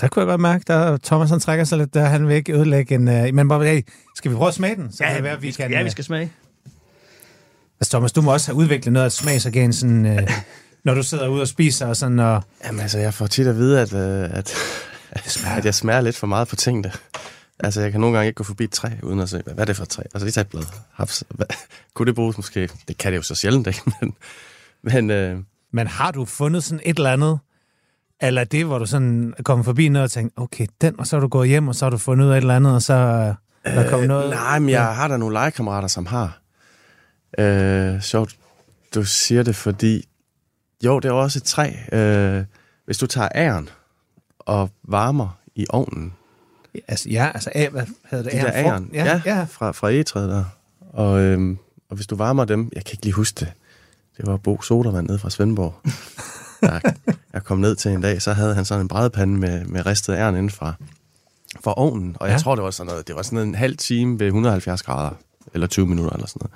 Der 0.00 0.08
kunne 0.08 0.20
jeg 0.20 0.26
godt 0.26 0.40
mærke, 0.40 0.72
at 0.72 1.02
Thomas 1.02 1.30
han 1.30 1.40
trækker 1.40 1.64
sig 1.64 1.78
lidt, 1.78 1.94
der 1.94 2.04
han 2.04 2.28
vil 2.28 2.36
ikke 2.36 2.52
ødelægge 2.52 2.94
en... 2.94 3.08
Uh, 3.08 3.34
men 3.34 3.48
bare, 3.48 3.64
hey, 3.64 3.82
skal 4.16 4.30
vi 4.30 4.36
prøve 4.36 4.48
at 4.48 4.54
smage 4.54 4.76
den? 4.76 4.92
Så 4.92 5.04
kan 5.04 5.14
det 5.14 5.22
være, 5.22 5.32
at 5.32 5.42
vi, 5.42 5.50
kan... 5.50 5.70
ja, 5.70 5.78
vi 5.78 5.84
øh, 5.84 5.90
skal 5.90 6.04
smage. 6.04 6.32
Altså, 7.80 7.90
Thomas, 7.90 8.12
du 8.12 8.22
må 8.22 8.32
også 8.32 8.46
have 8.46 8.56
udviklet 8.56 8.92
noget 8.92 9.04
af 9.04 9.12
smagsorgan, 9.12 9.72
sådan, 9.72 10.06
uh, 10.06 10.30
når 10.84 10.94
du 10.94 11.02
sidder 11.02 11.28
ude 11.28 11.42
og 11.42 11.48
spiser 11.48 11.86
og 11.86 11.96
sådan, 11.96 12.18
og... 12.18 12.42
Jamen 12.64 12.80
altså, 12.80 12.98
jeg 12.98 13.14
får 13.14 13.26
tit 13.26 13.46
at 13.46 13.56
vide, 13.56 13.80
at, 13.80 13.92
øh, 13.92 14.30
at, 14.38 14.54
at 15.56 15.64
jeg 15.64 15.74
smager 15.74 16.00
lidt 16.00 16.16
for 16.16 16.26
meget 16.26 16.48
på 16.48 16.56
tingene. 16.56 16.92
Altså, 17.60 17.80
jeg 17.80 17.92
kan 17.92 18.00
nogle 18.00 18.16
gange 18.16 18.26
ikke 18.26 18.36
gå 18.36 18.44
forbi 18.44 18.64
et 18.64 18.70
træ, 18.70 18.88
uden 19.02 19.20
at 19.20 19.28
se, 19.28 19.40
hvad, 19.44 19.54
hvad 19.54 19.64
er 19.64 19.66
det 19.66 19.76
for 19.76 19.82
et 19.82 19.88
træ? 19.88 20.02
Altså, 20.02 20.24
lige 20.24 20.32
tage 20.32 20.42
et 20.42 20.48
blad. 20.48 20.62
Haps. 20.92 21.24
Hvad, 21.28 21.46
kunne 21.94 22.06
det 22.06 22.14
bruges 22.14 22.36
måske? 22.36 22.70
Det 22.88 22.98
kan 22.98 23.12
det 23.12 23.16
jo 23.16 23.22
så 23.22 23.34
sjældent, 23.34 23.66
ikke? 23.66 23.80
Men, 24.00 24.14
men 24.82 25.10
øh, 25.10 25.38
Men 25.72 25.86
har 25.86 26.10
du 26.10 26.24
fundet 26.24 26.64
sådan 26.64 26.80
et 26.84 26.96
eller 26.96 27.12
andet, 27.12 27.38
eller 28.20 28.44
det, 28.44 28.64
hvor 28.64 28.78
du 28.78 28.86
sådan 28.86 29.34
kommet 29.44 29.64
forbi 29.64 29.88
noget 29.88 30.04
og 30.04 30.10
tænkt, 30.10 30.32
okay, 30.36 30.66
den, 30.80 31.00
og 31.00 31.06
så 31.06 31.16
er 31.16 31.20
du 31.20 31.28
gået 31.28 31.48
hjem, 31.48 31.68
og 31.68 31.74
så 31.74 31.84
har 31.84 31.90
du 31.90 31.98
fundet 31.98 32.24
ud 32.26 32.30
af 32.30 32.34
et 32.36 32.40
eller 32.40 32.56
andet, 32.56 32.74
og 32.74 32.82
så 32.82 32.94
øh, 32.94 33.34
er 33.64 33.82
der 33.82 33.90
kommet 33.90 34.08
noget... 34.08 34.30
nej, 34.30 34.58
men 34.58 34.68
jeg 34.68 34.94
har 34.94 35.08
der 35.08 35.16
nogle 35.16 35.34
legekammerater, 35.34 35.88
som 35.88 36.06
har. 36.06 36.40
Øh, 37.38 38.00
sjovt, 38.00 38.36
du 38.94 39.04
siger 39.04 39.42
det, 39.42 39.56
fordi... 39.56 40.08
Jo, 40.84 40.98
det 40.98 41.08
er 41.08 41.12
også 41.12 41.38
et 41.38 41.42
træ. 41.42 41.72
Øh, 41.92 42.44
hvis 42.84 42.98
du 42.98 43.06
tager 43.06 43.28
æren 43.34 43.68
og 44.38 44.70
varmer 44.84 45.38
i 45.54 45.66
ovnen, 45.70 46.12
Altså, 46.88 47.08
ja, 47.08 47.30
altså, 47.34 47.50
A, 47.54 47.68
hvad 47.68 47.86
hedder 48.10 48.24
det? 48.24 48.32
de 48.32 48.38
der 48.38 48.52
Æren? 48.54 48.66
æren, 48.66 48.90
Ja, 48.92 49.04
ja. 49.04 49.22
ja. 49.26 49.46
fra, 49.50 49.70
fra 49.72 49.90
egetræet 49.90 50.28
der. 50.30 50.44
Og, 50.92 51.20
øhm, 51.20 51.58
og 51.90 51.96
hvis 51.96 52.06
du 52.06 52.16
varmer 52.16 52.44
dem, 52.44 52.70
jeg 52.72 52.84
kan 52.84 52.92
ikke 52.92 53.04
lige 53.04 53.12
huske 53.14 53.40
det, 53.40 53.52
det 54.16 54.26
var 54.26 54.36
Bo 54.36 54.62
Sodervand 54.62 55.06
nede 55.06 55.18
fra 55.18 55.30
Svendborg. 55.30 55.74
jeg, 56.62 56.80
jeg 57.32 57.44
kom 57.44 57.58
ned 57.58 57.76
til 57.76 57.90
en 57.90 58.00
dag, 58.00 58.22
så 58.22 58.32
havde 58.32 58.54
han 58.54 58.64
sådan 58.64 58.80
en 58.82 58.88
brædepande 58.88 59.38
med, 59.38 59.64
med 59.64 59.86
ristet 59.86 60.14
æren 60.14 60.34
inden 60.34 60.50
fra, 60.50 60.74
fra 61.64 61.74
ovnen. 61.76 62.16
Og 62.20 62.28
jeg 62.28 62.34
Ja. 62.34 62.38
tror, 62.38 62.54
det 62.54 62.64
var 62.64 62.70
sådan 62.70 62.90
noget, 62.90 63.08
det 63.08 63.16
var 63.16 63.22
sådan 63.22 63.48
en 63.48 63.54
halv 63.54 63.76
time 63.76 64.20
ved 64.20 64.26
170 64.26 64.82
grader, 64.82 65.10
eller 65.54 65.66
20 65.66 65.86
minutter 65.86 66.12
eller 66.12 66.26
sådan 66.26 66.40
noget. 66.40 66.52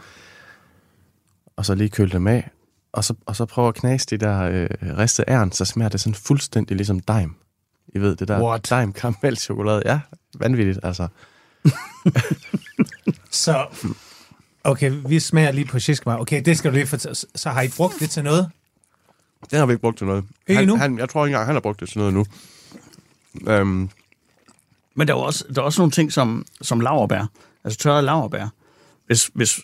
Og 1.56 1.66
så 1.66 1.74
lige 1.74 1.88
køle 1.88 2.10
dem 2.12 2.26
af, 2.26 2.50
og 2.92 3.04
så, 3.04 3.14
og 3.26 3.36
så 3.36 3.44
prøve 3.44 3.68
at 3.68 3.74
knase 3.74 4.06
de 4.10 4.16
der 4.16 4.40
øh, 4.42 4.68
ristede 4.82 5.30
æren, 5.30 5.52
så 5.52 5.64
smager 5.64 5.88
det 5.88 6.00
sådan 6.00 6.14
fuldstændig 6.14 6.76
ligesom 6.76 7.00
dime. 7.00 7.30
I 7.94 7.98
ved, 7.98 8.16
det 8.16 8.28
der 8.28 8.42
What? 8.42 8.70
dime 8.70 8.92
karamelchokolade. 8.92 9.82
Ja, 9.86 10.00
vanvittigt, 10.38 10.78
altså. 10.82 11.08
Så, 13.30 13.66
okay, 14.64 14.92
vi 15.08 15.20
smager 15.20 15.52
lige 15.52 15.64
på 15.66 15.78
shiskemar. 15.78 16.18
Okay, 16.18 16.42
det 16.44 16.58
skal 16.58 16.70
du 16.70 16.74
lige 16.74 16.86
fortælle. 16.86 17.14
Så 17.34 17.50
har 17.50 17.62
I 17.62 17.68
brugt 17.76 17.94
det 18.00 18.10
til 18.10 18.24
noget? 18.24 18.50
Det 19.50 19.58
har 19.58 19.66
vi 19.66 19.72
ikke 19.72 19.80
brugt 19.80 19.98
til 19.98 20.06
noget. 20.06 20.24
Ikke 20.48 20.66
han? 20.66 20.78
Han, 20.78 20.98
jeg 20.98 21.08
tror 21.08 21.26
ikke 21.26 21.34
engang, 21.34 21.46
han 21.46 21.54
har 21.54 21.60
brugt 21.60 21.80
det 21.80 21.88
til 21.88 21.98
noget 21.98 22.14
nu. 22.14 22.26
Øhm, 23.48 23.88
Men 24.94 25.08
der 25.08 25.14
er 25.14 25.18
også, 25.18 25.44
der 25.54 25.60
er 25.60 25.64
også 25.64 25.80
nogle 25.80 25.90
ting 25.92 26.12
som, 26.12 26.44
som 26.60 26.80
laverbær. 26.80 27.26
Altså 27.64 27.78
tørrede 27.78 28.02
laverbær. 28.02 28.48
Hvis, 29.06 29.30
hvis, 29.34 29.60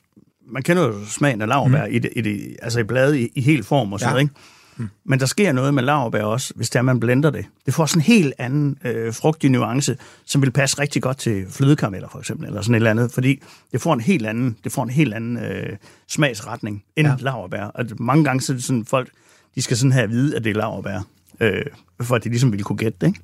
man 0.51 0.63
kender 0.63 0.87
jo 0.87 1.05
smagen 1.07 1.43
af 1.43 1.49
laverbær 1.49 1.87
mm. 1.87 1.93
i, 1.95 1.99
det, 1.99 2.11
i, 2.17 2.21
det, 2.21 2.57
altså 2.63 2.81
i 2.81 2.83
blade 2.83 3.21
i, 3.23 3.33
i 3.35 3.41
helt 3.41 3.67
form 3.67 3.93
og 3.93 4.01
sådan 4.01 4.09
Ja. 4.09 4.13
noget, 4.13 4.23
ikke? 4.23 4.35
Mm. 4.77 4.89
Men 5.05 5.21
der 5.21 5.27
sker 5.27 5.53
noget 5.53 5.75
med 5.75 5.83
laverbær 5.83 6.23
også, 6.23 6.53
hvis 6.57 6.71
det 6.71 6.79
er, 6.79 6.83
man 6.83 7.01
blender 7.01 7.31
det. 7.31 7.47
Det 7.67 7.75
får 7.75 7.87
sådan 7.87 8.01
en 8.01 8.05
helt 8.05 8.35
anden 8.39 8.79
øh, 8.85 9.15
frugtig 9.15 9.51
nuance, 9.51 9.97
som 10.25 10.43
vil 10.43 10.51
passe 10.51 10.79
rigtig 10.81 11.03
godt 11.03 11.19
til 11.19 11.47
flødekarameller 11.51 12.09
for 12.09 12.19
eksempel, 12.19 12.47
eller 12.47 12.63
sådan 12.63 12.75
et 12.75 12.77
eller 12.77 12.91
andet, 12.91 13.13
fordi 13.13 13.43
det 13.73 13.81
får 13.81 13.95
en 13.95 14.01
helt 14.01 14.27
anden, 14.27 14.57
det 14.65 14.73
får 14.73 14.83
en 14.83 14.91
helt 14.91 15.15
anden 15.15 15.39
øh, 15.39 15.77
smagsretning 16.09 16.85
end 16.97 17.09
ja. 17.09 17.15
laverbær. 17.19 17.65
Og 17.65 17.85
mange 17.99 18.25
gange 18.25 18.41
så 18.41 18.53
er 18.53 18.57
det 18.57 18.65
sådan, 18.65 18.85
folk, 18.85 19.09
de 19.55 19.63
skal 19.63 19.77
sådan 19.77 19.93
have 19.93 20.05
at 20.05 20.11
vide, 20.11 20.37
at 20.37 20.45
det 20.45 20.51
er 20.51 20.55
laverbær, 20.55 21.01
øh, 21.41 21.65
for 22.03 22.17
at 22.17 22.25
de 22.25 22.29
ligesom 22.29 22.53
ville 22.53 22.65
kunne 22.65 22.79
gætte 22.79 22.99
det, 23.01 23.07
ikke? 23.07 23.21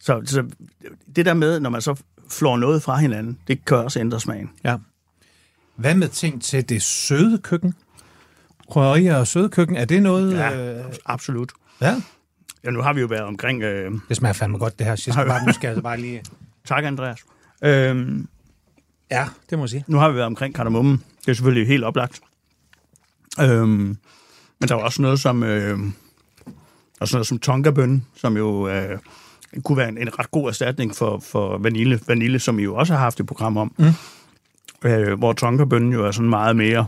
Så, 0.00 0.22
så 0.24 0.44
det 1.16 1.26
der 1.26 1.34
med, 1.34 1.60
når 1.60 1.70
man 1.70 1.80
så 1.80 2.02
flår 2.28 2.56
noget 2.56 2.82
fra 2.82 2.96
hinanden, 2.96 3.38
det 3.48 3.64
kan 3.64 3.76
også 3.76 4.00
ændre 4.00 4.20
smagen. 4.20 4.50
Ja. 4.64 4.76
Hvad 5.76 5.94
med 5.94 6.08
ting 6.08 6.42
til 6.42 6.68
det 6.68 6.82
søde 6.82 7.38
køkken? 7.38 7.74
Krydderier 8.70 9.16
og 9.16 9.26
søde 9.26 9.48
køkken, 9.48 9.76
er 9.76 9.84
det 9.84 10.02
noget... 10.02 10.32
Ja, 10.34 10.78
Øh, 10.78 10.84
absolut. 11.06 11.52
ja. 11.80 12.02
Ja, 12.64 12.70
nu 12.70 12.80
har 12.82 12.92
vi 12.92 13.00
jo 13.00 13.06
været 13.06 13.22
omkring... 13.22 13.62
Øh, 13.62 13.92
Det 14.08 14.16
smager 14.16 14.32
fandme 14.32 14.58
godt, 14.58 14.78
det 14.78 14.86
her 14.86 14.96
shiskemar. 14.96 15.46
Nu 15.46 15.52
skal 15.52 15.74
jeg 15.74 15.82
bare 15.82 16.00
lige... 16.00 16.22
tak, 16.64 16.84
Andreas. 16.84 17.18
Øh, 17.64 18.18
Ja, 19.10 19.28
det 19.50 19.58
må 19.58 19.64
jeg 19.64 19.68
sige. 19.70 19.84
nu 19.88 19.96
har 19.98 20.08
vi 20.08 20.14
været 20.14 20.26
omkring 20.26 20.54
kardemommen. 20.54 21.02
Det 21.20 21.28
er 21.28 21.32
selvfølgelig 21.34 21.66
helt 21.68 21.84
oplagt. 21.84 22.20
Øh, 23.40 23.94
men 24.62 24.68
der 24.68 24.74
er 24.76 24.80
også 24.80 25.02
noget 25.02 25.20
som... 25.20 25.42
Øh, 25.42 25.78
også 27.00 27.16
noget 27.16 27.26
som 27.26 27.38
tonkabøn, 27.38 28.04
som 28.16 28.36
jo 28.36 28.68
øh, 28.68 28.98
kunne 29.64 29.78
være 29.78 29.88
en, 29.88 29.98
en 29.98 30.18
ret 30.18 30.30
god 30.30 30.48
erstatning 30.48 30.94
for, 30.96 31.18
for 31.18 31.58
vanille, 31.58 32.00
vanille, 32.06 32.38
som 32.38 32.58
I 32.58 32.62
jo 32.62 32.74
også 32.74 32.92
har 32.92 33.00
haft 33.00 33.20
et 33.20 33.26
program 33.26 33.56
om. 33.56 33.74
Mm. 33.78 34.88
Øh, 34.88 35.18
hvor 35.18 35.32
tonkabønnen 35.32 35.92
jo 35.92 36.06
er 36.06 36.10
sådan 36.10 36.30
meget 36.30 36.56
mere... 36.56 36.86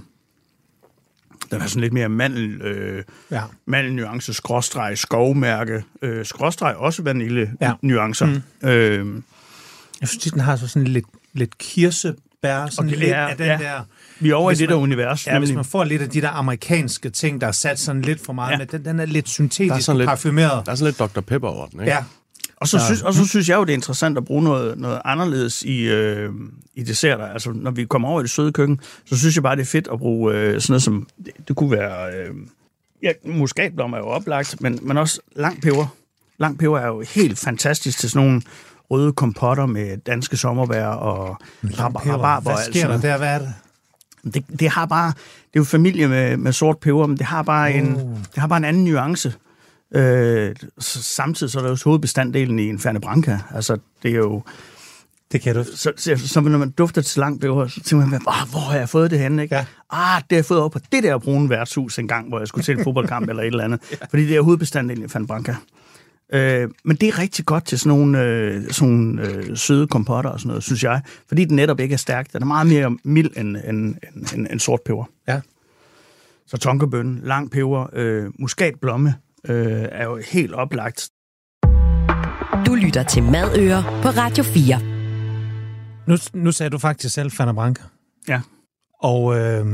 Den 1.50 1.60
er 1.62 1.66
sådan 1.66 1.80
lidt 1.80 1.92
mere 1.92 2.08
mandel... 2.08 2.62
Øh, 2.62 3.04
Ja. 3.30 3.42
mandelnuance, 3.66 4.34
skråstreg, 4.34 4.98
skovmærke, 4.98 5.84
øh, 6.02 6.26
skråstreg 6.26 6.76
også 6.76 7.02
Ja. 7.02 7.04
vanilje-nuancer. 7.04 8.26
Mm. 8.62 8.68
Øh, 8.68 9.22
Jeg 10.00 10.08
synes, 10.08 10.24
den 10.24 10.40
har 10.40 10.56
så 10.56 10.68
sådan 10.68 10.88
lidt, 10.88 11.06
lidt 11.32 11.58
kirsebær, 11.58 12.66
sådan 12.66 12.88
Okay, 12.90 12.98
lidt 12.98 13.10
ja, 13.10 13.28
af 13.30 13.36
den 13.36 13.46
ja. 13.46 13.58
der... 13.58 13.80
vi 14.20 14.30
er 14.30 14.34
over 14.34 14.50
Hvis 14.50 14.58
i 14.60 14.62
det 14.62 14.68
der 14.68 14.74
man- 14.76 14.82
univers. 14.82 15.26
Ja, 15.26 15.38
hvis 15.38 15.52
man 15.52 15.64
får 15.64 15.84
lidt 15.84 16.02
af 16.02 16.10
de 16.10 16.20
der 16.20 16.28
amerikanske 16.28 17.10
ting, 17.10 17.40
der 17.40 17.46
er 17.46 17.52
sat 17.52 17.78
sådan 17.80 18.02
lidt 18.02 18.20
for 18.24 18.32
meget 18.32 18.52
Ja. 18.52 18.58
med, 18.58 18.66
den, 18.66 18.84
den 18.84 19.00
er 19.00 19.06
lidt 19.06 19.28
syntetisk 19.28 19.86
Der 19.86 19.92
er 19.94 19.98
lidt- 19.98 20.08
parfumeret. 20.08 20.66
der 20.66 20.72
er 20.72 20.76
sådan 20.76 20.94
lidt 21.00 21.16
Dr. 21.16 21.20
Pepper 21.20 21.48
over 21.48 21.66
den, 21.66 21.80
ikke? 21.80 21.92
Ja, 21.92 22.04
Og 22.56 22.68
så, 22.68 22.78
synes, 22.86 23.02
og 23.02 23.14
så 23.14 23.26
synes 23.26 23.48
jeg 23.48 23.56
jo, 23.56 23.64
det 23.64 23.70
er 23.70 23.74
interessant 23.74 24.18
at 24.18 24.24
bruge 24.24 24.42
noget, 24.42 24.78
noget 24.78 25.00
anderledes 25.04 25.62
i, 25.62 25.80
øh, 25.82 26.30
i 26.74 26.82
desserter. 26.82 27.24
Altså, 27.26 27.50
når 27.52 27.70
vi 27.70 27.84
kommer 27.84 28.08
over 28.08 28.20
i 28.20 28.22
det 28.22 28.30
søde 28.30 28.52
køkken, 28.52 28.80
så 29.06 29.18
synes 29.18 29.34
jeg 29.36 29.42
bare, 29.42 29.56
det 29.56 29.62
er 29.62 29.66
fedt 29.66 29.88
at 29.92 29.98
bruge 29.98 30.34
øh, 30.34 30.60
sådan 30.60 30.72
noget 30.72 30.82
som... 30.82 31.06
Det, 31.24 31.48
det 31.48 31.56
kunne 31.56 31.70
være... 31.70 32.12
Øh, 32.14 32.34
ja, 33.02 33.12
muskatblom 33.26 33.92
er 33.92 33.98
jo 33.98 34.06
oplagt, 34.06 34.60
men, 34.60 34.78
men 34.82 34.96
også 34.98 35.20
lang 35.36 35.62
peber. 35.62 35.86
Lang 36.38 36.58
peber 36.58 36.78
er 36.78 36.86
jo 36.86 37.04
helt 37.14 37.38
fantastisk 37.38 37.98
til 37.98 38.10
sådan 38.10 38.26
nogle 38.28 38.42
røde 38.90 39.12
kompotter 39.12 39.66
med 39.66 39.96
danske 39.96 40.36
sommerbær 40.36 40.86
og 40.86 41.36
rab- 41.64 42.06
rabarber. 42.10 42.40
Hvad 42.40 42.52
og 42.52 42.58
sker 42.74 42.88
der 42.88 43.00
der? 43.00 43.16
Hvad 43.18 43.28
er 43.34 43.38
det? 43.38 43.54
Det, 44.24 44.44
det 44.60 44.68
har 44.68 44.86
bare, 44.86 45.06
det 45.06 45.54
er 45.54 45.60
jo 45.60 45.64
familie 45.64 46.08
med, 46.08 46.36
med 46.36 46.52
sort 46.52 46.78
peber, 46.78 47.06
men 47.06 47.16
det 47.18 47.26
har 47.26 47.42
bare, 47.42 47.70
Uh. 47.70 47.78
en, 47.78 47.94
det 48.34 48.38
har 48.38 48.46
bare 48.46 48.56
en 48.56 48.64
anden 48.64 48.84
nuance. 48.84 49.34
Øh, 49.94 50.54
samtidig 50.78 51.50
så 51.52 51.58
er 51.58 51.62
der 51.62 51.70
jo 51.70 51.76
hovedbestanddelen 51.84 52.58
i 52.58 52.68
en 52.68 52.78
Ferne 52.78 53.00
Branca. 53.00 53.38
Altså, 53.54 53.78
det 54.02 54.10
er 54.10 54.16
jo... 54.16 54.42
Det 55.32 55.42
kan 55.42 55.54
du. 55.54 55.64
Så, 55.74 55.92
så, 55.96 56.16
så 56.16 56.40
når 56.40 56.58
man 56.58 56.70
dufter 56.70 57.02
til 57.02 57.20
langt 57.20 57.40
peber, 57.40 57.66
så 57.68 57.80
tænker 57.80 58.06
man, 58.06 58.20
oh, 58.26 58.50
hvor 58.50 58.70
har 58.70 58.78
jeg 58.78 58.88
fået 58.88 59.10
det 59.10 59.18
henne? 59.18 59.42
Ikke? 59.42 59.54
Ja. 59.54 59.64
Ah, 59.90 60.20
det 60.20 60.26
har 60.30 60.36
jeg 60.36 60.44
fået 60.44 60.60
over 60.60 60.68
på 60.68 60.78
det 60.92 61.02
der 61.02 61.18
brune 61.18 61.50
værtshus 61.50 61.98
en 61.98 62.08
gang, 62.08 62.28
hvor 62.28 62.38
jeg 62.38 62.48
skulle 62.48 62.64
til 62.64 62.78
en 62.78 62.84
fodboldkamp 62.84 63.28
eller 63.30 63.42
et 63.42 63.46
eller 63.46 63.64
andet. 63.64 63.80
Fordi 64.10 64.26
det 64.26 64.36
er 64.36 64.40
hovedbestanddelen 64.40 65.04
i 65.04 65.08
Ferne 65.08 65.26
Branca. 65.26 65.56
Øh, 66.34 66.68
men 66.84 66.96
det 66.96 67.08
er 67.08 67.18
rigtig 67.18 67.46
godt 67.46 67.64
til 67.64 67.78
sådan 67.78 67.98
nogle, 67.98 68.22
øh, 68.22 68.70
sådan 68.70 68.94
nogle 68.94 69.28
øh, 69.28 69.56
søde 69.56 69.86
kompotter 69.86 70.30
og 70.30 70.40
sådan 70.40 70.48
noget, 70.48 70.62
synes 70.62 70.84
jeg. 70.84 71.02
Fordi 71.28 71.44
den 71.44 71.56
netop 71.56 71.80
ikke 71.80 71.92
er 71.92 71.96
stærk. 71.96 72.32
Den 72.32 72.42
er 72.42 72.46
meget 72.46 72.66
mere 72.66 72.96
mild 73.04 73.30
end, 73.36 73.56
end, 73.56 73.66
end, 73.66 74.34
end, 74.34 74.46
end 74.50 74.60
sort 74.60 74.80
peber. 74.86 75.04
Ja. 75.28 75.40
Så 76.46 76.56
tonkebøn, 76.56 77.20
lang 77.22 77.50
peber, 77.50 77.86
øh, 77.92 78.26
muskatblomme 78.38 79.14
øh, 79.48 79.86
er 79.92 80.04
jo 80.04 80.20
helt 80.32 80.52
oplagt. 80.52 81.10
Du 82.66 82.74
lytter 82.74 83.04
til 83.08 83.22
Madøer 83.22 83.82
på 84.02 84.08
Radio 84.08 84.44
4. 84.44 84.80
Nu, 86.06 86.16
nu 86.34 86.52
sagde 86.52 86.70
du 86.70 86.78
faktisk 86.78 87.14
selv 87.14 87.30
Branca. 87.30 87.82
Ja. 88.28 88.40
Og 89.02 89.34
øh, 89.34 89.66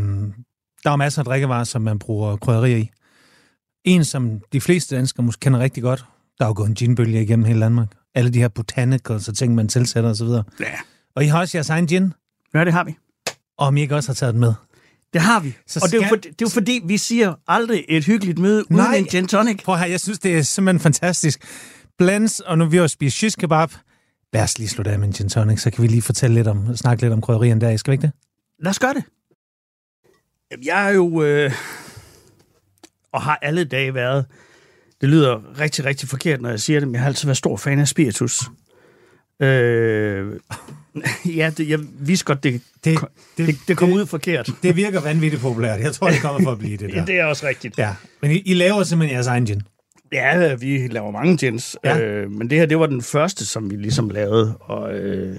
der 0.84 0.90
er 0.90 0.96
masser 0.96 1.22
af 1.22 1.24
drikkevarer, 1.24 1.64
som 1.64 1.82
man 1.82 1.98
bruger 1.98 2.36
krydderier 2.36 2.76
i. 2.76 2.90
En, 3.84 4.04
som 4.04 4.40
de 4.52 4.61
fleste 4.61 4.96
danskere 4.96 5.24
måske 5.24 5.40
kender 5.40 5.58
rigtig 5.61 5.82
godt, 5.82 6.04
der 6.41 6.47
er 6.47 6.49
jo 6.49 6.55
gået 6.57 6.68
en 6.68 6.74
ginbølge 6.74 7.22
igennem 7.22 7.45
hele 7.45 7.61
Danmark. 7.61 7.88
Alle 8.14 8.30
de 8.30 8.38
her 8.38 8.49
botanicals 8.49 9.28
og 9.28 9.36
ting, 9.36 9.55
man 9.55 9.68
tilsætter 9.68 10.11
osv. 10.11 10.26
Ja. 10.61 10.74
Og 11.16 11.24
I 11.24 11.26
har 11.26 11.41
også 11.41 11.57
jeres 11.59 11.70
egen 11.70 11.86
gin, 11.86 12.12
Ja, 12.55 12.64
det 12.64 12.72
har 12.72 12.84
vi. 12.84 12.97
og 13.59 13.66
om 13.66 13.76
I 13.76 13.80
ikke 13.80 13.95
også 13.97 14.09
har 14.09 14.14
taget 14.14 14.32
den 14.34 14.41
med. 14.41 14.55
Det 15.12 15.20
har 15.20 15.41
vi. 15.41 15.57
Så 15.66 15.80
og 15.82 15.91
det 15.91 15.97
er, 15.97 16.01
skal- 16.01 16.09
for, 16.09 16.16
det 16.16 16.26
er 16.30 16.34
jo 16.43 16.49
fordi, 16.49 16.80
vi 16.84 16.97
siger 16.97 17.34
aldrig 17.49 17.84
et 17.88 18.05
hyggeligt 18.05 18.38
møde 18.38 18.64
uden 18.70 18.76
Nej. 18.76 18.95
en 18.97 19.05
gin 19.05 19.26
tonic. 19.28 19.62
Prøv 19.64 19.76
her, 19.76 19.86
jeg 19.86 20.01
synes, 20.01 20.18
det 20.18 20.38
er 20.38 20.43
simpelthen 20.43 20.80
fantastisk. 20.80 21.45
Blends, 21.99 22.41
og 22.41 22.59
nu 22.59 22.64
vi 22.66 22.76
jo 22.76 22.88
spist 22.88 23.16
shish 23.16 23.36
kebab. 23.38 23.70
Lad 24.32 24.43
os 24.43 24.59
lige 24.59 24.68
slutte 24.68 24.91
af 24.91 24.99
med 24.99 25.07
en 25.09 25.12
gin 25.14 25.28
tonic, 25.28 25.61
så 25.61 25.70
kan 25.70 25.82
vi 25.82 25.88
lige 25.88 26.03
fortælle 26.03 26.34
lidt 26.34 26.47
om, 26.49 26.76
snakke 26.76 27.03
lidt 27.03 27.12
om 27.12 27.20
krydderierne 27.20 27.61
der, 27.61 27.76
skal 27.76 27.91
vi 27.91 27.95
ikke 27.95 28.03
det? 28.03 28.12
Lad 28.62 28.70
os 28.70 28.78
gøre 28.78 28.95
det. 28.95 29.05
Jeg 30.64 30.86
er 30.86 30.91
jo, 30.95 31.22
øh, 31.22 31.53
og 33.12 33.22
har 33.22 33.38
alle 33.43 33.64
dage 33.64 33.95
været, 33.95 34.26
det 35.01 35.09
lyder 35.09 35.59
rigtig, 35.61 35.84
rigtig 35.84 36.09
forkert, 36.09 36.40
når 36.40 36.51
jeg 36.51 36.61
siger 36.61 36.80
det, 36.80 36.88
men 36.88 36.94
jeg 36.94 37.01
har 37.03 37.09
altid 37.09 37.26
været 37.26 37.36
stor 37.36 37.57
fan 37.57 37.78
af 37.78 37.88
spiritus. 37.88 38.40
Øh, 39.42 40.32
ja, 41.36 41.51
det, 41.57 41.68
jeg 41.68 41.78
vidste 42.01 42.24
godt, 42.24 42.42
det, 42.44 42.61
Det, 42.84 42.98
det, 43.38 43.46
det, 43.46 43.57
det 43.68 43.76
kom 43.76 43.92
ud 43.92 44.07
forkert. 44.07 44.51
det 44.62 44.76
virker 44.76 45.01
vanvittigt 45.01 45.42
populært. 45.42 45.80
Jeg 45.80 45.92
tror, 45.92 46.11
det 46.11 46.20
kommer 46.20 46.42
for 46.42 46.53
at 46.53 46.59
blive 46.59 46.76
det 46.76 46.90
der. 46.94 47.05
Det 47.05 47.14
er 47.18 47.24
også 47.24 47.46
rigtigt. 47.46 47.78
Ja, 47.78 47.94
men 48.22 48.30
I, 48.30 48.42
I 48.46 48.55
laver 48.55 48.82
simpelthen 48.82 49.14
jeres 49.14 49.26
egen 49.26 49.46
gin. 49.46 49.62
Ja, 50.12 50.55
vi 50.55 50.88
laver 50.90 51.11
mange 51.11 51.36
gins, 51.36 51.76
ja. 51.84 52.01
øh, 52.01 52.30
men 52.30 52.51
det 52.51 52.59
her, 52.59 52.66
det 52.66 52.78
var 52.78 52.86
den 52.86 53.03
første, 53.03 53.46
som 53.46 53.70
vi 53.70 53.76
ligesom 53.76 54.11
lavede, 54.11 54.57
og 54.61 54.94
øh, 54.94 55.36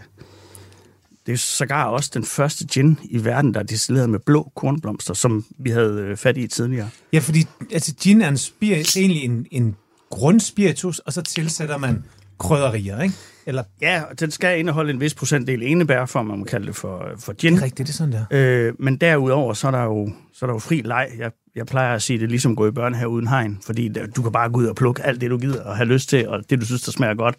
det 1.32 1.38
er 1.38 1.42
sågar 1.42 1.86
også 1.86 2.12
den 2.14 2.26
første 2.26 2.68
gin 2.68 3.00
i 3.04 3.26
verden, 3.26 3.54
der 3.54 3.60
er 3.60 3.64
destilleret 3.64 4.10
med 4.10 4.20
blå 4.20 4.52
kornblomster, 4.56 5.14
som 5.14 5.46
vi 5.60 5.70
havde 5.70 6.02
øh, 6.02 6.18
fat 6.18 6.38
i 6.38 6.48
tidligere. 6.48 6.90
Ja, 7.14 7.20
fordi 7.20 7.48
altså, 7.72 7.94
gin 8.02 8.22
er 8.22 8.30
en 8.30 8.38
spir, 8.38 8.76
det 8.76 8.96
er 8.96 9.00
egentlig 9.00 9.24
en, 9.24 9.46
en 9.52 9.76
grundspiritus, 10.10 11.00
og 11.00 11.14
så 11.14 11.22
tilsætter 11.22 11.78
man 11.78 12.04
krydderier, 12.40 13.02
ikke? 13.02 13.16
Eller, 13.46 13.64
Ja, 13.82 14.02
og 14.10 14.20
den 14.20 14.32
skal 14.32 14.60
indeholde 14.60 14.94
en 14.94 15.00
vis 15.00 15.14
procentdel 15.14 15.64
enebær, 15.64 16.06
for 16.06 16.24
man 16.24 16.40
må 16.40 16.46
kalde 16.46 16.68
det 16.68 16.76
for, 16.76 17.10
for 17.20 17.34
gin. 17.34 17.54
det 17.54 17.60
er 17.60 17.64
rigtigt, 17.64 17.88
det 17.88 17.94
er 17.94 17.98
sådan 17.98 18.14
der. 18.14 18.26
Øh, 18.32 18.74
men 18.80 18.98
derudover, 18.98 19.54
så 19.54 19.68
er 19.68 19.72
der 19.72 19.84
jo, 19.84 20.12
så 20.34 20.46
er 20.46 20.48
der 20.48 20.54
jo 20.54 20.60
fri 20.60 20.82
leg. 20.86 21.08
Jeg, 21.18 21.32
jeg 21.56 21.66
plejer 21.66 21.96
at 21.96 22.02
sige, 22.02 22.20
det 22.20 22.26
er 22.26 22.30
ligesom 22.30 22.52
at 22.52 22.58
gå 22.58 22.68
i 22.68 22.72
børnehave 22.72 23.10
uden 23.10 23.28
hegn, 23.28 23.60
fordi 23.66 23.88
der, 23.88 24.08
du 24.08 24.22
kan 24.22 24.32
bare 24.32 24.50
gå 24.50 24.60
ud 24.60 24.66
og 24.66 24.76
plukke 24.76 25.04
alt 25.04 25.22
det, 25.22 25.30
du 25.30 25.38
gider 25.38 25.64
og 25.64 25.78
have 25.78 25.88
lyst 25.88 26.10
til, 26.10 26.28
og 26.28 26.50
det, 26.50 26.60
du 26.60 26.66
synes, 26.66 26.82
der 26.82 26.92
smager 26.92 27.16
godt. 27.16 27.36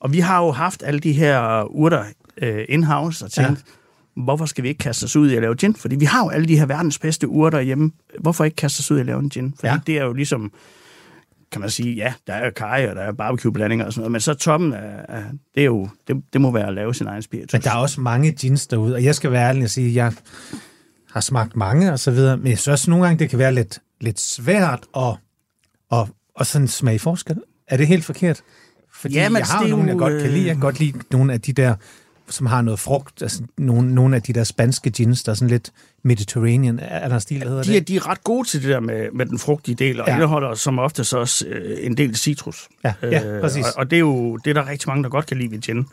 Og 0.00 0.12
vi 0.12 0.20
har 0.20 0.44
jo 0.44 0.50
haft 0.50 0.82
alle 0.86 1.00
de 1.00 1.12
her 1.12 1.62
urter 1.70 2.04
øh, 2.42 2.64
in-house 2.68 3.24
og 3.24 3.30
tænkt, 3.30 3.64
ja. 4.16 4.22
hvorfor 4.22 4.46
skal 4.46 4.64
vi 4.64 4.68
ikke 4.68 4.78
kaste 4.78 5.04
os 5.04 5.16
ud 5.16 5.30
i 5.30 5.34
at 5.34 5.42
lave 5.42 5.54
gin? 5.54 5.74
Fordi 5.74 5.96
vi 5.96 6.04
har 6.04 6.24
jo 6.24 6.28
alle 6.30 6.48
de 6.48 6.58
her 6.58 6.66
verdens 6.66 6.98
bedste 6.98 7.28
urter 7.28 7.60
hjemme. 7.60 7.90
Hvorfor 8.20 8.44
ikke 8.44 8.56
kaste 8.56 8.80
os 8.80 8.90
ud 8.90 8.96
i 8.96 9.00
at 9.00 9.06
lave 9.06 9.18
en 9.20 9.30
gin? 9.30 9.54
Fordi 9.56 9.68
Ja. 9.68 9.78
det 9.86 9.98
er 9.98 10.04
jo 10.04 10.12
ligesom, 10.12 10.52
kan 11.52 11.60
man 11.60 11.70
sige, 11.70 11.94
ja, 11.94 12.14
der 12.26 12.32
er 12.32 12.50
kaj, 12.50 12.86
og 12.90 12.96
der 12.96 13.02
er 13.02 13.12
barbecue-blandinger 13.12 13.86
og 13.86 13.92
sådan 13.92 14.00
noget, 14.00 14.12
men 14.12 14.20
så 14.20 14.34
toppen 14.34 14.72
af, 14.72 15.22
det, 15.54 15.60
er 15.60 15.64
jo, 15.64 15.88
det, 16.08 16.22
det 16.32 16.40
må 16.40 16.50
være 16.50 16.66
at 16.66 16.74
lave 16.74 16.94
sin 16.94 17.06
egen 17.06 17.22
spiritus. 17.22 17.52
Men 17.52 17.62
der 17.62 17.70
er 17.70 17.76
også 17.76 18.00
mange 18.00 18.32
gins 18.32 18.66
derude, 18.66 18.94
og 18.94 19.04
jeg 19.04 19.14
skal 19.14 19.30
være 19.32 19.48
ærlig 19.48 19.64
og 19.64 19.70
sige, 19.70 19.94
jeg 19.94 20.12
har 21.12 21.20
smagt 21.20 21.56
mange 21.56 21.92
og 21.92 21.98
så 21.98 22.10
videre, 22.10 22.36
men 22.36 22.46
jeg 22.46 22.58
synes 22.58 22.68
også 22.68 22.90
nogle 22.90 23.04
gange, 23.06 23.18
det 23.18 23.30
kan 23.30 23.38
være 23.38 23.54
lidt, 23.54 23.78
lidt 24.00 24.20
svært 24.20 24.84
at, 24.96 25.02
at, 25.92 26.06
at 26.40 26.46
sådan 26.46 26.68
smage 26.68 26.98
forskel. 26.98 27.36
Er 27.68 27.76
det 27.76 27.86
helt 27.86 28.04
forkert? 28.04 28.42
Fordi 28.92 29.14
Ja, 29.14 29.28
men 29.28 29.38
jeg 29.38 29.46
har 29.46 29.62
jo 29.62 29.68
nogle, 29.68 29.88
jeg 29.88 29.98
godt 29.98 30.22
kan 30.22 30.30
lide. 30.30 30.46
Jeg 30.46 30.54
kan 30.54 30.56
øh, 30.56 30.60
godt 30.62 30.78
lide 30.80 30.98
nogle 31.10 31.32
af 31.32 31.40
de 31.40 31.52
der, 31.52 31.74
som 32.32 32.46
har 32.46 32.62
noget 32.62 32.80
frugt, 32.80 33.22
altså 33.22 33.42
nogle, 33.58 33.94
nogle 33.94 34.16
af 34.16 34.22
de 34.22 34.32
der 34.32 34.44
spanske 34.44 34.90
gins, 34.90 35.22
der 35.22 35.32
er 35.32 35.36
sådan 35.36 35.50
lidt 35.50 35.72
Mediterranean, 36.02 36.78
er 36.78 36.84
er 36.84 37.08
der 37.08 37.18
stil, 37.18 37.40
der 37.40 37.48
hedder 37.48 37.62
de, 37.62 37.76
er, 37.76 37.80
det? 37.80 37.88
de 37.88 37.96
er 37.96 38.08
ret 38.08 38.24
gode 38.24 38.48
til 38.48 38.62
det 38.62 38.68
der 38.70 38.80
med, 38.80 39.08
med 39.12 39.26
den 39.26 39.38
frugtige 39.38 39.74
del, 39.74 40.00
og 40.00 40.06
Ja. 40.06 40.12
ja. 40.12 40.16
indeholder 40.16 40.54
som 40.54 40.78
oftest 40.78 41.14
også 41.14 41.46
øh, 41.46 41.86
en 41.86 41.96
del 41.96 42.16
citrus. 42.16 42.68
Ja, 42.84 42.94
ja, 43.02 43.40
præcis. 43.40 43.64
Og, 43.66 43.72
og 43.76 43.90
det 43.90 43.96
er 43.96 44.00
jo 44.00 44.36
det, 44.36 44.50
er 44.50 44.54
der 44.62 44.68
rigtig 44.68 44.88
mange, 44.88 45.02
der 45.02 45.08
godt 45.10 45.26
kan 45.26 45.36
lide 45.36 45.50
ved 45.50 45.60
gin. 45.60 45.86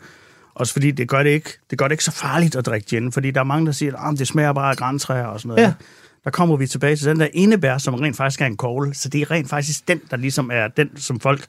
Også 0.54 0.72
fordi 0.72 0.90
det 0.90 1.08
gør 1.08 1.22
det 1.22 1.30
ikke, 1.30 1.50
det 1.70 1.78
gør 1.78 1.88
det 1.88 1.92
ikke 1.92 2.04
så 2.04 2.10
farligt 2.10 2.56
at 2.56 2.66
drikke 2.66 2.86
gin, 2.86 3.12
fordi 3.12 3.30
der 3.30 3.40
er 3.40 3.44
mange, 3.44 3.66
der 3.66 3.72
siger, 3.72 3.96
at 3.96 4.18
det 4.18 4.28
smager 4.28 4.52
bare 4.52 4.70
af 4.70 4.76
græntræer 4.76 5.24
og 5.26 5.40
sådan 5.40 5.48
noget. 5.48 5.62
Ja. 5.62 5.72
Der 6.24 6.30
kommer 6.30 6.56
vi 6.56 6.66
tilbage 6.66 6.96
til 6.96 7.06
den 7.06 7.20
der 7.20 7.28
enebær, 7.32 7.78
som 7.78 7.94
rent 7.94 8.16
faktisk 8.16 8.40
er 8.40 8.46
en 8.46 8.56
kogle. 8.56 8.94
Så 8.94 9.08
det 9.08 9.20
er 9.22 9.30
rent 9.30 9.48
faktisk 9.48 9.88
den, 9.88 10.00
der 10.10 10.16
ligesom 10.16 10.50
er 10.52 10.68
den, 10.68 10.90
som 10.96 11.20
folk 11.20 11.46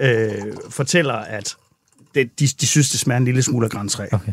øh, 0.00 0.30
fortæller, 0.70 1.14
at 1.14 1.56
det, 2.14 2.40
de, 2.40 2.46
de 2.60 2.66
synes, 2.66 2.90
det 2.90 3.00
smager 3.00 3.18
en 3.18 3.24
lille 3.24 3.42
smule 3.42 3.64
af 3.64 3.70
græntræ. 3.70 4.06
Okay. 4.12 4.32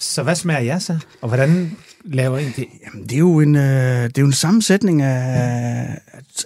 Så 0.00 0.22
hvad 0.22 0.34
smager 0.34 0.60
jeg 0.60 0.82
så? 0.82 0.98
Og 1.20 1.28
hvordan 1.28 1.76
laver 2.04 2.38
I 2.38 2.44
det? 2.44 2.66
Jamen, 2.86 3.04
det 3.04 3.12
er 3.12 3.18
jo 3.18 3.40
en, 3.40 3.56
øh, 3.56 3.62
det 4.02 4.18
er 4.18 4.22
jo 4.22 4.26
en 4.26 4.32
sammensætning 4.32 5.02
af, 5.02 5.98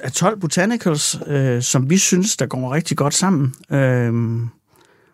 af 0.02 0.12
12 0.12 0.40
botanicals, 0.40 1.18
øh, 1.26 1.62
som 1.62 1.90
vi 1.90 1.98
synes, 1.98 2.36
der 2.36 2.46
går 2.46 2.74
rigtig 2.74 2.96
godt 2.96 3.14
sammen. 3.14 3.54
Øh, 3.70 4.12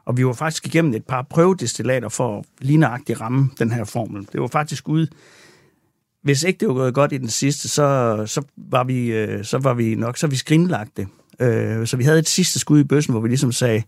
og 0.04 0.16
vi 0.16 0.26
var 0.26 0.32
faktisk 0.32 0.66
igennem 0.66 0.94
et 0.94 1.04
par 1.04 1.22
prøvedestillater 1.22 2.08
for 2.08 2.38
at 2.38 2.44
ligneragtigt 2.60 3.20
ramme 3.20 3.50
den 3.58 3.72
her 3.72 3.84
formel. 3.84 4.28
Det 4.32 4.40
var 4.40 4.46
faktisk 4.46 4.88
ude... 4.88 5.08
Hvis 6.22 6.42
ikke 6.42 6.60
det 6.60 6.68
var 6.68 6.74
gået 6.74 6.94
godt 6.94 7.12
i 7.12 7.18
den 7.18 7.28
sidste, 7.28 7.68
så, 7.68 8.22
så, 8.26 8.42
var, 8.56 8.84
vi, 8.84 9.06
øh, 9.06 9.44
så 9.44 9.58
var 9.58 9.74
vi 9.74 9.94
nok, 9.94 10.18
så 10.18 10.26
vi 10.26 10.36
skrinlagt 10.36 10.96
det. 10.96 11.06
Øh, 11.40 11.86
så 11.86 11.96
vi 11.96 12.04
havde 12.04 12.18
et 12.18 12.28
sidste 12.28 12.58
skud 12.58 12.80
i 12.80 12.84
bøssen, 12.84 13.12
hvor 13.12 13.20
vi 13.20 13.28
ligesom 13.28 13.52
sagde, 13.52 13.82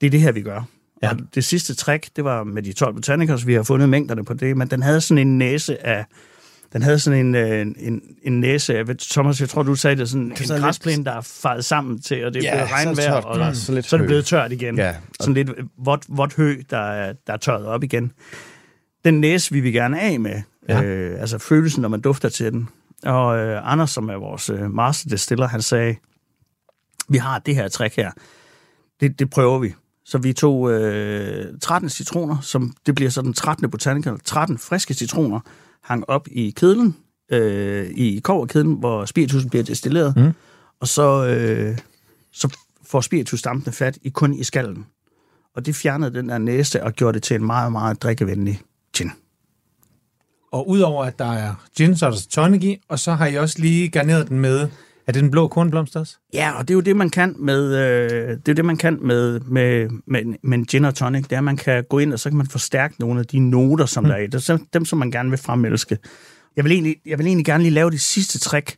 det 0.00 0.06
er 0.06 0.10
det 0.10 0.20
her, 0.20 0.32
vi 0.32 0.42
gør. 0.42 0.62
Ja. 1.02 1.10
Og 1.10 1.16
det 1.34 1.44
sidste 1.44 1.74
trick, 1.74 2.08
det 2.16 2.24
var 2.24 2.44
med 2.44 2.62
de 2.62 2.72
12 2.72 2.94
botanicals, 2.94 3.46
vi 3.46 3.54
har 3.54 3.62
fundet 3.62 3.88
mængderne 3.88 4.24
på 4.24 4.34
det, 4.34 4.56
men 4.56 4.68
den 4.68 4.82
havde 4.82 5.00
sådan 5.00 5.26
en 5.28 5.38
næse 5.38 5.86
af, 5.86 6.04
den 6.72 6.82
havde 6.82 6.98
sådan 6.98 7.26
en, 7.26 7.34
øh, 7.34 7.60
en, 7.78 8.00
en 8.22 8.40
næse 8.40 8.78
af, 8.78 8.84
Thomas, 8.98 9.40
jeg 9.40 9.48
tror, 9.48 9.62
du 9.62 9.74
sagde 9.74 9.96
det, 9.96 10.08
sådan 10.10 10.32
så 10.36 10.42
en 10.44 10.50
lidt- 10.50 10.62
græsplæne, 10.64 11.04
der 11.04 11.12
er 11.12 11.20
faret 11.20 11.64
sammen 11.64 12.00
til, 12.02 12.24
og 12.26 12.34
det 12.34 12.44
er 12.44 12.50
Ja, 12.50 12.54
blevet 12.54 12.68
så 12.68 12.74
regnvejr, 12.74 13.10
tørt 13.14 13.24
og 13.24 13.36
græs, 13.36 13.56
så 13.56 13.72
lidt 13.74 13.86
så 13.86 13.96
er 13.96 13.98
det 13.98 14.06
blevet 14.06 14.24
tørt 14.24 14.52
igen. 14.52 14.76
Ja, 14.78 14.94
Sådan 15.20 15.34
lidt 15.34 15.50
vådt, 15.78 16.04
vådt 16.08 16.34
hø, 16.34 16.56
der, 16.70 16.78
er- 16.78 17.12
der 17.26 17.32
er 17.32 17.36
tørret 17.36 17.66
op 17.66 17.82
igen. 17.84 18.12
Den 19.04 19.20
næse 19.20 19.52
vi 19.52 19.60
vil 19.60 19.72
gerne 19.72 20.00
af 20.00 20.20
med, 20.20 20.42
ja. 20.68 20.82
øh, 20.82 21.20
altså 21.20 21.38
følelsen, 21.38 21.82
når 21.82 21.88
man 21.88 22.00
dufter 22.00 22.28
til 22.28 22.52
den. 22.52 22.68
Og 23.02 23.38
øh, 23.38 23.72
Anders, 23.72 23.90
som 23.90 24.08
er 24.08 24.14
vores 24.16 24.50
øh, 24.50 24.70
master 24.74 25.08
distiller, 25.10 25.48
han 25.48 25.62
sagde, 25.62 25.96
vi 27.08 27.18
har 27.18 27.38
det 27.38 27.54
her 27.54 27.68
trick 27.68 27.96
her, 27.96 28.10
det, 29.00 29.18
det 29.18 29.30
prøver 29.30 29.58
vi. 29.58 29.74
Så 30.04 30.18
vi 30.18 30.32
tog 30.32 30.70
øh, 30.72 31.58
13 31.60 31.88
citroner, 31.90 32.40
som 32.40 32.74
det 32.86 32.94
bliver 32.94 33.10
så 33.10 33.22
den 33.22 33.32
13. 33.32 33.70
botanical, 33.70 34.20
13 34.24 34.58
friske 34.58 34.94
citroner, 34.94 35.40
hang 35.82 36.04
op 36.08 36.28
i 36.30 36.50
kedlen, 36.56 36.96
øh, 37.32 37.90
i 37.90 38.20
koverkedlen, 38.24 38.74
hvor 38.74 39.04
spiritusen 39.04 39.50
bliver 39.50 39.62
destilleret, 39.62 40.16
Mm. 40.16 40.32
og 40.80 40.88
så, 40.88 41.26
øh, 41.26 41.78
så 42.32 42.56
får 42.86 43.00
spiritusdampene 43.00 43.72
fat 43.72 43.98
i 44.02 44.08
kun 44.08 44.34
i 44.34 44.44
skallen. 44.44 44.86
Og 45.56 45.66
det 45.66 45.74
fjernede 45.76 46.14
den 46.14 46.28
der 46.28 46.38
næste 46.38 46.82
og 46.82 46.92
gjorde 46.92 47.14
det 47.14 47.22
til 47.22 47.34
en 47.36 47.46
meget, 47.46 47.72
meget 47.72 48.02
drikkevenlig 48.02 48.60
gin. 48.96 49.10
Og 50.52 50.68
udover 50.68 51.04
at 51.04 51.18
der 51.18 51.32
er 51.32 51.54
gin, 51.76 51.96
så 51.96 52.06
er 52.06 52.10
der 52.10 52.26
tonic 52.30 52.62
i, 52.62 52.80
og 52.88 52.98
så 52.98 53.12
har 53.12 53.26
I 53.26 53.34
også 53.34 53.58
lige 53.58 53.88
garneret 53.88 54.28
den 54.28 54.40
med, 54.40 54.68
er 55.06 55.12
det 55.12 55.22
den 55.22 55.30
blå 55.30 55.48
kornblomst 55.48 55.96
også? 55.96 56.16
Ja, 56.32 56.52
og 56.58 56.68
det 56.68 56.74
er 56.74 56.76
jo 56.76 56.80
det, 56.80 56.96
man 56.96 57.10
kan 57.10 57.34
med, 57.38 57.76
øh, 57.76 58.10
det 58.10 58.30
er 58.30 58.36
jo 58.48 58.54
det, 58.54 58.64
man 58.64 58.76
kan 58.76 58.98
med, 59.02 59.40
med, 59.40 59.88
med, 60.06 60.24
med 60.42 60.58
en 60.58 60.64
gin 60.64 60.84
og 60.84 60.94
tonic. 60.94 61.24
Det 61.24 61.32
er, 61.32 61.38
at 61.38 61.44
man 61.44 61.56
kan 61.56 61.84
gå 61.84 61.98
ind, 61.98 62.12
og 62.12 62.20
så 62.20 62.30
kan 62.30 62.36
man 62.36 62.46
forstærke 62.46 62.94
nogle 62.98 63.20
af 63.20 63.26
de 63.26 63.38
noter, 63.38 63.86
som 63.86 64.04
mm. 64.04 64.08
der 64.08 64.16
er 64.16 64.20
i. 64.20 64.26
Det 64.26 64.60
dem, 64.72 64.84
som 64.84 64.98
man 64.98 65.10
gerne 65.10 65.30
vil 65.30 65.38
fremelske. 65.38 65.98
Jeg 66.56 66.64
vil 66.64 66.72
egentlig, 66.72 66.96
jeg 67.06 67.18
vil 67.18 67.26
egentlig 67.26 67.46
gerne 67.46 67.62
lige 67.62 67.74
lave 67.74 67.90
det 67.90 68.00
sidste 68.00 68.38
trick. 68.38 68.76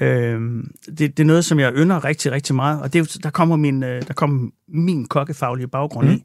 Øh, 0.00 0.40
det, 0.86 0.98
det 0.98 1.20
er 1.20 1.24
noget, 1.24 1.44
som 1.44 1.58
jeg 1.58 1.72
ynder 1.74 2.04
rigtig, 2.04 2.32
rigtig 2.32 2.54
meget, 2.54 2.82
og 2.82 2.92
det 2.92 3.00
er, 3.00 3.18
der 3.22 3.30
kommer 3.30 3.56
min, 3.56 3.82
øh, 3.82 4.02
der 4.08 4.14
kommer 4.14 4.50
min 4.68 5.06
kokkefaglige 5.06 5.68
baggrund 5.68 6.08
mm. 6.08 6.14
i. 6.14 6.24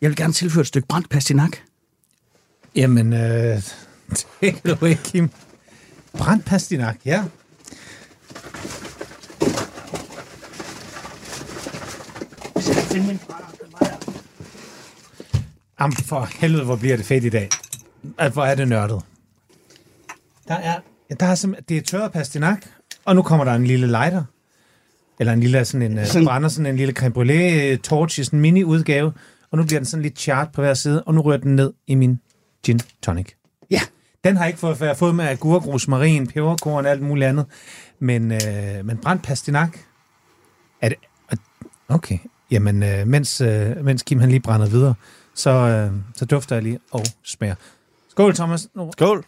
Jeg 0.00 0.10
vil 0.10 0.16
gerne 0.16 0.32
tilføre 0.32 0.60
et 0.60 0.66
stykke 0.66 0.88
brændt 0.88 1.08
pastinak. 1.08 1.56
Jamen, 2.76 3.12
øh, 3.12 3.62
take 4.42 4.60
it 4.64 4.70
away, 4.82 4.94
Kim. 5.04 5.30
Brændt 6.18 6.44
pastinak, 6.44 6.96
ja. 7.04 7.24
Jamen, 15.80 15.96
for 15.96 16.28
helvede, 16.40 16.64
hvor 16.64 16.76
bliver 16.76 16.96
det 16.96 17.06
fedt 17.06 17.24
i 17.24 17.28
dag. 17.28 17.48
Hvor 18.32 18.44
er 18.44 18.54
det 18.54 18.68
nørdet. 18.68 19.02
Der 20.48 20.54
er, 20.54 20.80
ja, 21.10 21.14
der 21.20 21.26
er 21.26 21.34
simpelthen, 21.34 21.64
det 21.68 21.76
er 21.76 21.82
tørret 21.82 22.12
pastinak, 22.12 22.66
og 23.04 23.14
nu 23.14 23.22
kommer 23.22 23.44
der 23.44 23.54
en 23.54 23.66
lille 23.66 23.86
lighter. 23.86 24.24
Eller 25.20 25.32
en 25.32 25.40
lille, 25.40 25.64
sådan 25.64 25.82
en, 25.82 25.92
sådan. 25.92 26.06
Sådan- 26.06 26.26
brænder 26.26 26.48
sådan 26.48 26.66
en 26.66 26.76
lille 26.76 26.94
creme 26.94 27.14
brûlée 27.16 27.76
torch 27.76 28.20
i 28.20 28.24
sådan 28.24 28.36
en 28.36 28.40
mini 28.40 28.64
udgave. 28.64 29.12
Og 29.50 29.58
nu 29.58 29.64
bliver 29.64 29.78
den 29.80 29.86
sådan 29.86 30.02
lidt 30.02 30.18
chart 30.18 30.52
på 30.52 30.62
hver 30.62 30.74
side, 30.74 31.02
og 31.02 31.14
nu 31.14 31.20
rører 31.20 31.36
den 31.36 31.56
ned 31.56 31.72
i 31.86 31.94
min 31.94 32.20
gin 32.62 32.80
tonic. 33.02 33.26
Ja. 33.70 33.80
Den 34.24 34.36
har 34.36 34.46
ikke 34.46 34.58
fået, 34.58 34.80
været 34.80 34.96
fået 34.96 35.14
med 35.14 35.24
agurk, 35.24 35.66
rosmarin, 35.66 36.26
peberkorn 36.26 36.84
og 36.84 36.90
alt 36.90 37.02
muligt 37.02 37.26
andet. 37.28 37.46
Men, 37.98 38.32
øh, 38.32 38.84
men 38.84 38.98
brændt 38.98 39.22
pastinak, 39.22 39.78
er 40.80 40.88
det... 40.88 40.98
Okay, 41.88 42.18
jamen, 42.50 42.82
øh, 42.82 43.06
mens, 43.06 43.40
øh, 43.40 43.84
mens 43.84 44.02
Kim 44.02 44.20
han 44.20 44.28
lige 44.28 44.40
brænder 44.40 44.66
videre, 44.66 44.94
så, 45.34 45.50
øh, 45.50 45.90
så 46.16 46.24
dufter 46.24 46.56
jeg 46.56 46.62
lige 46.62 46.78
og 46.90 47.04
smager. 47.24 47.54
Skål, 48.10 48.34
Thomas. 48.34 48.68
Nu. 48.74 48.90
Skål! 48.92 49.24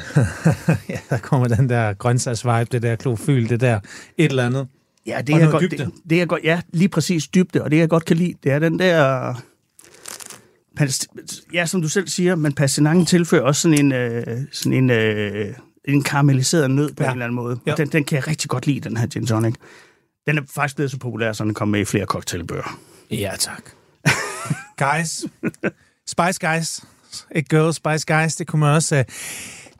ja, 0.88 0.98
der 1.10 1.18
kommer 1.18 1.48
den 1.48 1.68
der 1.68 1.92
grøntsagsvibe, 1.94 2.68
det 2.72 2.82
der 2.82 2.96
klofyl, 2.96 3.48
det 3.48 3.60
der 3.60 3.80
et 4.18 4.30
eller 4.30 4.46
andet. 4.46 4.68
Ja, 5.06 5.20
det 5.26 5.34
Og 5.34 5.40
er 5.40 5.50
godt. 5.50 5.62
dybde. 5.62 5.76
Det, 5.76 5.92
det 6.10 6.22
er 6.22 6.26
godt. 6.26 6.44
Ja, 6.44 6.60
lige 6.72 6.88
præcis 6.88 7.28
dybde, 7.28 7.62
og 7.62 7.70
det 7.70 7.76
jeg 7.78 7.88
godt 7.88 8.04
kan 8.04 8.16
lide, 8.16 8.34
det 8.44 8.52
er 8.52 8.58
den 8.58 8.78
der... 8.78 9.34
Ja, 11.52 11.66
som 11.66 11.82
du 11.82 11.88
selv 11.88 12.08
siger, 12.08 12.34
men 12.36 12.52
pastinakken 12.52 13.06
tilfører 13.06 13.42
også 13.42 13.60
sådan 13.62 13.78
en, 13.78 13.92
øh, 13.92 14.26
sådan 14.52 14.72
en, 14.72 14.90
øh, 14.90 15.54
en 15.84 16.02
karamelliseret 16.02 16.70
nød 16.70 16.92
på 16.92 17.02
Ja. 17.02 17.08
en 17.08 17.12
eller 17.12 17.24
anden 17.24 17.36
måde. 17.36 17.58
Ja. 17.66 17.74
Den, 17.74 17.88
den 17.88 18.04
kan 18.04 18.16
jeg 18.16 18.26
rigtig 18.28 18.50
godt 18.50 18.66
lide, 18.66 18.80
den 18.80 18.96
her 18.96 19.06
gin 19.06 19.26
tonic. 19.26 19.54
Den 20.26 20.38
er 20.38 20.42
faktisk 20.54 20.76
blevet 20.76 20.90
så 20.90 20.98
populær, 20.98 21.32
så 21.32 21.44
den 21.44 21.54
kommer 21.54 21.70
med 21.70 21.80
i 21.80 21.84
flere 21.84 22.04
cocktailbøger. 22.04 22.78
Ja, 23.10 23.32
tak. 23.38 23.62
guys. 24.84 25.24
Spice 26.06 26.48
Guys. 26.48 26.80
Ikke 27.34 27.48
girls, 27.48 27.76
Spice 27.76 28.14
Guys. 28.14 28.36
Det 28.36 28.46
kunne 28.46 28.60
man 28.60 28.74
også... 28.74 28.98
Uh, 28.98 29.04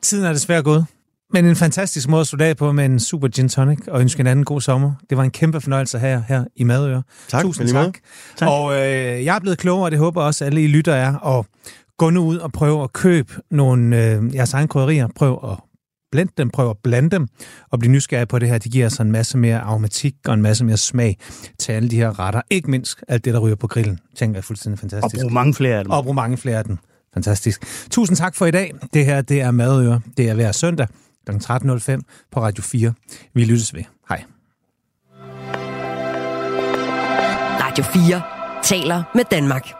tiden 0.02 0.24
er 0.24 0.32
desværre 0.32 0.62
gået. 0.62 0.86
Men 1.32 1.44
en 1.44 1.56
fantastisk 1.56 2.08
måde 2.08 2.20
at 2.20 2.26
slutte 2.26 2.44
af 2.44 2.56
på 2.56 2.72
med 2.72 2.84
en 2.84 3.00
super 3.00 3.28
gin 3.28 3.48
tonic 3.48 3.78
og 3.88 4.00
ønske 4.00 4.20
en 4.20 4.26
anden 4.26 4.44
god 4.44 4.60
sommer. 4.60 4.92
Det 5.10 5.18
var 5.18 5.24
en 5.24 5.30
kæmpe 5.30 5.60
fornøjelse 5.60 5.98
her, 5.98 6.22
her 6.28 6.44
i 6.56 6.64
Madøre. 6.64 7.02
Tak, 7.28 7.42
Tusind 7.42 7.68
tak. 7.68 7.98
tak. 8.36 8.48
Og 8.48 8.72
øh, 8.74 9.24
jeg 9.24 9.36
er 9.36 9.40
blevet 9.40 9.58
klogere, 9.58 9.84
og 9.84 9.90
det 9.90 9.98
håber 9.98 10.22
også 10.22 10.44
alle 10.44 10.64
I 10.64 10.66
lytter 10.66 10.94
er. 10.94 11.14
Og 11.14 11.46
gå 11.98 12.10
nu 12.10 12.24
ud 12.24 12.36
og 12.36 12.52
prøv 12.52 12.82
at 12.82 12.92
købe 12.92 13.32
nogle 13.50 14.04
øh, 14.04 14.34
jeres 14.34 14.52
egne 14.52 14.68
krydderier. 14.68 15.08
Prøv 15.16 15.50
at 15.52 15.69
blende 16.12 16.32
dem, 16.38 16.50
prøv 16.50 16.70
at 16.70 16.76
blande 16.82 17.10
dem, 17.10 17.28
og 17.70 17.78
blive 17.78 17.92
nysgerrig 17.92 18.28
på 18.28 18.38
det 18.38 18.48
her. 18.48 18.58
Det 18.58 18.72
giver 18.72 18.84
altså 18.86 19.02
en 19.02 19.12
masse 19.12 19.38
mere 19.38 19.60
aromatik 19.60 20.14
og 20.26 20.34
en 20.34 20.42
masse 20.42 20.64
mere 20.64 20.76
smag 20.76 21.16
til 21.58 21.72
alle 21.72 21.88
de 21.88 21.96
her 21.96 22.18
retter. 22.18 22.40
Ikke 22.50 22.70
mindst 22.70 22.98
alt 23.08 23.24
det, 23.24 23.34
der 23.34 23.40
ryger 23.40 23.56
på 23.56 23.66
grillen. 23.66 23.98
Tænker 24.16 24.34
jeg 24.34 24.38
er 24.38 24.42
fuldstændig 24.42 24.76
Og 24.76 24.80
fantastisk. 24.90 25.22
bruge 25.22 25.34
mange 25.34 25.54
flere 25.54 25.76
af 25.78 25.84
dem. 25.84 25.90
Og 25.90 26.02
bruge 26.02 26.14
mange 26.14 26.36
flere 26.36 26.58
af 26.58 26.64
den. 26.64 26.78
Fantastisk. 27.14 27.88
Tusind 27.90 28.16
tak 28.16 28.34
for 28.34 28.46
i 28.46 28.50
dag. 28.50 28.72
Det 28.94 29.04
her, 29.04 29.22
det 29.22 29.40
er 29.40 29.50
Madøre. 29.50 30.00
Det 30.16 30.28
er 30.28 30.34
hver 30.34 30.52
søndag 30.52 30.86
kl. 31.26 31.32
13.05 31.32 32.00
på 32.32 32.40
Radio 32.40 32.62
4. 32.62 32.92
Vi 33.34 33.44
lyttes 33.44 33.74
ved. 33.74 33.82
Hej. 34.08 34.22
Radio 37.60 37.84
4 37.84 38.22
taler 38.62 39.02
med 39.14 39.24
Danmark. 39.30 39.79